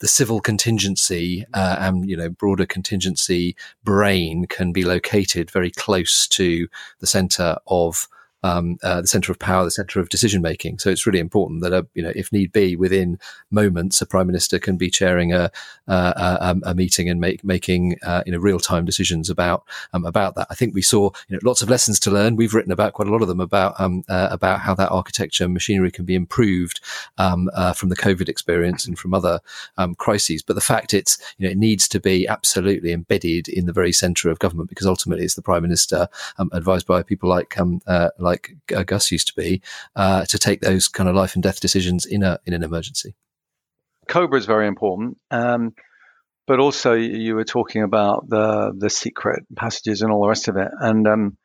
the 0.00 0.08
civil 0.08 0.40
contingency 0.40 1.44
uh, 1.54 1.76
and 1.80 2.08
you 2.08 2.16
know 2.16 2.28
broader 2.28 2.66
contingency 2.66 3.56
brain 3.82 4.46
can 4.46 4.72
be 4.72 4.84
located 4.84 5.50
very 5.50 5.70
close 5.70 6.28
to 6.28 6.68
the 7.00 7.06
centre 7.06 7.56
of 7.66 8.08
um, 8.42 8.78
uh, 8.82 9.00
the 9.00 9.06
center 9.06 9.32
of 9.32 9.38
power, 9.38 9.64
the 9.64 9.70
center 9.70 10.00
of 10.00 10.08
decision 10.08 10.42
making. 10.42 10.78
So 10.78 10.90
it's 10.90 11.06
really 11.06 11.18
important 11.18 11.62
that, 11.62 11.86
you 11.94 12.02
know, 12.02 12.12
if 12.14 12.32
need 12.32 12.52
be, 12.52 12.76
within 12.76 13.18
moments, 13.50 14.00
a 14.00 14.06
prime 14.06 14.26
minister 14.26 14.58
can 14.58 14.76
be 14.76 14.90
chairing 14.90 15.32
a 15.32 15.50
a, 15.88 16.56
a 16.64 16.74
meeting 16.74 17.08
and 17.08 17.20
make, 17.20 17.44
making 17.44 17.96
uh, 18.04 18.22
you 18.26 18.32
know 18.32 18.38
real 18.38 18.58
time 18.58 18.84
decisions 18.84 19.30
about 19.30 19.64
um, 19.92 20.04
about 20.04 20.34
that. 20.34 20.46
I 20.50 20.54
think 20.54 20.74
we 20.74 20.82
saw 20.82 21.10
you 21.28 21.36
know 21.36 21.40
lots 21.42 21.62
of 21.62 21.70
lessons 21.70 22.00
to 22.00 22.10
learn. 22.10 22.36
We've 22.36 22.54
written 22.54 22.72
about 22.72 22.94
quite 22.94 23.08
a 23.08 23.10
lot 23.10 23.22
of 23.22 23.28
them 23.28 23.40
about 23.40 23.78
um, 23.80 24.02
uh, 24.08 24.28
about 24.30 24.60
how 24.60 24.74
that 24.74 24.90
architecture 24.90 25.44
and 25.44 25.54
machinery 25.54 25.90
can 25.90 26.04
be 26.04 26.14
improved 26.14 26.80
um, 27.18 27.50
uh, 27.54 27.72
from 27.72 27.88
the 27.88 27.96
COVID 27.96 28.28
experience 28.28 28.86
and 28.86 28.98
from 28.98 29.14
other 29.14 29.40
um, 29.76 29.94
crises. 29.94 30.42
But 30.42 30.54
the 30.54 30.60
fact 30.60 30.94
it's 30.94 31.18
you 31.38 31.46
know 31.46 31.50
it 31.50 31.58
needs 31.58 31.88
to 31.88 32.00
be 32.00 32.26
absolutely 32.26 32.92
embedded 32.92 33.48
in 33.48 33.66
the 33.66 33.72
very 33.72 33.92
center 33.92 34.28
of 34.28 34.38
government 34.38 34.68
because 34.68 34.86
ultimately 34.86 35.24
it's 35.24 35.34
the 35.34 35.42
prime 35.42 35.62
minister 35.62 36.08
um, 36.38 36.50
advised 36.52 36.86
by 36.86 37.02
people 37.02 37.28
like 37.28 37.56
uh, 37.86 38.10
like 38.18 38.35
like 38.36 38.56
uh, 38.76 38.82
Gus 38.82 39.10
used 39.10 39.28
to 39.28 39.34
be, 39.34 39.62
uh, 39.94 40.24
to 40.26 40.38
take 40.38 40.60
those 40.60 40.88
kind 40.88 41.08
of 41.08 41.14
life 41.14 41.34
and 41.34 41.42
death 41.42 41.60
decisions 41.60 42.06
in 42.06 42.22
a 42.22 42.38
in 42.44 42.54
an 42.54 42.62
emergency. 42.62 43.14
Cobra 44.08 44.38
is 44.38 44.46
very 44.46 44.68
important, 44.68 45.18
um, 45.30 45.74
but 46.46 46.60
also 46.60 46.92
you 46.92 47.34
were 47.34 47.44
talking 47.44 47.82
about 47.82 48.28
the 48.28 48.72
the 48.76 48.90
secret 48.90 49.44
passages 49.54 50.02
and 50.02 50.12
all 50.12 50.22
the 50.22 50.28
rest 50.28 50.48
of 50.48 50.56
it, 50.56 50.68
and 50.80 51.06
um, 51.06 51.36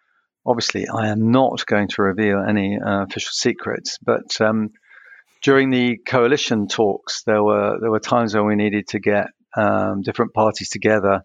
obviously 0.45 0.87
I 0.87 1.07
am 1.09 1.31
not 1.31 1.65
going 1.65 1.87
to 1.89 2.01
reveal 2.01 2.43
any 2.47 2.77
uh, 2.79 3.03
official 3.03 3.31
secrets, 3.33 3.97
but 4.01 4.39
um, 4.41 4.71
during 5.41 5.69
the 5.71 5.97
coalition 5.97 6.67
talks, 6.67 7.23
there 7.23 7.43
were 7.43 7.77
there 7.79 7.91
were 7.91 7.99
times 7.99 8.35
when 8.35 8.45
we 8.45 8.55
needed 8.55 8.89
to 8.89 8.99
get 8.99 9.27
um, 9.55 10.01
different 10.01 10.33
parties 10.33 10.69
together, 10.69 11.23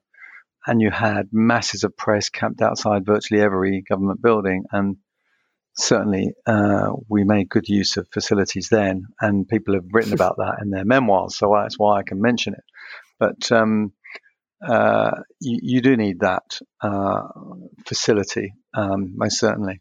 and 0.66 0.80
you 0.80 0.90
had 0.90 1.28
masses 1.32 1.84
of 1.84 1.96
press 1.96 2.30
camped 2.30 2.62
outside 2.62 3.04
virtually 3.04 3.42
every 3.42 3.82
government 3.82 4.22
building, 4.22 4.64
and 4.72 4.96
certainly 5.78 6.32
uh, 6.46 6.92
we 7.08 7.24
made 7.24 7.48
good 7.48 7.68
use 7.68 7.96
of 7.96 8.08
facilities 8.12 8.68
then, 8.70 9.06
and 9.20 9.48
people 9.48 9.74
have 9.74 9.84
written 9.92 10.12
about 10.14 10.36
that 10.38 10.58
in 10.62 10.70
their 10.70 10.84
memoirs. 10.84 11.36
So 11.36 11.54
that's 11.54 11.78
why 11.78 11.98
I 11.98 12.02
can 12.02 12.20
mention 12.20 12.54
it. 12.54 12.64
But 13.18 13.50
um, 13.52 13.92
uh, 14.66 15.10
you, 15.40 15.58
you, 15.62 15.80
do 15.80 15.96
need 15.96 16.20
that 16.20 16.60
uh, 16.82 17.22
facility, 17.86 18.52
um, 18.74 19.14
most 19.16 19.38
certainly. 19.38 19.80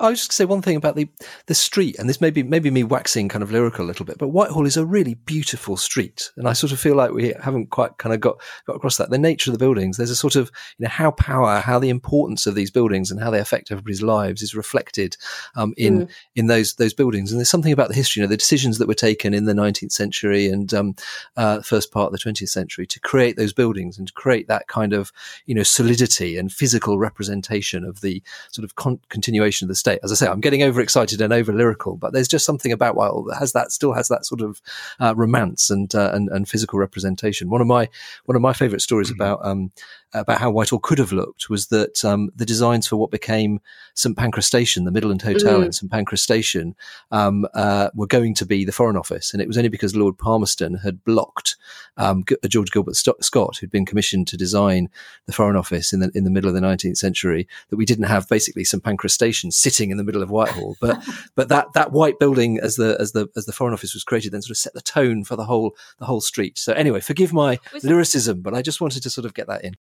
I 0.00 0.10
was 0.10 0.20
just 0.20 0.32
say 0.32 0.44
one 0.44 0.62
thing 0.62 0.76
about 0.76 0.96
the 0.96 1.08
the 1.46 1.54
street, 1.54 1.96
and 1.98 2.08
this 2.08 2.20
may 2.20 2.30
be 2.30 2.42
maybe 2.42 2.70
me 2.70 2.82
waxing 2.82 3.28
kind 3.28 3.42
of 3.42 3.52
lyrical 3.52 3.84
a 3.84 3.86
little 3.86 4.04
bit, 4.04 4.18
but 4.18 4.28
Whitehall 4.28 4.66
is 4.66 4.76
a 4.76 4.84
really 4.84 5.14
beautiful 5.14 5.76
street, 5.76 6.32
and 6.36 6.48
I 6.48 6.54
sort 6.54 6.72
of 6.72 6.80
feel 6.80 6.96
like 6.96 7.12
we 7.12 7.34
haven't 7.40 7.70
quite 7.70 7.96
kind 7.98 8.12
of 8.12 8.20
got 8.20 8.40
got 8.66 8.76
across 8.76 8.96
that. 8.96 9.10
The 9.10 9.18
nature 9.18 9.50
of 9.50 9.52
the 9.52 9.64
buildings, 9.64 9.96
there's 9.96 10.10
a 10.10 10.16
sort 10.16 10.34
of 10.34 10.50
you 10.78 10.84
know 10.84 10.90
how 10.90 11.12
power, 11.12 11.60
how 11.60 11.78
the 11.78 11.88
importance 11.88 12.46
of 12.46 12.56
these 12.56 12.70
buildings 12.70 13.10
and 13.10 13.20
how 13.20 13.30
they 13.30 13.38
affect 13.38 13.70
everybody's 13.70 14.02
lives 14.02 14.42
is 14.42 14.56
reflected 14.56 15.16
um, 15.54 15.72
in 15.76 16.06
mm. 16.06 16.10
in 16.34 16.48
those 16.48 16.74
those 16.74 16.92
buildings. 16.92 17.30
And 17.30 17.38
there's 17.38 17.50
something 17.50 17.72
about 17.72 17.88
the 17.88 17.94
history, 17.94 18.20
you 18.20 18.26
know, 18.26 18.30
the 18.30 18.36
decisions 18.36 18.78
that 18.78 18.88
were 18.88 18.94
taken 18.94 19.34
in 19.34 19.44
the 19.44 19.54
19th 19.54 19.92
century 19.92 20.48
and 20.48 20.74
um, 20.74 20.96
uh, 21.36 21.60
first 21.60 21.92
part 21.92 22.12
of 22.12 22.18
the 22.18 22.30
20th 22.30 22.48
century 22.48 22.86
to 22.86 22.98
create 23.00 23.36
those 23.36 23.52
buildings 23.52 23.98
and 23.98 24.08
to 24.08 24.12
create 24.14 24.48
that 24.48 24.66
kind 24.66 24.92
of 24.92 25.12
you 25.44 25.54
know 25.54 25.62
solidity 25.62 26.36
and 26.36 26.52
physical 26.52 26.98
representation 26.98 27.84
of 27.84 28.00
the 28.00 28.20
sort 28.50 28.64
of 28.64 28.74
con- 28.74 29.00
continuation 29.08 29.66
of 29.66 29.68
the 29.68 29.75
state. 29.76 30.00
As 30.02 30.12
I 30.12 30.14
say, 30.14 30.26
I'm 30.26 30.40
getting 30.40 30.62
overexcited 30.62 31.20
and 31.20 31.32
over 31.32 31.52
lyrical, 31.52 31.96
but 31.96 32.12
there's 32.12 32.28
just 32.28 32.44
something 32.44 32.72
about 32.72 32.96
Whitehall 32.96 33.24
that 33.24 33.38
has 33.38 33.52
that 33.52 33.72
still 33.72 33.92
has 33.92 34.08
that 34.08 34.26
sort 34.26 34.40
of 34.40 34.60
uh, 35.00 35.14
romance 35.16 35.70
and, 35.70 35.94
uh, 35.94 36.10
and 36.12 36.28
and 36.30 36.48
physical 36.48 36.78
representation. 36.78 37.50
One 37.50 37.60
of 37.60 37.66
my 37.66 37.88
one 38.24 38.36
of 38.36 38.42
my 38.42 38.52
favourite 38.52 38.80
stories 38.80 39.10
mm-hmm. 39.10 39.20
about 39.20 39.44
um, 39.44 39.72
about 40.20 40.40
how 40.40 40.50
Whitehall 40.50 40.78
could 40.78 40.98
have 40.98 41.12
looked 41.12 41.48
was 41.48 41.68
that 41.68 42.04
um, 42.04 42.30
the 42.34 42.46
designs 42.46 42.86
for 42.86 42.96
what 42.96 43.10
became 43.10 43.60
St 43.94 44.16
Pancras 44.16 44.46
Station, 44.46 44.84
the 44.84 44.90
Midland 44.90 45.22
Hotel 45.22 45.60
mm. 45.60 45.66
in 45.66 45.72
St 45.72 45.90
Pancras 45.90 46.22
Station, 46.22 46.74
um, 47.10 47.46
uh, 47.54 47.90
were 47.94 48.06
going 48.06 48.34
to 48.34 48.46
be 48.46 48.64
the 48.64 48.72
Foreign 48.72 48.96
Office, 48.96 49.32
and 49.32 49.40
it 49.40 49.48
was 49.48 49.56
only 49.56 49.68
because 49.68 49.96
Lord 49.96 50.18
Palmerston 50.18 50.74
had 50.76 51.04
blocked 51.04 51.56
um, 51.96 52.24
uh, 52.30 52.48
George 52.48 52.70
Gilbert 52.70 52.96
Scott, 52.96 53.56
who'd 53.56 53.70
been 53.70 53.86
commissioned 53.86 54.28
to 54.28 54.36
design 54.36 54.88
the 55.26 55.32
Foreign 55.32 55.56
Office 55.56 55.92
in 55.92 56.00
the 56.00 56.10
in 56.14 56.24
the 56.24 56.30
middle 56.30 56.48
of 56.48 56.54
the 56.54 56.60
19th 56.60 56.96
century, 56.96 57.48
that 57.70 57.76
we 57.76 57.84
didn't 57.84 58.04
have 58.04 58.28
basically 58.28 58.64
St 58.64 58.82
Pancras 58.82 59.14
Station 59.14 59.50
sitting 59.50 59.90
in 59.90 59.96
the 59.96 60.04
middle 60.04 60.22
of 60.22 60.30
Whitehall. 60.30 60.76
But 60.80 61.02
but 61.34 61.48
that 61.48 61.72
that 61.74 61.92
white 61.92 62.18
building 62.18 62.58
as 62.58 62.76
the 62.76 62.96
as 63.00 63.12
the 63.12 63.28
as 63.36 63.46
the 63.46 63.52
Foreign 63.52 63.74
Office 63.74 63.94
was 63.94 64.04
created 64.04 64.32
then 64.32 64.42
sort 64.42 64.50
of 64.50 64.58
set 64.58 64.74
the 64.74 64.80
tone 64.80 65.24
for 65.24 65.36
the 65.36 65.44
whole 65.44 65.76
the 65.98 66.06
whole 66.06 66.20
street. 66.20 66.58
So 66.58 66.72
anyway, 66.72 67.00
forgive 67.00 67.32
my 67.32 67.58
lyricism, 67.82 68.42
but 68.42 68.54
I 68.54 68.62
just 68.62 68.80
wanted 68.80 69.02
to 69.02 69.10
sort 69.10 69.24
of 69.24 69.34
get 69.34 69.46
that 69.48 69.64
in. 69.64 69.76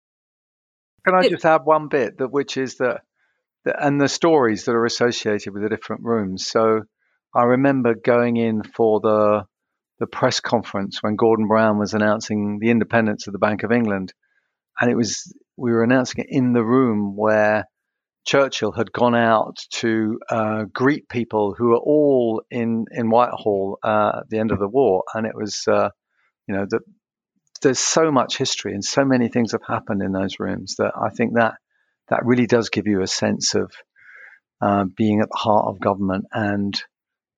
Can 1.04 1.14
I 1.14 1.28
just 1.28 1.44
add 1.44 1.64
one 1.64 1.88
bit 1.88 2.18
that 2.18 2.30
which 2.30 2.56
is 2.56 2.76
that, 2.76 3.02
that 3.64 3.76
and 3.84 4.00
the 4.00 4.08
stories 4.08 4.64
that 4.64 4.72
are 4.72 4.84
associated 4.84 5.52
with 5.52 5.62
the 5.62 5.68
different 5.68 6.02
rooms. 6.04 6.46
So 6.46 6.82
I 7.34 7.44
remember 7.44 7.94
going 7.94 8.36
in 8.36 8.62
for 8.62 9.00
the 9.00 9.44
the 9.98 10.06
press 10.06 10.40
conference 10.40 11.02
when 11.02 11.16
Gordon 11.16 11.46
Brown 11.46 11.78
was 11.78 11.92
announcing 11.92 12.58
the 12.58 12.70
independence 12.70 13.26
of 13.26 13.34
the 13.34 13.38
Bank 13.38 13.62
of 13.62 13.72
England, 13.72 14.12
and 14.80 14.90
it 14.90 14.94
was 14.94 15.32
we 15.56 15.72
were 15.72 15.84
announcing 15.84 16.24
it 16.24 16.34
in 16.34 16.52
the 16.52 16.64
room 16.64 17.16
where 17.16 17.66
Churchill 18.26 18.72
had 18.72 18.92
gone 18.92 19.14
out 19.14 19.58
to 19.70 20.18
uh, 20.30 20.64
greet 20.72 21.08
people 21.08 21.54
who 21.56 21.68
were 21.68 21.78
all 21.78 22.42
in 22.50 22.86
in 22.90 23.10
Whitehall 23.10 23.78
uh, 23.82 24.20
at 24.20 24.28
the 24.28 24.38
end 24.38 24.52
of 24.52 24.58
the 24.58 24.68
war, 24.68 25.04
and 25.14 25.26
it 25.26 25.34
was 25.34 25.64
uh, 25.68 25.90
you 26.46 26.54
know 26.54 26.66
the 26.68 26.80
there's 27.62 27.78
so 27.78 28.10
much 28.10 28.36
history 28.36 28.72
and 28.72 28.84
so 28.84 29.04
many 29.04 29.28
things 29.28 29.52
have 29.52 29.62
happened 29.66 30.02
in 30.02 30.12
those 30.12 30.38
rooms 30.38 30.76
that 30.76 30.92
I 30.96 31.10
think 31.10 31.34
that 31.34 31.54
that 32.08 32.24
really 32.24 32.46
does 32.46 32.70
give 32.70 32.86
you 32.86 33.02
a 33.02 33.06
sense 33.06 33.54
of 33.54 33.72
uh, 34.60 34.84
being 34.96 35.20
at 35.20 35.28
the 35.28 35.38
heart 35.38 35.66
of 35.66 35.80
government 35.80 36.26
and 36.32 36.80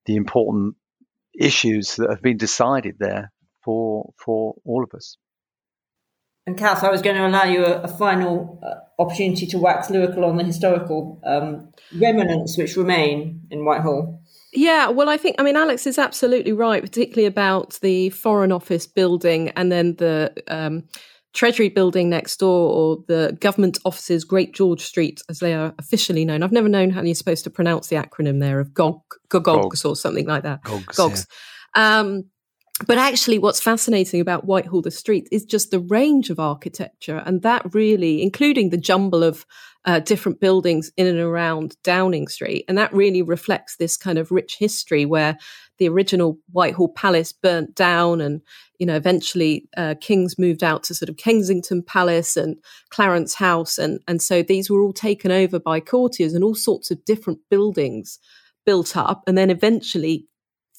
the 0.06 0.16
important 0.16 0.76
issues 1.38 1.96
that 1.96 2.10
have 2.10 2.22
been 2.22 2.36
decided 2.36 2.96
there 2.98 3.32
for 3.64 4.12
for 4.16 4.54
all 4.64 4.82
of 4.84 4.94
us. 4.94 5.16
And 6.44 6.58
Cath, 6.58 6.82
I 6.82 6.90
was 6.90 7.02
going 7.02 7.14
to 7.16 7.26
allow 7.26 7.44
you 7.44 7.64
a, 7.64 7.82
a 7.82 7.88
final 7.88 8.60
uh, 8.64 9.00
opportunity 9.00 9.46
to 9.46 9.58
wax 9.58 9.90
lyrical 9.90 10.24
on 10.24 10.36
the 10.36 10.44
historical 10.44 11.20
um, 11.24 11.70
remnants 11.96 12.58
which 12.58 12.76
remain 12.76 13.42
in 13.50 13.64
Whitehall. 13.64 14.21
Yeah, 14.52 14.88
well, 14.88 15.08
I 15.08 15.16
think, 15.16 15.36
I 15.38 15.42
mean, 15.42 15.56
Alex 15.56 15.86
is 15.86 15.98
absolutely 15.98 16.52
right, 16.52 16.82
particularly 16.82 17.26
about 17.26 17.78
the 17.80 18.10
Foreign 18.10 18.52
Office 18.52 18.86
building 18.86 19.48
and 19.50 19.72
then 19.72 19.96
the 19.96 20.32
um, 20.48 20.84
Treasury 21.32 21.70
building 21.70 22.10
next 22.10 22.36
door 22.38 22.70
or 22.70 23.04
the 23.08 23.36
government 23.40 23.78
offices, 23.86 24.24
Great 24.24 24.52
George 24.52 24.82
Street, 24.82 25.22
as 25.30 25.38
they 25.38 25.54
are 25.54 25.74
officially 25.78 26.26
known. 26.26 26.42
I've 26.42 26.52
never 26.52 26.68
known 26.68 26.90
how 26.90 27.00
you're 27.00 27.14
supposed 27.14 27.44
to 27.44 27.50
pronounce 27.50 27.88
the 27.88 27.96
acronym 27.96 28.40
there 28.40 28.60
of 28.60 28.74
GOG, 28.74 29.00
GOGs 29.30 29.86
or 29.86 29.96
something 29.96 30.26
like 30.26 30.42
that. 30.42 30.62
GOGs. 30.64 30.96
GOGs. 30.96 31.26
Yeah. 31.74 32.00
Um, 32.00 32.24
but 32.86 32.98
actually, 32.98 33.38
what's 33.38 33.60
fascinating 33.60 34.20
about 34.20 34.44
Whitehall, 34.44 34.82
the 34.82 34.90
street, 34.90 35.28
is 35.30 35.44
just 35.44 35.70
the 35.70 35.80
range 35.80 36.30
of 36.30 36.38
architecture. 36.38 37.22
And 37.24 37.42
that 37.42 37.74
really, 37.74 38.22
including 38.22 38.70
the 38.70 38.76
jumble 38.76 39.22
of 39.22 39.44
uh, 39.84 40.00
different 40.00 40.40
buildings 40.40 40.92
in 40.96 41.06
and 41.06 41.18
around 41.18 41.76
Downing 41.82 42.28
Street. 42.28 42.64
And 42.68 42.78
that 42.78 42.92
really 42.92 43.22
reflects 43.22 43.76
this 43.76 43.96
kind 43.96 44.18
of 44.18 44.30
rich 44.30 44.56
history 44.58 45.04
where 45.04 45.36
the 45.78 45.88
original 45.88 46.38
Whitehall 46.52 46.88
Palace 46.88 47.32
burnt 47.32 47.74
down 47.74 48.20
and, 48.20 48.42
you 48.78 48.86
know, 48.86 48.94
eventually 48.94 49.68
uh, 49.76 49.96
Kings 50.00 50.38
moved 50.38 50.62
out 50.62 50.84
to 50.84 50.94
sort 50.94 51.08
of 51.08 51.16
Kensington 51.16 51.82
Palace 51.82 52.36
and 52.36 52.56
Clarence 52.90 53.34
House. 53.34 53.78
And, 53.78 54.00
and 54.06 54.22
so 54.22 54.42
these 54.42 54.70
were 54.70 54.82
all 54.82 54.92
taken 54.92 55.32
over 55.32 55.58
by 55.58 55.80
courtiers 55.80 56.34
and 56.34 56.44
all 56.44 56.54
sorts 56.54 56.90
of 56.90 57.04
different 57.04 57.40
buildings 57.50 58.20
built 58.64 58.96
up. 58.96 59.24
And 59.26 59.36
then 59.36 59.50
eventually 59.50 60.26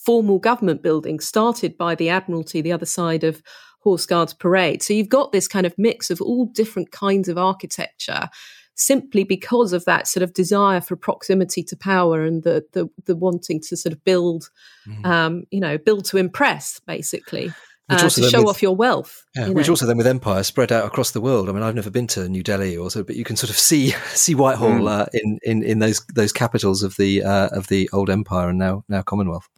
formal 0.06 0.40
government 0.40 0.82
buildings 0.82 1.26
started 1.26 1.78
by 1.78 1.96
the 1.96 2.10
Admiralty, 2.10 2.62
the 2.62 2.72
other 2.72 2.86
side 2.86 3.24
of 3.24 3.42
Horse 3.80 4.06
Guards 4.06 4.34
Parade. 4.34 4.82
So 4.82 4.94
you've 4.94 5.10
got 5.10 5.32
this 5.32 5.48
kind 5.48 5.66
of 5.66 5.76
mix 5.78 6.10
of 6.10 6.22
all 6.22 6.46
different 6.46 6.92
kinds 6.92 7.28
of 7.28 7.38
architecture 7.38 8.30
simply 8.76 9.24
because 9.24 9.72
of 9.72 9.86
that 9.86 10.08
sort 10.08 10.24
of 10.24 10.34
desire 10.34 10.82
for 10.82 10.96
proximity 10.96 11.64
to 11.64 11.76
power 11.76 12.24
and 12.24 12.44
the 12.44 12.66
the, 12.74 12.90
the 13.06 13.16
wanting 13.16 13.60
to 13.62 13.78
sort 13.78 13.94
of 13.94 14.04
build, 14.04 14.50
mm. 14.88 15.06
um, 15.06 15.44
you 15.52 15.60
know, 15.60 15.78
build 15.78 16.06
to 16.06 16.18
impress, 16.18 16.80
basically. 16.82 17.52
Uh, 17.90 17.98
to 17.98 18.10
show 18.10 18.40
with, 18.40 18.48
off 18.48 18.62
your 18.62 18.74
wealth, 18.74 19.26
yeah, 19.36 19.48
you 19.48 19.54
which 19.54 19.68
also 19.68 19.86
then 19.86 19.98
with 19.98 20.08
empire 20.08 20.42
spread 20.42 20.72
out 20.72 20.86
across 20.86 21.12
the 21.12 21.20
world. 21.20 21.50
I 21.50 21.52
mean, 21.52 21.64
I've 21.64 21.76
never 21.76 21.90
been 21.90 22.08
to 22.08 22.30
New 22.30 22.42
Delhi 22.42 22.78
or 22.78 22.90
so, 22.90 23.04
but 23.04 23.18
you 23.18 23.26
can 23.26 23.36
sort 23.36 23.50
of 23.50 23.58
see 23.58 23.90
see 24.14 24.36
Whitehall 24.36 24.70
mm. 24.70 24.90
uh, 24.90 25.06
in, 25.12 25.38
in 25.44 25.64
in 25.64 25.80
those 25.80 26.04
those 26.16 26.32
capitals 26.32 26.82
of 26.82 26.96
the 26.96 27.24
uh, 27.24 27.50
of 27.50 27.68
the 27.68 27.90
old 27.92 28.10
empire 28.10 28.48
and 28.48 28.58
now 28.58 28.86
now 28.88 29.02
Commonwealth. 29.02 29.50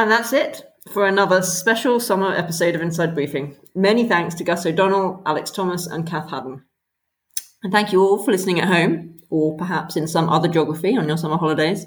And 0.00 0.10
that's 0.10 0.32
it 0.32 0.64
for 0.88 1.06
another 1.06 1.42
special 1.42 2.00
summer 2.00 2.32
episode 2.32 2.74
of 2.74 2.80
Inside 2.80 3.14
Briefing. 3.14 3.54
Many 3.74 4.08
thanks 4.08 4.34
to 4.36 4.44
Gus 4.44 4.64
O'Donnell, 4.64 5.22
Alex 5.26 5.50
Thomas, 5.50 5.86
and 5.86 6.06
Cath 6.06 6.30
Haddon. 6.30 6.64
And 7.62 7.70
thank 7.70 7.92
you 7.92 8.00
all 8.00 8.24
for 8.24 8.32
listening 8.32 8.60
at 8.60 8.68
home, 8.68 9.18
or 9.28 9.58
perhaps 9.58 9.98
in 9.98 10.08
some 10.08 10.30
other 10.30 10.48
geography 10.48 10.96
on 10.96 11.06
your 11.06 11.18
summer 11.18 11.36
holidays. 11.36 11.84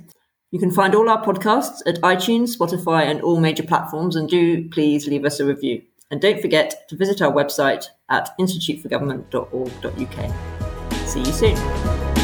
You 0.52 0.60
can 0.60 0.70
find 0.70 0.94
all 0.94 1.10
our 1.10 1.26
podcasts 1.26 1.80
at 1.88 2.00
iTunes, 2.02 2.56
Spotify, 2.56 3.06
and 3.06 3.20
all 3.22 3.40
major 3.40 3.64
platforms, 3.64 4.16
and 4.16 4.30
do 4.30 4.70
please 4.70 5.08
leave 5.08 5.26
us 5.26 5.40
a 5.40 5.46
review. 5.46 5.82
And 6.12 6.22
don't 6.22 6.40
forget 6.40 6.88
to 6.90 6.96
visit 6.96 7.20
our 7.20 7.34
website 7.34 7.88
at 8.10 8.30
instituteforgovernment.org.uk. 8.40 11.08
See 11.08 11.20
you 11.20 11.26
soon. 11.26 12.23